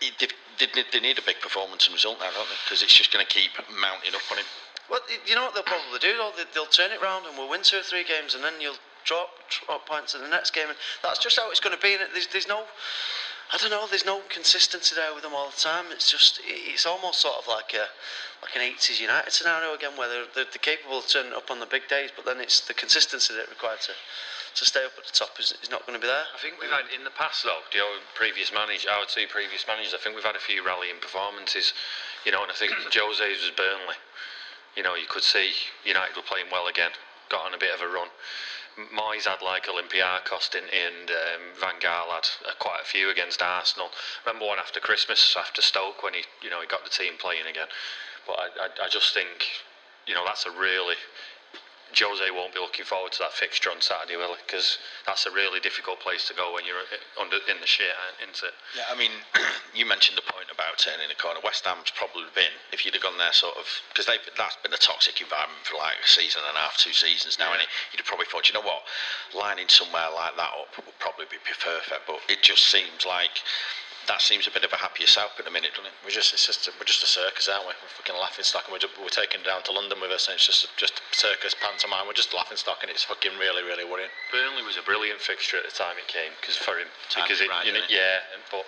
they, 0.00 0.28
they, 0.58 0.84
they 0.92 1.00
need 1.00 1.18
a 1.18 1.24
big 1.24 1.40
performance 1.40 1.86
and 1.86 1.94
result 1.94 2.18
now, 2.20 2.32
don't 2.32 2.48
they? 2.48 2.60
Because 2.64 2.82
it's 2.82 2.96
just 2.96 3.12
going 3.12 3.24
to 3.24 3.32
keep 3.32 3.52
mounting 3.80 4.14
up 4.14 4.24
on 4.32 4.38
him. 4.38 4.48
Well, 4.90 5.00
you 5.26 5.34
know 5.34 5.44
what 5.44 5.54
they'll 5.54 5.64
probably 5.66 5.98
do 5.98 6.16
though? 6.16 6.32
They- 6.36 6.44
They'll 6.54 6.66
turn 6.66 6.92
it 6.92 7.02
round 7.02 7.26
and 7.26 7.36
we'll 7.36 7.48
win 7.48 7.62
two 7.62 7.78
or 7.78 7.82
three 7.82 8.04
games, 8.04 8.34
and 8.34 8.42
then 8.44 8.60
you'll 8.60 8.78
drop, 9.04 9.30
drop 9.48 9.86
points 9.86 10.14
in 10.14 10.20
the 10.22 10.28
next 10.28 10.50
game, 10.52 10.68
and 10.68 10.78
that's 11.02 11.18
just 11.18 11.36
how 11.38 11.50
it's 11.50 11.60
going 11.60 11.74
to 11.76 11.80
be. 11.82 11.94
And 11.94 12.02
there's, 12.12 12.26
there's 12.28 12.48
no, 12.48 12.64
I 13.52 13.56
don't 13.58 13.70
know, 13.70 13.86
there's 13.88 14.04
no 14.04 14.20
consistency 14.28 14.94
there 14.94 15.14
with 15.14 15.22
them 15.22 15.34
all 15.34 15.50
the 15.50 15.56
time. 15.56 15.86
It's 15.90 16.10
just, 16.10 16.40
it's 16.44 16.86
almost 16.86 17.20
sort 17.20 17.36
of 17.38 17.46
like 17.46 17.72
a, 17.74 17.86
like 18.42 18.54
an 18.56 18.62
80s 18.62 19.00
United 19.00 19.32
scenario 19.32 19.74
again, 19.74 19.96
where 19.96 20.08
they're, 20.08 20.26
they're, 20.34 20.50
they're 20.50 20.62
capable 20.62 20.98
of 20.98 21.06
turning 21.06 21.32
up 21.32 21.50
on 21.50 21.60
the 21.60 21.66
big 21.66 21.86
days, 21.88 22.10
but 22.14 22.24
then 22.24 22.40
it's 22.40 22.60
the 22.66 22.74
consistency 22.74 23.34
that 23.34 23.48
required 23.48 23.80
to, 23.86 23.92
to 24.56 24.64
stay 24.64 24.84
up 24.84 24.92
at 24.98 25.06
the 25.06 25.12
top 25.12 25.38
is, 25.38 25.54
is 25.62 25.70
not 25.70 25.86
going 25.86 25.98
to 25.98 26.02
be 26.02 26.10
there. 26.10 26.26
I 26.34 26.38
think 26.42 26.58
we've 26.60 26.70
had 26.70 26.90
in 26.94 27.04
the 27.04 27.14
past 27.14 27.44
though, 27.44 27.62
know, 27.78 27.90
previous 28.14 28.52
manager, 28.52 28.90
our 28.90 29.06
two 29.06 29.26
previous 29.28 29.66
managers. 29.66 29.94
I 29.94 29.98
think 30.02 30.16
we've 30.16 30.26
had 30.26 30.36
a 30.36 30.42
few 30.42 30.64
rallying 30.66 30.98
performances, 31.00 31.72
you 32.24 32.32
know, 32.32 32.42
and 32.42 32.50
I 32.50 32.54
think 32.54 32.72
Jose's 32.90 33.42
was 33.42 33.52
Burnley. 33.56 33.98
You 34.76 34.82
know, 34.82 34.94
you 34.94 35.06
could 35.08 35.22
see 35.22 35.52
United 35.84 36.16
were 36.16 36.22
playing 36.22 36.46
well 36.52 36.68
again, 36.68 36.90
got 37.30 37.46
on 37.46 37.54
a 37.54 37.58
bit 37.58 37.74
of 37.74 37.80
a 37.80 37.88
run. 37.88 38.08
Moyes 38.94 39.24
had 39.24 39.40
like 39.40 39.66
Olympiacos, 39.66 40.50
didn't? 40.50 40.68
And 40.68 41.10
um, 41.10 41.42
Van 41.58 41.80
Gaal 41.80 42.12
had 42.12 42.28
uh, 42.44 42.52
quite 42.58 42.80
a 42.82 42.84
few 42.84 43.08
against 43.10 43.40
Arsenal. 43.40 43.88
Remember 44.26 44.46
one 44.46 44.58
after 44.58 44.80
Christmas, 44.80 45.34
after 45.38 45.62
Stoke, 45.62 46.02
when 46.02 46.12
he, 46.12 46.24
you 46.42 46.50
know, 46.50 46.60
he 46.60 46.66
got 46.66 46.84
the 46.84 46.90
team 46.90 47.14
playing 47.18 47.46
again. 47.48 47.68
But 48.26 48.38
I, 48.38 48.64
I, 48.64 48.68
I 48.84 48.88
just 48.90 49.14
think, 49.14 49.64
you 50.06 50.14
know, 50.14 50.24
that's 50.26 50.44
a 50.44 50.50
really 50.50 50.96
Jose 51.94 52.30
won't 52.34 52.52
be 52.52 52.58
looking 52.58 52.84
forward 52.84 53.12
to 53.12 53.20
that 53.22 53.32
fixture 53.32 53.70
on 53.70 53.80
Saturday, 53.80 54.16
will 54.18 54.34
he? 54.34 54.42
Because 54.46 54.78
that's 55.06 55.24
a 55.24 55.30
really 55.30 55.60
difficult 55.60 56.00
place 56.00 56.26
to 56.26 56.34
go 56.34 56.52
when 56.52 56.66
you're 56.66 56.82
uh, 56.82 57.22
under 57.22 57.38
in 57.46 57.62
the 57.62 57.66
shit, 57.66 57.94
isn't 58.20 58.42
it? 58.42 58.54
Yeah, 58.74 58.90
I 58.90 58.98
mean, 58.98 59.14
you 59.74 59.86
mentioned 59.86 60.18
the 60.18 60.26
point 60.26 60.50
about 60.50 60.76
turning 60.82 61.06
the 61.08 61.16
corner. 61.16 61.38
West 61.46 61.64
Ham's 61.64 61.94
probably 61.94 62.26
been, 62.34 62.52
if 62.74 62.84
you'd 62.84 62.98
have 62.98 63.06
gone 63.06 63.16
there 63.16 63.32
sort 63.32 63.56
of, 63.56 63.64
because 63.94 64.04
they've 64.04 64.22
that's 64.36 64.58
been 64.60 64.74
a 64.74 64.82
toxic 64.82 65.20
environment 65.22 65.62
for 65.62 65.78
like 65.78 65.96
a 66.02 66.08
season 66.08 66.42
and 66.42 66.58
a 66.58 66.60
half, 66.60 66.76
two 66.76 66.92
seasons 66.92 67.38
now, 67.38 67.54
and 67.54 67.62
you'd 67.92 68.02
have 68.02 68.10
probably 68.10 68.26
thought, 68.26 68.50
you 68.50 68.54
know 68.54 68.66
what, 68.66 68.82
lining 69.32 69.70
somewhere 69.70 70.10
like 70.10 70.34
that 70.36 70.52
up 70.58 70.74
would 70.74 70.98
probably 70.98 71.30
be 71.30 71.38
perfect. 71.38 72.02
But 72.04 72.20
it 72.28 72.42
just 72.42 72.66
seems 72.66 73.06
like 73.06 73.40
that 74.06 74.20
seems 74.22 74.46
a 74.46 74.52
bit 74.54 74.62
of 74.64 74.72
a 74.72 74.76
happier 74.78 75.06
South 75.06 75.34
at 75.38 75.44
the 75.44 75.50
minute, 75.50 75.74
doesn't 75.74 75.90
it? 75.90 75.96
We're 76.04 76.14
just, 76.14 76.32
it's 76.32 76.46
just, 76.46 76.68
we're 76.78 76.86
just 76.86 77.02
a 77.02 77.10
circus, 77.10 77.48
aren't 77.50 77.66
we? 77.66 77.74
We're 77.74 77.94
fucking 77.98 78.14
laughing 78.18 78.46
stock, 78.46 78.64
and 78.66 78.72
we're, 78.72 78.82
ju- 78.82 78.92
we're 79.02 79.10
taken 79.12 79.42
down 79.42 79.62
to 79.66 79.72
London 79.74 79.98
with 80.00 80.10
us, 80.14 80.26
and 80.30 80.38
it's 80.38 80.46
just, 80.46 80.68
just 80.78 81.02
a 81.02 81.02
circus 81.14 81.54
pantomime. 81.58 82.06
We're 82.06 82.16
just 82.18 82.30
laughing 82.34 82.56
stock, 82.56 82.80
and 82.86 82.90
it's 82.90 83.02
fucking 83.02 83.34
really, 83.38 83.66
really 83.66 83.82
worrying. 83.84 84.10
Burnley 84.30 84.62
was 84.62 84.78
a 84.78 84.84
brilliant 84.86 85.18
fixture 85.18 85.58
at 85.58 85.66
the 85.66 85.74
time 85.74 85.98
it 85.98 86.06
came, 86.06 86.30
because 86.40 86.54
for 86.56 86.78
him, 86.78 86.86
because 87.14 87.42
it 87.42 87.46
it, 87.46 87.50
right, 87.50 87.66
you 87.66 87.72
know, 87.74 87.82
it? 87.82 87.90
yeah. 87.90 88.22
But 88.50 88.62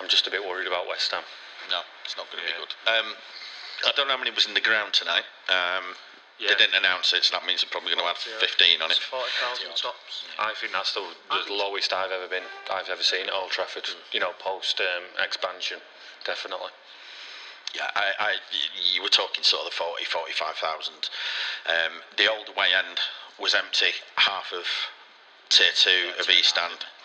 I'm 0.00 0.08
just 0.12 0.28
a 0.28 0.30
bit 0.30 0.44
worried 0.44 0.68
about 0.68 0.84
West 0.88 1.08
Ham. 1.12 1.24
No, 1.72 1.80
it's 2.04 2.16
not 2.20 2.28
going 2.30 2.44
to 2.44 2.48
Yeah. 2.48 2.60
be 2.60 2.68
good. 2.68 2.72
Um, 2.86 3.08
I 3.88 3.92
don't 3.96 4.06
know 4.08 4.14
how 4.16 4.22
many 4.22 4.30
was 4.32 4.46
in 4.46 4.54
the 4.54 4.64
ground 4.64 4.92
tonight. 4.92 5.24
Um, 5.48 5.96
Yeah. 6.38 6.52
They 6.52 6.68
didn't 6.68 6.76
announce 6.76 7.12
it, 7.14 7.24
so 7.24 7.32
that 7.32 7.46
means 7.46 7.62
they're 7.62 7.72
probably 7.72 7.96
going 7.96 8.04
to 8.04 8.12
have 8.12 8.20
15 8.20 8.82
on 8.82 8.90
it. 8.90 9.00
40,000 9.00 9.72
tops. 9.72 10.28
I 10.38 10.52
think 10.60 10.72
that's 10.72 10.92
the, 10.92 11.00
the 11.32 11.52
lowest 11.52 11.92
I've 11.92 12.12
ever 12.12 12.28
been, 12.28 12.44
I've 12.70 12.90
ever 12.90 13.02
seen 13.02 13.26
at 13.28 13.32
Old 13.32 13.50
Trafford. 13.50 13.88
You 14.12 14.20
know, 14.20 14.32
post 14.38 14.80
um, 14.80 15.04
expansion, 15.16 15.80
definitely. 16.26 16.76
Yeah, 17.74 17.88
I, 17.94 18.12
I, 18.20 18.30
you 18.94 19.02
were 19.02 19.08
talking 19.08 19.44
sort 19.44 19.64
of 19.64 19.70
the 19.70 19.76
40, 19.76 20.04
45,000. 20.04 20.92
Um, 21.68 22.04
the 22.16 22.28
old 22.28 22.52
way 22.56 22.68
end 22.76 23.00
was 23.40 23.54
empty, 23.54 23.96
half 24.16 24.52
of 24.52 24.64
tier 25.48 25.72
two 25.74 26.12
of 26.20 26.28
East 26.28 26.56
End, 26.56 26.72
And 26.72 26.80
all 26.80 26.80
tier 26.80 26.95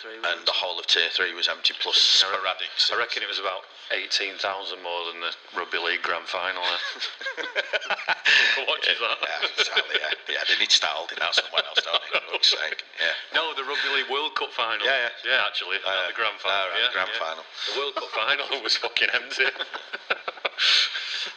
three. 0.00 0.16
and 0.20 0.46
the 0.46 0.52
whole 0.52 0.78
of 0.78 0.86
tier 0.86 1.08
three 1.12 1.34
was 1.34 1.48
empty, 1.48 1.74
plus 1.80 1.96
sporadic. 1.96 2.68
I 2.92 2.96
reckon 2.98 3.22
it 3.22 3.28
was 3.28 3.38
about 3.40 3.64
18,000 3.92 4.82
more 4.82 5.04
than 5.12 5.20
the 5.20 5.32
Rugby 5.56 5.78
League 5.78 6.02
Grand 6.02 6.26
Final. 6.28 6.62
what 8.68 8.80
is 8.86 8.98
that? 9.00 9.18
Yeah, 9.20 9.48
exactly. 9.58 9.96
Yeah, 10.00 10.14
yeah, 10.38 10.42
they 10.48 10.56
need 10.60 10.70
to 10.70 10.76
start 10.76 10.94
holding 10.96 11.18
out 11.20 11.34
somewhere 11.34 11.62
else, 11.66 11.80
don't 11.84 12.00
they? 12.12 12.20
For 12.38 12.44
sake. 12.56 12.84
Yeah. 13.00 13.12
No, 13.34 13.52
the 13.54 13.64
Rugby 13.64 13.88
League 13.96 14.10
World 14.10 14.34
Cup 14.34 14.52
final. 14.52 14.84
Yeah, 14.86 15.08
yeah. 15.24 15.30
Yeah, 15.36 15.46
actually, 15.48 15.76
Uh, 15.84 16.08
the 16.08 16.14
grand 16.16 16.38
final. 16.40 16.56
ah, 16.56 16.68
right, 16.72 16.80
yeah, 16.80 16.88
the 16.88 16.92
grand 16.96 17.10
yeah. 17.12 17.24
final. 17.24 17.44
The 17.68 17.74
World 17.80 17.94
Cup 17.96 18.10
final 18.12 18.46
was 18.66 18.76
fucking 18.76 19.08
empty. 19.12 19.48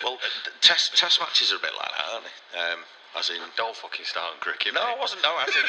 Well, 0.04 0.17
uh, 0.21 0.28
test 0.62 0.95
test 0.98 1.19
matches 1.19 1.52
are 1.52 1.58
a 1.58 1.63
bit 1.63 1.74
like 1.78 1.91
that, 1.91 2.06
aren't 2.13 2.26
they? 2.26 2.60
Um, 2.60 2.80
as 3.17 3.30
in, 3.30 3.39
Don't 3.56 3.75
fucking 3.75 4.06
start 4.06 4.34
on 4.36 4.39
cricket. 4.39 4.73
no, 4.73 4.82
I 4.82 4.95
wasn't. 4.99 5.21
No, 5.23 5.32
I 5.36 5.45
think 5.47 5.65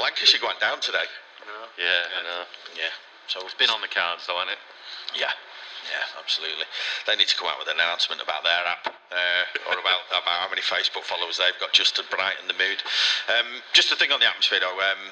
Lancashire 0.00 0.40
went 0.46 0.60
down 0.60 0.80
today. 0.80 1.06
Yeah, 1.78 2.06
I 2.18 2.22
know. 2.22 2.42
Yeah. 2.78 2.92
So 3.26 3.40
It's 3.44 3.54
been 3.54 3.70
on 3.70 3.80
the 3.80 3.88
cards, 3.90 4.26
though, 4.26 4.38
hasn't 4.38 4.52
it? 4.54 4.62
Yeah, 5.18 5.32
yeah, 5.90 6.06
absolutely. 6.20 6.64
They 7.06 7.16
need 7.16 7.28
to 7.28 7.36
come 7.36 7.48
out 7.48 7.58
with 7.58 7.68
an 7.68 7.76
announcement 7.80 8.20
about 8.22 8.44
their 8.44 8.62
app 8.66 8.84
uh, 8.88 9.70
or 9.72 9.78
about, 9.80 10.06
about 10.14 10.38
how 10.44 10.48
many 10.50 10.62
Facebook 10.62 11.02
followers 11.04 11.38
they've 11.38 11.56
got 11.58 11.72
just 11.72 11.96
to 11.96 12.02
brighten 12.10 12.46
the 12.46 12.54
mood. 12.58 12.82
Um, 13.32 13.62
just 13.72 13.90
a 13.92 13.96
thing 13.96 14.12
on 14.12 14.20
the 14.20 14.28
atmosphere, 14.28 14.60
though. 14.60 14.76
Um, 14.78 15.02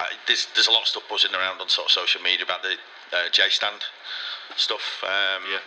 I, 0.00 0.14
there's 0.26 0.46
there's 0.54 0.68
a 0.68 0.72
lot 0.74 0.82
of 0.82 0.88
stuff 0.88 1.02
buzzing 1.10 1.34
around 1.34 1.60
on 1.60 1.68
sort 1.68 1.86
of 1.88 1.92
social 1.92 2.20
media 2.22 2.44
about 2.44 2.62
the 2.62 2.74
uh, 3.14 3.28
J 3.32 3.48
stand 3.50 3.82
stuff. 4.56 5.02
Um, 5.02 5.42
Yeah. 5.50 5.62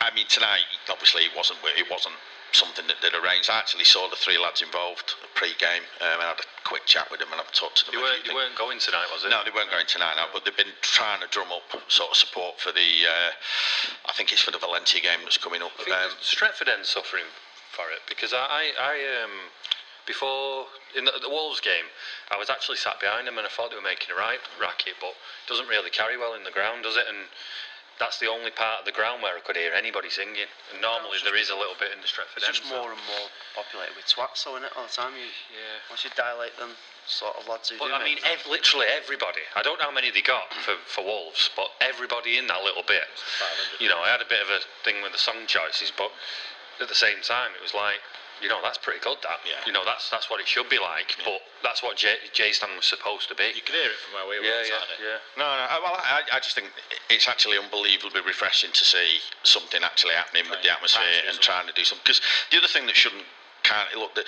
I 0.00 0.12
mean, 0.14 0.26
tonight 0.28 0.66
obviously 0.90 1.22
it 1.24 1.32
wasn't 1.36 1.58
it 1.78 1.88
wasn't 1.90 2.16
something 2.54 2.86
that 2.86 2.96
they'd 3.02 3.14
arranged. 3.14 3.50
I 3.50 3.58
actually 3.58 3.84
saw 3.84 4.08
the 4.08 4.16
three 4.16 4.38
lads 4.38 4.62
involved 4.62 5.14
pre-game 5.34 5.82
um, 6.00 6.22
and 6.22 6.28
had 6.30 6.40
a 6.40 6.48
quick 6.64 6.86
chat 6.86 7.10
with 7.10 7.20
them 7.20 7.28
and 7.34 7.40
I've 7.42 7.52
talked 7.52 7.82
to 7.82 7.84
them. 7.86 7.98
You 7.98 8.02
weren't, 8.02 8.22
few 8.22 8.32
you 8.32 8.38
things. 8.38 8.54
weren't 8.54 8.58
going 8.58 8.78
tonight, 8.78 9.10
was 9.12 9.26
it? 9.26 9.30
No, 9.34 9.42
they 9.44 9.50
weren't 9.50 9.70
going 9.70 9.86
tonight 9.90 10.14
now, 10.16 10.30
but 10.32 10.46
they've 10.46 10.56
been 10.56 10.74
trying 10.80 11.20
to 11.20 11.28
drum 11.28 11.50
up 11.50 11.66
sort 11.90 12.10
of 12.10 12.16
support 12.16 12.62
for 12.62 12.70
the. 12.72 12.88
Uh, 13.04 13.30
I 14.06 14.12
think 14.14 14.30
it's 14.32 14.40
for 14.40 14.54
the 14.54 14.62
Valencia 14.62 15.02
game 15.02 15.20
that's 15.26 15.38
coming 15.38 15.60
up. 15.60 15.74
I 15.82 16.06
Um, 16.06 16.14
Stretford 16.22 16.70
end 16.70 16.86
suffering 16.86 17.26
for 17.74 17.90
it 17.90 18.06
because 18.08 18.32
I, 18.32 18.46
I, 18.46 18.64
I 18.78 18.94
um, 19.26 19.34
before 20.06 20.66
in 20.96 21.04
the, 21.04 21.12
the 21.20 21.28
Wolves 21.28 21.60
game, 21.60 21.90
I 22.30 22.38
was 22.38 22.48
actually 22.48 22.76
sat 22.78 23.00
behind 23.00 23.26
them 23.26 23.36
and 23.38 23.46
I 23.46 23.50
thought 23.50 23.70
they 23.70 23.76
were 23.76 23.82
making 23.82 24.14
a 24.14 24.18
right 24.18 24.38
racket, 24.60 24.94
but 25.00 25.10
it 25.16 25.48
doesn't 25.48 25.66
really 25.66 25.90
carry 25.90 26.16
well 26.16 26.34
in 26.34 26.44
the 26.44 26.54
ground, 26.54 26.84
does 26.84 26.96
it? 26.96 27.06
And 27.08 27.26
that's 27.98 28.18
the 28.18 28.26
only 28.26 28.50
part 28.50 28.80
of 28.80 28.84
the 28.86 28.92
ground 28.92 29.22
where 29.22 29.36
I 29.36 29.40
could 29.40 29.56
hear 29.56 29.72
anybody 29.72 30.10
singing. 30.10 30.50
And 30.72 30.82
normally 30.82 31.18
there 31.22 31.36
is 31.38 31.50
a 31.50 31.56
little 31.56 31.78
bit 31.78 31.92
in 31.94 32.00
the 32.02 32.10
Stretford 32.10 32.42
It's 32.42 32.48
end. 32.50 32.56
just 32.58 32.68
more 32.68 32.90
and 32.90 33.00
more 33.06 33.28
populated 33.54 33.94
with 33.94 34.06
twats, 34.10 34.42
so 34.42 34.56
isn't 34.58 34.66
it? 34.66 34.72
All 34.74 34.86
the 34.86 34.92
time. 34.94 35.14
You, 35.14 35.30
Yeah. 35.54 35.78
Once 35.90 36.02
you 36.02 36.10
dilate 36.18 36.56
them, 36.58 36.74
sort 37.06 37.36
of 37.38 37.46
lads 37.46 37.68
who 37.70 37.78
But 37.78 37.88
do 37.88 37.94
I 37.94 38.02
mean, 38.02 38.18
ev- 38.24 38.46
literally 38.50 38.86
everybody. 38.90 39.44
I 39.54 39.62
don't 39.62 39.78
know 39.78 39.86
how 39.86 39.94
many 39.94 40.10
they 40.10 40.22
got 40.22 40.50
for, 40.66 40.74
for 40.90 41.04
Wolves, 41.04 41.50
but 41.54 41.70
everybody 41.80 42.38
in 42.38 42.46
that 42.48 42.64
little 42.64 42.82
bit. 42.82 43.06
You 43.78 43.88
know, 43.88 44.00
I 44.02 44.08
had 44.10 44.20
a 44.22 44.28
bit 44.28 44.42
of 44.42 44.48
a 44.50 44.60
thing 44.82 45.02
with 45.02 45.12
the 45.12 45.18
song 45.22 45.46
choices, 45.46 45.92
but 45.94 46.10
at 46.80 46.88
the 46.88 46.94
same 46.98 47.20
time, 47.22 47.52
it 47.54 47.62
was 47.62 47.74
like, 47.74 48.00
you 48.42 48.48
know, 48.48 48.60
that's 48.62 48.78
pretty 48.78 49.00
good. 49.00 49.18
That, 49.22 49.40
Yeah. 49.46 49.60
you 49.66 49.72
know, 49.72 49.84
that's 49.84 50.10
that's 50.10 50.28
what 50.30 50.40
it 50.40 50.48
should 50.48 50.68
be 50.68 50.78
like. 50.78 51.16
But 51.24 51.40
that's 51.62 51.82
what 51.82 51.96
J 51.96 52.16
J 52.32 52.52
Stan 52.52 52.74
was 52.76 52.86
supposed 52.86 53.28
to 53.28 53.34
be. 53.34 53.52
You 53.54 53.62
could 53.62 53.74
hear 53.74 53.90
it 53.90 53.98
from 54.02 54.14
where 54.14 54.26
we 54.28 54.38
were 54.38 54.44
yeah, 54.44 54.62
yeah, 54.66 54.78
Saturday. 54.80 55.00
yeah. 55.02 55.18
No, 55.38 55.44
no. 55.44 55.64
Well, 55.82 55.96
I, 56.02 56.22
I 56.32 56.40
just 56.40 56.54
think 56.54 56.68
it's 57.10 57.28
actually 57.28 57.58
unbelievably 57.58 58.20
refreshing 58.26 58.72
to 58.72 58.84
see 58.84 59.18
something 59.42 59.82
actually 59.82 60.14
happening 60.14 60.44
with 60.50 60.62
the 60.62 60.70
atmosphere 60.70 61.02
trying 61.04 61.28
and 61.28 61.40
trying 61.40 61.66
to 61.66 61.72
do 61.74 61.84
something. 61.84 62.02
Because 62.04 62.20
the 62.50 62.58
other 62.58 62.68
thing 62.68 62.86
that 62.86 62.96
shouldn't 62.96 63.24
can't 63.62 63.92
look 63.96 64.14
the. 64.14 64.24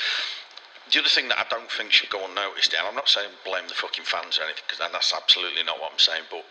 The 0.92 1.00
other 1.00 1.08
thing 1.10 1.26
that 1.34 1.38
I 1.38 1.44
don't 1.50 1.66
think 1.68 1.90
should 1.90 2.10
go 2.10 2.24
unnoticed, 2.24 2.72
and 2.72 2.86
I'm 2.86 2.94
not 2.94 3.08
saying 3.08 3.28
blame 3.44 3.66
the 3.66 3.74
fucking 3.74 4.04
fans 4.04 4.38
or 4.38 4.44
anything, 4.46 4.62
because 4.70 4.78
that's 4.78 5.12
absolutely 5.12 5.64
not 5.64 5.80
what 5.80 5.90
I'm 5.90 5.98
saying. 5.98 6.22
But 6.30 6.46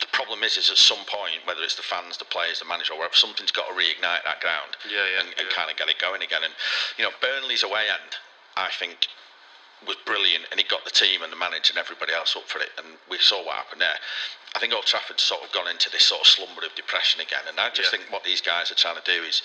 the 0.00 0.10
problem 0.12 0.42
is, 0.42 0.56
is 0.56 0.70
at 0.70 0.78
some 0.78 1.02
point, 1.06 1.42
whether 1.44 1.62
it's 1.62 1.74
the 1.76 1.82
fans, 1.82 2.16
the 2.18 2.24
players, 2.24 2.58
the 2.58 2.64
manager, 2.66 2.92
or 2.94 2.98
whatever, 2.98 3.16
something's 3.16 3.50
got 3.52 3.66
to 3.68 3.74
reignite 3.74 4.22
that 4.24 4.40
ground 4.40 4.76
Yeah, 4.86 5.02
yeah, 5.04 5.20
and, 5.20 5.28
and 5.38 5.46
yeah. 5.50 5.56
kind 5.56 5.70
of 5.70 5.76
get 5.76 5.88
it 5.88 5.98
going 5.98 6.22
again. 6.22 6.44
And 6.44 6.54
you 6.98 7.04
know, 7.04 7.10
Burnley's 7.20 7.62
away 7.62 7.86
end, 7.90 8.16
I 8.56 8.70
think, 8.78 9.08
was 9.86 9.96
brilliant, 10.06 10.44
and 10.50 10.58
he 10.58 10.66
got 10.66 10.84
the 10.84 10.90
team 10.90 11.22
and 11.22 11.32
the 11.32 11.38
manager 11.38 11.70
and 11.70 11.78
everybody 11.78 12.12
else 12.12 12.34
up 12.34 12.46
for 12.48 12.58
it. 12.58 12.70
And 12.78 12.98
we 13.10 13.18
saw 13.18 13.44
what 13.44 13.56
happened 13.62 13.80
there. 13.80 13.98
I 14.56 14.58
think 14.60 14.72
Old 14.72 14.86
Trafford's 14.86 15.22
sort 15.22 15.42
of 15.44 15.52
gone 15.52 15.68
into 15.68 15.90
this 15.90 16.06
sort 16.06 16.22
of 16.22 16.26
slumber 16.26 16.64
of 16.64 16.74
depression 16.74 17.20
again, 17.20 17.42
and 17.48 17.60
I 17.60 17.68
just 17.70 17.92
Yeah. 17.92 17.98
think 17.98 18.10
what 18.12 18.24
these 18.24 18.40
guys 18.40 18.70
are 18.70 18.74
trying 18.74 18.96
to 18.96 19.02
do 19.04 19.22
is 19.24 19.42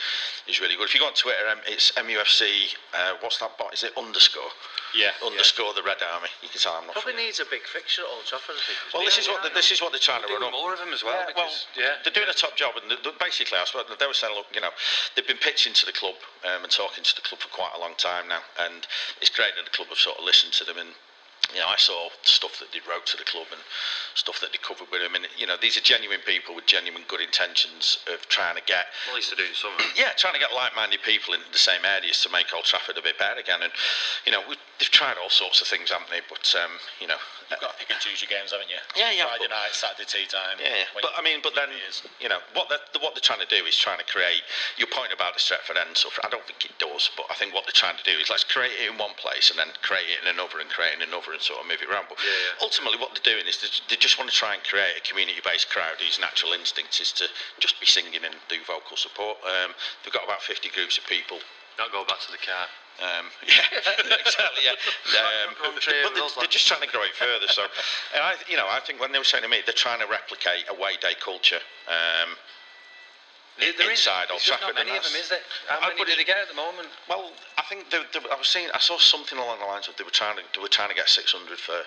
is 0.48 0.60
really 0.60 0.76
good. 0.76 0.88
If 0.88 0.94
you 0.94 1.00
go 1.00 1.08
on 1.08 1.14
Twitter, 1.14 1.48
um, 1.50 1.62
it's 1.66 1.92
MUFC. 1.98 2.74
Uh, 2.94 3.14
what's 3.20 3.38
that 3.38 3.58
bot? 3.58 3.74
Is 3.74 3.84
it 3.84 3.96
underscore? 3.98 4.52
Yeah. 4.94 5.12
Underscore 5.24 5.74
the 5.74 5.82
Red 5.84 6.02
Army. 6.04 6.30
You 6.42 6.50
can 6.50 6.60
tell 6.62 6.74
I'm 6.76 6.86
not. 6.86 6.94
Probably 6.94 7.14
familiar. 7.14 7.28
needs 7.28 7.40
a 7.40 7.46
big 7.46 7.66
fixture 7.68 8.04
at 8.04 8.08
Old 8.10 8.26
Trafford. 8.26 8.56
I 8.56 8.62
think. 8.62 8.94
Well, 8.94 9.04
this 9.04 9.18
is 9.18 9.28
what 9.28 9.44
the, 9.44 9.50
this 9.50 9.72
is 9.72 9.82
what 9.82 9.92
they're 9.92 10.00
trying 10.00 10.22
to 10.22 10.28
Doing 10.28 10.40
run 10.42 10.54
up. 10.54 10.60
more 10.60 10.74
of 10.74 10.80
them 10.80 10.94
as 10.94 11.04
well. 11.04 11.16
Yeah, 11.28 11.34
well, 11.36 11.52
yeah. 11.76 11.96
they're 12.04 12.14
doing 12.14 12.30
a 12.30 12.34
top 12.34 12.56
job, 12.56 12.78
and 12.78 12.90
they- 12.92 12.96
they- 12.98 13.18
basically, 13.20 13.58
I 13.58 13.66
suppose 13.66 13.86
they 13.98 14.08
were 14.08 14.14
saying, 14.14 14.36
look, 14.36 14.48
you 14.54 14.62
know, 14.62 14.72
they've 15.16 15.28
been 15.28 15.38
pitching 15.40 15.74
to 15.74 15.86
the 15.86 15.92
club 15.94 16.16
um, 16.44 16.64
and 16.64 16.72
talking 16.72 17.04
to 17.04 17.16
the 17.16 17.22
club 17.22 17.42
for 17.42 17.50
quite 17.50 17.72
a 17.74 17.80
long 17.80 17.96
time 17.96 18.28
now, 18.28 18.44
and 18.60 18.88
it's 19.20 19.30
great 19.32 19.56
that 19.56 19.66
the 19.66 19.72
club 19.72 19.90
have 19.90 20.00
sort 20.00 20.18
of 20.18 20.24
listened 20.24 20.54
to 20.54 20.64
them 20.64 20.78
and. 20.78 20.96
You 21.52 21.60
know, 21.60 21.68
I 21.68 21.76
saw 21.78 22.10
stuff 22.24 22.58
that 22.60 22.72
they 22.72 22.80
wrote 22.90 23.06
to 23.08 23.18
the 23.18 23.26
club 23.26 23.46
and 23.52 23.62
stuff 24.16 24.40
that 24.42 24.52
they 24.52 24.58
covered 24.58 24.90
with 24.90 25.02
them, 25.02 25.14
and 25.14 25.28
you 25.38 25.46
know, 25.46 25.58
these 25.60 25.78
are 25.78 25.82
genuine 25.86 26.22
people 26.26 26.56
with 26.56 26.66
genuine 26.66 27.04
good 27.08 27.22
intentions 27.22 28.00
of 28.12 28.26
trying 28.30 28.56
to 28.56 28.64
get 28.66 28.88
At 29.10 29.14
least 29.14 29.30
they're 29.30 29.38
doing 29.44 29.54
something. 29.54 29.86
yeah, 29.96 30.16
trying 30.18 30.34
to 30.34 30.40
get 30.40 30.54
like-minded 30.54 31.04
people 31.04 31.34
into 31.36 31.46
the 31.52 31.62
same 31.62 31.84
areas 31.86 32.22
to 32.24 32.30
make 32.30 32.50
Old 32.56 32.66
Trafford 32.66 32.98
a 32.98 33.04
bit 33.04 33.20
better 33.20 33.40
again. 33.40 33.62
And 33.62 33.72
you 34.26 34.32
know, 34.32 34.42
they've 34.80 34.90
tried 34.90 35.18
all 35.22 35.30
sorts 35.30 35.62
of 35.62 35.68
things, 35.68 35.92
haven't 35.92 36.10
they? 36.10 36.22
But 36.26 36.48
um, 36.58 36.72
you 37.00 37.08
know, 37.08 37.22
You've 37.54 37.62
got 37.70 37.78
to 37.78 37.80
pick 37.80 37.90
and 37.94 38.00
choose 38.02 38.20
your 38.22 38.30
games, 38.34 38.50
haven't 38.52 38.70
you? 38.70 38.82
Yeah, 38.98 39.14
yeah, 39.14 39.30
Friday 39.30 39.46
but- 39.50 39.56
night, 39.56 39.74
Saturday 39.78 40.06
tea 40.10 40.26
time. 40.26 40.58
yeah, 40.60 40.84
yeah. 40.84 41.02
But 41.02 41.14
I 41.18 41.22
mean, 41.22 41.40
but 41.46 41.54
then 41.54 41.70
you 42.20 42.30
know 42.30 42.42
what 42.58 42.70
they're, 42.70 42.82
what 43.02 43.14
they're 43.14 43.24
trying 43.26 43.42
to 43.46 43.50
do 43.50 43.62
is 43.66 43.78
trying 43.78 44.00
to 44.02 44.08
create. 44.10 44.42
Your 44.82 44.90
point 44.90 45.14
about 45.14 45.34
the 45.38 45.42
Stretford 45.44 45.78
end 45.78 45.94
stuff, 45.96 46.18
I 46.26 46.30
don't 46.30 46.44
think 46.50 46.66
it 46.66 46.74
does, 46.82 47.10
but 47.16 47.26
I 47.30 47.36
think 47.38 47.54
what 47.54 47.66
they're 47.70 47.78
trying 47.78 47.98
to 47.98 48.06
do 48.08 48.16
is 48.18 48.30
let's 48.34 48.44
create 48.44 48.74
it 48.80 48.90
in 48.90 48.98
one 48.98 49.14
place 49.22 49.50
and 49.54 49.58
then 49.60 49.70
create 49.86 50.10
it 50.10 50.20
in 50.26 50.28
another 50.34 50.60
and 50.60 50.70
create 50.70 50.98
it 50.98 51.02
in 51.02 51.08
another 51.08 51.32
and 51.34 51.42
sort 51.42 51.62
of 51.62 51.70
move 51.70 51.82
it 51.82 51.90
around. 51.90 52.10
But 52.10 52.18
Yeah, 52.22 52.34
yeah. 52.34 52.66
ultimately, 52.66 52.98
what 52.98 53.14
they're 53.14 53.26
doing 53.38 53.46
is 53.46 53.62
they, 53.62 53.70
they 53.94 53.98
just 54.02 54.18
want 54.18 54.28
to 54.30 54.36
try 54.36 54.54
and 54.58 54.62
create 54.66 54.98
a 54.98 55.04
community-based 55.06 55.70
crowd 55.70 56.02
whose 56.02 56.18
natural 56.18 56.54
instinct 56.58 56.98
is 57.00 57.12
to 57.22 57.30
just 57.62 57.78
be 57.80 57.86
singing 57.86 58.18
and 58.26 58.34
do 58.50 58.58
vocal 58.66 58.98
support. 58.98 59.38
Um, 59.46 59.72
they've 60.04 60.14
got 60.14 60.26
about 60.26 60.42
50 60.42 60.70
groups 60.74 60.98
of 60.98 61.06
people 61.06 61.38
Not 61.78 61.92
go 61.92 62.06
back 62.06 62.20
to 62.26 62.32
the 62.32 62.38
car. 62.42 62.68
Um, 63.02 63.26
yeah, 63.48 63.66
exactly. 64.22 64.64
Yeah, 64.64 64.78
um, 65.18 65.56
but 65.58 65.82
they, 65.86 66.04
with 66.06 66.16
those 66.16 66.36
they're 66.38 66.48
just 66.52 66.68
trying 66.68 66.82
to 66.86 66.92
grow 66.92 67.02
it 67.04 67.16
further. 67.18 67.48
So, 67.50 67.64
and 68.14 68.22
I, 68.24 68.36
you 68.48 68.58
know, 68.58 68.68
I 68.70 68.80
think 68.86 69.02
when 69.02 69.12
they 69.12 69.18
were 69.18 69.26
saying 69.28 69.44
to 69.44 69.50
me, 69.50 69.62
they're 69.66 69.74
trying 69.74 70.00
to 70.00 70.08
replicate 70.08 70.70
away 70.70 70.98
day 71.02 71.16
culture. 71.20 71.60
Um, 71.90 72.38
There 73.60 73.70
is- 73.70 74.00
inside 74.02 74.30
Old 74.30 74.42
there's 74.42 74.50
just 74.50 74.60
Trafford, 74.62 74.76
not 74.78 74.86
many 74.86 74.98
of 74.98 75.04
them, 75.04 75.14
is 75.18 75.30
there? 75.30 75.42
How 75.70 75.78
I 75.82 75.90
many 75.94 76.00
put 76.02 76.08
do 76.08 76.14
it- 76.14 76.18
they 76.18 76.24
get 76.26 76.38
at 76.38 76.48
the 76.50 76.58
moment? 76.58 76.90
well, 77.10 77.32
I 77.58 77.62
think 77.70 77.90
they, 77.90 78.02
they, 78.14 78.22
I 78.30 78.38
was 78.38 78.50
seeing, 78.50 78.70
I 78.74 78.80
saw 78.80 78.98
something 78.98 79.38
along 79.38 79.60
the 79.60 79.66
lines 79.70 79.88
of 79.88 79.96
they 79.98 80.04
were 80.06 80.14
trying 80.14 80.38
to, 80.38 80.44
they 80.54 80.62
were 80.62 80.70
trying 80.74 80.90
to 80.90 80.96
get 80.96 81.10
600 81.10 81.58
for. 81.60 81.82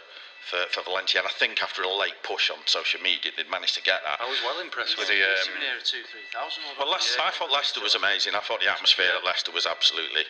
For, 0.47 0.63
for 0.71 0.87
Valencia, 0.87 1.19
and 1.19 1.27
I 1.27 1.35
think 1.43 1.59
after 1.59 1.83
a 1.83 1.91
late 1.91 2.23
push 2.23 2.55
on 2.55 2.59
social 2.71 3.03
media, 3.03 3.35
they'd 3.35 3.51
managed 3.51 3.75
to 3.75 3.83
get 3.83 3.99
that. 4.07 4.23
I 4.23 4.31
was 4.31 4.39
well 4.47 4.63
impressed 4.63 4.95
with 4.95 5.11
Yeah, 5.11 5.27
the. 5.27 5.43
Um, 5.43 5.59
near 5.59 5.75
two, 5.83 6.07
three 6.07 6.23
thousand. 6.31 6.63
Well, 6.79 6.87
Leicester, 6.87 7.19
I 7.19 7.35
thought 7.35 7.51
Leicester 7.51 7.83
was 7.83 7.97
amazing. 7.99 8.37
I 8.39 8.43
thought 8.47 8.63
the 8.63 8.71
atmosphere 8.71 9.11
at 9.11 9.25
Leicester 9.27 9.51
was 9.51 9.67
absolutely, 9.67 10.23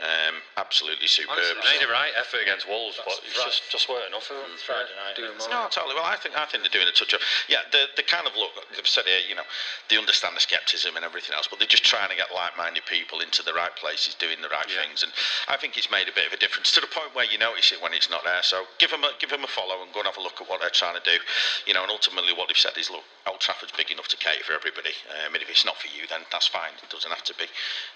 um, 0.00 0.40
absolutely 0.56 1.06
superb. 1.06 1.36
Honestly, 1.36 1.68
made 1.68 1.84
a 1.84 1.90
right 1.92 2.12
effort 2.16 2.40
against 2.40 2.64
Wolves, 2.64 2.96
but 2.96 3.12
it's 3.28 3.36
right. 3.36 3.44
just 3.44 3.68
just 3.68 3.88
weren't 3.92 4.08
enough 4.08 4.30
of 4.32 4.40
them. 4.40 4.56
Friday 4.64 4.88
night. 4.96 5.20
No, 5.52 5.68
totally. 5.68 5.92
Well, 5.94 6.08
I 6.08 6.16
think 6.16 6.32
I 6.32 6.48
think 6.48 6.64
they're 6.64 6.72
doing 6.72 6.88
a 6.88 6.96
touch 6.96 7.12
of 7.12 7.20
yeah. 7.48 7.68
The 7.70 7.92
the 8.00 8.02
kind 8.02 8.24
of 8.26 8.32
look 8.32 8.56
they've 8.72 8.88
said 8.88 9.04
here, 9.04 9.20
you 9.28 9.36
know, 9.36 9.44
they 9.92 10.00
understand 10.00 10.32
the 10.32 10.40
skepticism 10.40 10.96
and 10.96 11.04
everything 11.04 11.36
else, 11.36 11.44
but 11.44 11.60
they're 11.60 11.68
just 11.68 11.84
trying 11.84 12.08
to 12.08 12.16
get 12.16 12.32
like-minded 12.32 12.88
people 12.88 13.20
into 13.20 13.44
the 13.44 13.52
right 13.52 13.74
places, 13.76 14.16
doing 14.16 14.40
the 14.40 14.48
right 14.48 14.64
Yeah. 14.68 14.80
things, 14.80 15.02
and 15.04 15.12
I 15.46 15.60
think 15.60 15.76
it's 15.76 15.90
made 15.92 16.08
a 16.08 16.14
bit 16.16 16.26
of 16.26 16.32
a 16.32 16.40
difference 16.40 16.72
to 16.72 16.80
the 16.80 16.88
point 16.88 17.12
where 17.14 17.28
you 17.28 17.36
notice 17.36 17.70
it 17.72 17.80
when 17.82 17.92
it's 17.92 18.08
not 18.08 18.24
there. 18.24 18.42
So 18.42 18.64
give 18.78 18.90
them 18.90 19.04
a 19.04 19.12
give 19.20 19.28
them 19.28 19.44
a 19.44 19.50
follow 19.50 19.82
and 19.84 19.92
go 19.92 20.00
and 20.00 20.08
have 20.08 20.16
a 20.16 20.24
look 20.24 20.40
at 20.40 20.48
what 20.48 20.64
they're 20.64 20.72
trying 20.72 20.96
to 20.96 21.04
do, 21.04 21.20
you 21.66 21.74
know. 21.74 21.82
And 21.82 21.92
ultimately, 21.92 22.32
what 22.32 22.48
they've 22.48 22.56
said 22.56 22.78
is, 22.80 22.88
look, 22.88 23.04
Old 23.28 23.40
Trafford's 23.40 23.76
big 23.76 23.90
enough 23.92 24.08
to 24.08 24.16
cater 24.16 24.42
for 24.44 24.54
everybody. 24.56 24.96
Um, 25.12 25.34
and 25.36 25.42
if 25.42 25.50
it's 25.50 25.64
not 25.68 25.76
for 25.76 25.88
you, 25.92 26.08
then 26.08 26.24
that's 26.32 26.46
fine. 26.48 26.72
It 26.82 26.88
doesn't 26.88 27.10
have 27.10 27.24
to 27.24 27.34
be, 27.36 27.44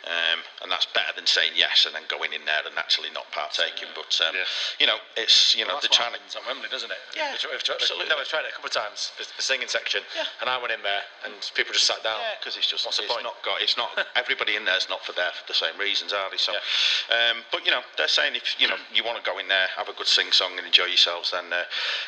um, 0.05 0.45
and 0.63 0.71
that's 0.71 0.87
better 0.93 1.13
than 1.17 1.27
saying 1.27 1.53
yes 1.57 1.86
and 1.87 1.95
then 1.95 2.03
going 2.11 2.33
in 2.35 2.45
there 2.45 2.61
and 2.67 2.75
actually 2.79 3.11
not 3.15 3.31
partaking. 3.31 3.89
But 3.95 4.11
um, 4.27 4.35
Yeah. 4.35 4.45
you 4.83 4.87
know, 4.87 4.99
it's 5.17 5.55
you 5.55 5.65
know 5.65 5.79
Well, 5.79 5.81
they're 5.81 5.95
trying 5.95 6.13
to. 6.13 6.21
at 6.21 6.45
Wembley, 6.47 6.69
doesn't 6.69 6.91
it? 6.91 6.99
Yeah, 7.15 7.33
We've, 7.33 7.57
we've, 7.57 7.63
tried- 7.63 7.79
absolutely. 7.81 8.11
No, 8.11 8.19
we've 8.19 8.29
tried 8.29 8.45
it 8.45 8.51
a 8.51 8.57
couple 8.59 8.69
of 8.69 8.77
times, 8.77 9.13
the, 9.19 9.25
the 9.37 9.43
singing 9.43 9.69
section, 9.71 10.03
Yeah. 10.15 10.27
and 10.43 10.51
I 10.51 10.59
went 10.59 10.75
in 10.75 10.83
there, 10.83 11.03
and 11.25 11.33
people 11.55 11.73
just 11.73 11.87
sat 11.87 12.03
down. 12.03 12.19
Yeah, 12.21 12.37
because 12.43 12.57
it's 12.59 12.67
just 12.69 12.85
What's 12.85 12.99
it's 12.99 13.09
point? 13.11 13.23
not 13.25 13.39
got 13.47 13.63
it's 13.63 13.77
not 13.79 13.91
everybody 14.21 14.57
in 14.59 14.65
there's 14.67 14.89
not 14.91 15.05
for 15.07 15.13
there 15.15 15.31
for 15.33 15.47
the 15.47 15.55
same 15.57 15.79
reasons, 15.79 16.13
are 16.13 16.29
they? 16.29 16.37
So, 16.37 16.53
um, 17.15 17.47
but 17.55 17.65
you 17.65 17.71
know 17.71 17.81
they're 17.97 18.11
saying 18.11 18.35
if 18.35 18.59
you 18.59 18.67
know 18.69 18.77
you 18.93 19.05
want 19.07 19.17
to 19.17 19.25
go 19.25 19.39
in 19.39 19.47
there, 19.49 19.69
have 19.79 19.89
a 19.89 19.95
good 19.95 20.07
sing 20.11 20.33
song 20.35 20.59
and 20.59 20.67
enjoy 20.67 20.87
yourselves, 20.91 21.31
then 21.31 21.47
uh, 21.53 21.63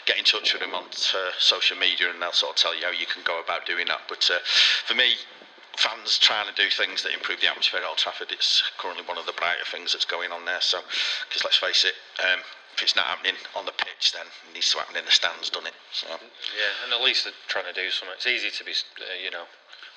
get 0.04 0.18
in 0.18 0.24
touch 0.24 0.52
with 0.52 0.60
them 0.62 0.74
on 0.74 0.84
uh, 0.90 1.30
social 1.38 1.76
media 1.78 2.10
and 2.10 2.20
they'll 2.20 2.32
sort 2.34 2.52
of 2.52 2.56
tell 2.58 2.74
you 2.76 2.84
how 2.84 2.90
you 2.92 3.06
can 3.06 3.22
go 3.24 3.40
about 3.40 3.64
doing 3.66 3.86
that. 3.86 4.02
But 4.08 4.28
uh, 4.32 4.38
for 4.86 4.94
me. 4.94 5.14
Fans 5.78 6.18
trying 6.18 6.50
to 6.50 6.56
do 6.58 6.68
things 6.68 7.06
that 7.06 7.14
improve 7.14 7.40
the 7.40 7.46
atmosphere 7.46 7.78
at 7.78 7.86
Old 7.86 7.98
Trafford. 7.98 8.32
It's 8.32 8.66
currently 8.78 9.06
one 9.06 9.16
of 9.16 9.26
the 9.26 9.32
brighter 9.38 9.62
things 9.70 9.92
that's 9.92 10.04
going 10.04 10.32
on 10.32 10.44
there. 10.44 10.60
So, 10.60 10.82
because 11.28 11.44
let's 11.44 11.56
face 11.56 11.84
it, 11.86 11.94
um, 12.18 12.42
if 12.74 12.82
it's 12.82 12.96
not 12.96 13.06
happening 13.06 13.38
on 13.54 13.64
the 13.64 13.74
pitch, 13.78 14.10
then 14.10 14.26
it 14.26 14.54
needs 14.54 14.70
to 14.74 14.78
happen 14.78 14.96
in 14.96 15.04
the 15.04 15.14
stands, 15.14 15.50
doesn't 15.50 15.70
it? 15.70 15.78
So, 15.94 16.10
Yeah, 16.10 16.74
and 16.82 16.92
at 16.92 17.00
least 17.00 17.24
they're 17.24 17.42
trying 17.46 17.70
to 17.70 17.72
do 17.72 17.90
something. 17.94 18.14
It's 18.18 18.26
easy 18.26 18.50
to 18.50 18.64
be, 18.66 18.74
uh, 18.74 19.22
you 19.22 19.30
know, 19.30 19.46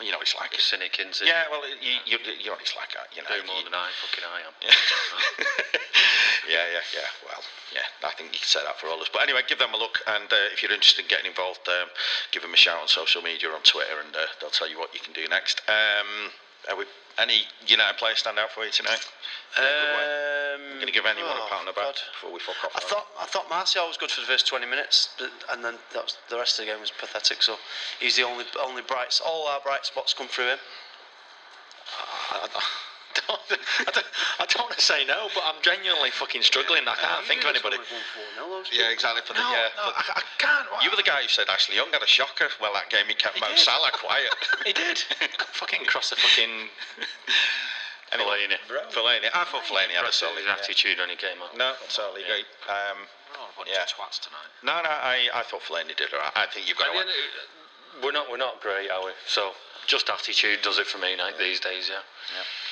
you 0.04 0.12
know, 0.12 0.20
it's 0.22 0.36
like. 0.36 0.54
a 0.54 0.62
cynic 0.62 1.00
into 1.00 1.26
Yeah, 1.26 1.46
well, 1.50 1.62
you, 1.68 1.98
you, 2.06 2.18
you 2.40 2.50
know, 2.50 2.58
it's 2.60 2.76
like 2.76 2.92
that. 2.94 3.08
You 3.16 3.22
know, 3.24 3.30
do 3.32 3.46
more 3.48 3.58
you- 3.62 3.66
than 3.66 3.74
I 3.74 3.90
fucking 4.02 4.26
I 4.26 4.40
am. 4.46 4.54
yeah, 6.50 6.66
yeah, 6.76 6.84
yeah. 6.94 7.10
Well, 7.26 7.42
yeah, 7.74 7.88
I 8.04 8.12
think 8.18 8.34
you 8.34 8.40
can 8.40 8.48
say 8.52 8.60
that 8.66 8.78
for 8.80 8.88
all 8.88 8.96
of 8.96 9.02
us. 9.08 9.10
But 9.14 9.24
anyway, 9.24 9.42
give 9.48 9.60
them 9.60 9.74
a 9.74 9.78
look, 9.78 10.00
and 10.08 10.26
uh, 10.32 10.52
if 10.54 10.62
you're 10.62 10.72
interested 10.74 11.02
in 11.04 11.10
getting 11.10 11.28
involved, 11.32 11.64
um, 11.68 11.88
give 12.32 12.42
them 12.42 12.54
a 12.54 12.58
shout 12.60 12.82
on 12.82 12.88
social 12.88 13.22
media 13.22 13.50
on 13.50 13.62
Twitter, 13.64 14.00
and 14.04 14.16
uh, 14.16 14.26
they'll 14.40 14.50
tell 14.54 14.70
you 14.70 14.78
what 14.80 14.94
you 14.94 15.00
can 15.00 15.14
do 15.14 15.28
next. 15.30 15.62
Um, 15.70 16.32
we, 16.78 16.86
any 17.18 17.44
United 17.68 17.98
players 17.98 18.20
stand 18.20 18.40
out 18.40 18.52
for 18.52 18.66
you 18.66 18.72
tonight? 18.72 19.02
Um, 20.56 20.62
Going 20.76 20.88
to 20.88 20.94
give 20.94 21.06
anyone 21.06 21.32
oh, 21.36 21.46
a 21.46 21.50
pat 21.50 21.60
on 21.60 21.66
the 21.66 21.74
back 21.74 21.96
God. 21.96 22.00
before 22.12 22.34
we 22.34 22.40
fuck 22.40 22.58
off? 22.66 22.72
I 22.76 22.82
thought 22.82 23.08
I 23.20 23.26
thought 23.26 23.50
Martial 23.50 23.88
was 23.88 23.98
good 23.98 24.12
for 24.12 24.22
the 24.22 24.28
first 24.28 24.48
20 24.48 24.66
minutes, 24.66 25.10
but, 25.18 25.32
and 25.52 25.64
then 25.64 25.76
that 25.94 26.04
was, 26.04 26.18
the 26.30 26.38
rest 26.38 26.60
of 26.60 26.66
the 26.66 26.72
game 26.72 26.82
was 26.82 26.92
pathetic. 26.92 27.42
So 27.42 27.56
he's 28.00 28.16
the 28.16 28.24
only 28.24 28.46
only 28.60 28.82
bright. 28.82 29.20
All 29.26 29.48
our 29.48 29.60
bright 29.62 29.86
spots 29.86 30.14
come 30.14 30.28
through 30.28 30.58
him. 30.58 30.60
I 32.32 32.48
don't, 32.48 32.64
I 33.28 33.92
don't, 33.92 34.08
I 34.40 34.46
don't 34.48 34.64
want 34.64 34.78
to 34.78 34.84
say 34.84 35.04
no, 35.06 35.28
but 35.36 35.44
I'm 35.46 35.60
genuinely 35.62 36.12
fucking 36.12 36.42
struggling. 36.42 36.88
I 36.88 36.96
can't 36.96 37.26
think 37.28 37.44
of 37.44 37.52
anybody. 37.52 37.78
Yeah, 38.72 38.90
exactly. 38.90 39.22
For 39.28 39.34
the, 39.34 39.40
No, 39.40 39.52
yeah, 39.52 39.68
no, 39.76 39.92
I, 39.92 40.22
can't. 40.38 40.68
you 40.84 40.90
were 40.90 40.96
the 40.96 41.04
guy 41.04 41.22
who 41.22 41.28
said 41.28 41.50
Ashley 41.50 41.76
Young 41.76 41.92
had 41.92 42.02
a 42.02 42.08
shocker. 42.08 42.48
Well, 42.62 42.72
that 42.74 42.90
game 42.90 43.06
he 43.08 43.14
kept 43.14 43.40
Mo 43.40 43.48
did. 43.50 43.60
Salah 43.60 43.92
quiet. 43.92 44.32
He 44.66 44.74
did. 44.74 44.98
fucking 45.54 45.86
cross 45.86 46.10
the 46.10 46.16
fucking. 46.16 46.50
Anyway, 48.12 48.43
Fellaini. 48.47 48.91
Fellaini. 48.91 49.30
I 49.34 49.43
thought 49.45 49.63
Fellaini 49.63 49.95
had 49.95 50.04
a 50.04 50.12
Impressive 50.12 50.28
solid. 50.36 50.38
his 50.43 50.47
attitude 50.47 50.97
when 51.00 51.10
he 51.10 51.15
came 51.15 51.41
out. 51.41 51.56
No, 51.56 51.74
totally 51.89 52.21
Yeah. 52.21 52.28
great. 52.43 52.47
Um, 52.67 53.08
Oh, 53.39 53.47
a 53.47 53.56
bunch 53.56 53.69
Yeah. 53.71 53.84
of 53.84 53.89
twats 53.89 54.19
tonight. 54.19 54.51
no, 54.62 54.82
no, 54.84 54.89
I, 54.91 55.30
I 55.34 55.41
thought 55.43 55.64
Fellaini 55.64 55.95
did 55.95 56.14
alright. 56.14 56.36
I 56.36 56.47
think 56.47 56.68
you've 56.68 56.78
got 56.78 56.88
At 56.88 56.93
to. 56.93 56.97
the 56.99 57.07
end 57.07 57.09
of- 57.09 58.03
we're 58.03 58.12
not 58.12 58.30
we're 58.30 58.38
not 58.38 58.59
great, 58.62 58.89
are 58.91 59.03
we? 59.05 59.12
So 59.28 59.55
just 59.88 60.09
attitude 60.09 60.62
does 60.62 60.80
it 60.80 60.88
for 60.88 60.97
me 60.97 61.16
like 61.16 61.38
these 61.38 61.59
days, 61.59 61.89
yeah. 61.89 62.03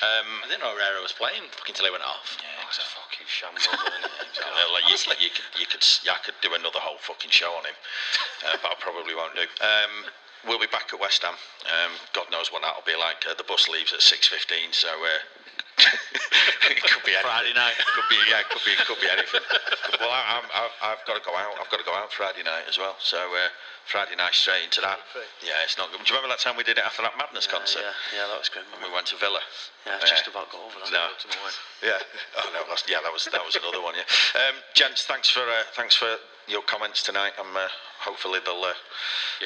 Um, 0.06 0.42
I 0.44 0.48
didn't 0.48 0.60
know 0.60 0.72
Herrera 0.72 1.00
was 1.02 1.12
playing 1.12 1.48
fucking 1.50 1.74
till 1.74 1.84
he 1.86 1.90
went 1.90 2.04
off. 2.04 2.36
Yeah, 2.40 2.48
oh, 2.62 2.66
was 2.66 2.78
a 2.78 2.82
fucking 2.82 3.26
shambles. 3.26 3.66
isn't 3.66 4.04
it? 4.04 4.70
Like 4.72 4.88
you, 4.88 4.96
could, 4.96 5.20
you 5.20 5.30
could, 5.30 5.60
you 5.60 5.66
could, 5.66 5.82
s- 5.82 6.06
I 6.10 6.16
could 6.24 6.34
do 6.40 6.54
another 6.54 6.78
whole 6.80 6.96
fucking 6.98 7.30
show 7.30 7.52
on 7.52 7.64
him, 7.64 7.74
uh, 8.46 8.56
but 8.62 8.70
I 8.72 8.74
probably 8.78 9.14
won't 9.14 9.34
do. 9.34 9.42
Um, 9.60 10.04
we'll 10.46 10.58
be 10.60 10.70
back 10.70 10.90
at 10.92 11.00
West 11.00 11.22
Ham. 11.22 11.34
Um, 11.66 11.92
God 12.12 12.26
knows 12.30 12.52
what 12.52 12.62
that'll 12.62 12.86
be 12.86 12.96
like. 12.96 13.24
Uh, 13.28 13.34
the 13.34 13.44
bus 13.44 13.68
leaves 13.68 13.92
at 13.92 14.00
six 14.02 14.28
fifteen, 14.28 14.72
so 14.72 14.88
uh, 14.88 15.20
it 16.70 16.82
could 16.84 17.04
be 17.04 17.12
anything. 17.16 17.24
Friday 17.24 17.54
night. 17.56 17.74
Could 17.78 18.08
be 18.10 18.18
yeah, 18.28 18.42
could 18.50 18.64
be 18.64 18.74
could 18.84 19.00
be 19.00 19.08
anything. 19.08 19.40
well, 20.00 20.10
I, 20.12 20.40
I'm, 20.40 20.46
I've, 20.52 20.74
I've 20.96 21.02
got 21.06 21.16
to 21.16 21.24
go 21.24 21.32
out. 21.36 21.56
I've 21.60 21.70
got 21.70 21.80
to 21.80 21.86
go 21.88 21.94
out 21.94 22.12
Friday 22.12 22.42
night 22.44 22.64
as 22.68 22.76
well. 22.76 22.96
So 23.00 23.16
uh, 23.18 23.48
Friday 23.88 24.14
night 24.16 24.34
straight 24.36 24.64
into 24.64 24.80
that. 24.84 25.00
Yeah, 25.42 25.56
it's 25.64 25.76
not 25.80 25.90
good. 25.90 26.04
Do 26.04 26.08
you 26.12 26.14
remember 26.16 26.32
that 26.36 26.40
time 26.44 26.54
we 26.56 26.64
did 26.64 26.76
it 26.78 26.84
after 26.84 27.02
that 27.02 27.16
Madness 27.16 27.48
Yeah, 27.48 27.56
concert? 27.58 27.82
yeah, 27.82 28.22
yeah, 28.22 28.26
that 28.28 28.38
was 28.38 28.48
good. 28.52 28.62
And 28.76 28.80
we 28.84 28.92
went 28.92 29.08
to 29.10 29.16
Villa. 29.16 29.40
Yeah, 29.88 29.96
Uh, 29.96 30.04
just 30.04 30.28
about 30.28 30.52
got 30.52 30.60
over 30.62 30.78
that. 30.84 30.92
no. 30.92 31.04
Yeah. 31.80 31.96
Oh 32.36 32.44
no, 32.52 32.60
that's, 32.68 32.84
yeah, 32.86 33.00
that 33.02 33.08
was 33.12 33.24
that 33.32 33.40
was 33.40 33.56
another 33.56 33.80
one. 33.80 33.96
Yeah. 33.96 34.04
Um, 34.36 34.56
gents, 34.76 35.04
thanks 35.08 35.30
for 35.32 35.40
uh, 35.40 35.64
thanks 35.72 35.96
for 35.96 36.12
your 36.50 36.62
comments 36.62 37.02
tonight. 37.02 37.32
I'm 37.38 37.56
uh, 37.56 37.68
hopefully 38.00 38.40
they'll 38.44 38.64
uh, 38.64 38.74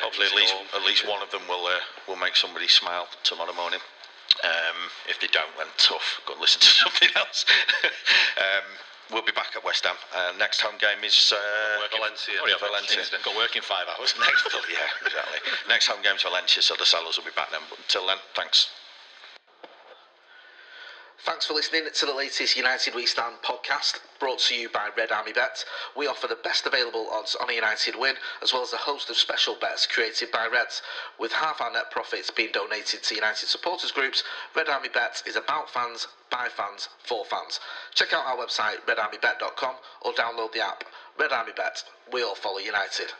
hopefully 0.01 0.27
at 0.27 0.35
least 0.35 0.55
at 0.75 0.83
least 0.85 1.09
one 1.09 1.23
of 1.23 1.31
them 1.31 1.43
will 1.49 1.67
uh, 1.67 1.79
will 2.09 2.17
make 2.17 2.35
somebody 2.35 2.69
smile 2.69 3.07
tomorrow 3.23 3.53
morning. 3.53 3.81
Um, 4.43 4.91
if 5.09 5.21
they 5.21 5.29
don't, 5.29 5.53
then 5.59 5.69
tough. 5.77 6.21
Go 6.27 6.33
and 6.33 6.41
listen 6.41 6.61
to 6.61 6.67
something 6.85 7.09
else. 7.15 7.45
um, 8.41 8.67
we'll 9.13 9.23
be 9.23 9.33
back 9.33 9.53
at 9.55 9.63
West 9.65 9.85
Ham. 9.85 9.97
Uh, 10.17 10.33
next 10.39 10.61
home 10.61 10.75
game 10.81 11.05
is 11.05 11.33
uh, 11.33 11.87
Valencia. 11.93 12.41
Oh, 12.43 12.49
yeah, 12.49 12.59
Valencia. 12.59 13.05
Valencia. 13.05 13.19
Got 13.23 13.37
work 13.37 13.55
in 13.55 13.63
five 13.63 13.87
hours. 13.87 14.15
Next, 14.21 14.49
yeah, 14.73 14.89
exactly. 15.07 15.39
Next 15.69 15.87
home 15.87 16.03
game's 16.03 16.23
Valencia, 16.23 16.63
so 16.63 16.75
the 16.75 16.87
Sailors 16.87 17.17
will 17.17 17.25
be 17.25 17.37
back 17.37 17.51
then. 17.53 17.61
But 17.69 17.79
until 17.79 18.07
then, 18.07 18.19
thanks. 18.35 18.69
Thanks 21.25 21.47
for 21.47 21.55
listening 21.55 21.85
to 21.91 22.05
the 22.05 22.15
latest 22.15 22.55
United 22.55 22.95
We 22.95 23.07
Stand 23.07 23.37
podcast, 23.43 23.99
brought 24.21 24.41
to 24.41 24.55
you 24.55 24.69
by 24.69 24.91
Red 24.95 25.11
Army 25.11 25.33
Bet. 25.33 25.65
We 25.97 26.07
offer 26.07 26.27
the 26.27 26.37
best 26.45 26.67
available 26.67 27.09
odds 27.11 27.35
on 27.35 27.49
a 27.49 27.55
United 27.55 27.97
win, 27.97 28.17
as 28.43 28.53
well 28.53 28.61
as 28.61 28.75
a 28.75 28.77
host 28.77 29.09
of 29.09 29.17
special 29.17 29.57
bets 29.59 29.87
created 29.87 30.31
by 30.31 30.47
Reds. 30.53 30.83
With 31.19 31.33
half 31.33 31.63
our 31.63 31.73
net 31.73 31.91
profits 31.91 32.31
being 32.31 32.53
donated 32.53 33.03
to 33.05 33.15
United 33.15 33.47
supporters 33.47 33.91
groups, 33.91 34.23
Red 34.55 34.69
Army 34.69 34.91
Bet 34.93 35.23
is 35.27 35.37
about 35.37 35.71
fans, 35.71 36.09
by 36.31 36.49
fans, 36.55 36.91
for 36.99 37.25
fans. 37.25 37.59
Check 37.95 38.13
out 38.13 38.27
our 38.27 38.37
website, 38.37 38.85
redarmybet.com, 38.87 39.77
or 40.03 40.13
download 40.13 40.53
the 40.53 40.61
app. 40.61 40.85
Red 41.19 41.33
Army 41.33 41.53
Bet. 41.57 41.85
We 42.13 42.23
all 42.23 42.35
follow 42.35 42.59
United. 42.59 43.15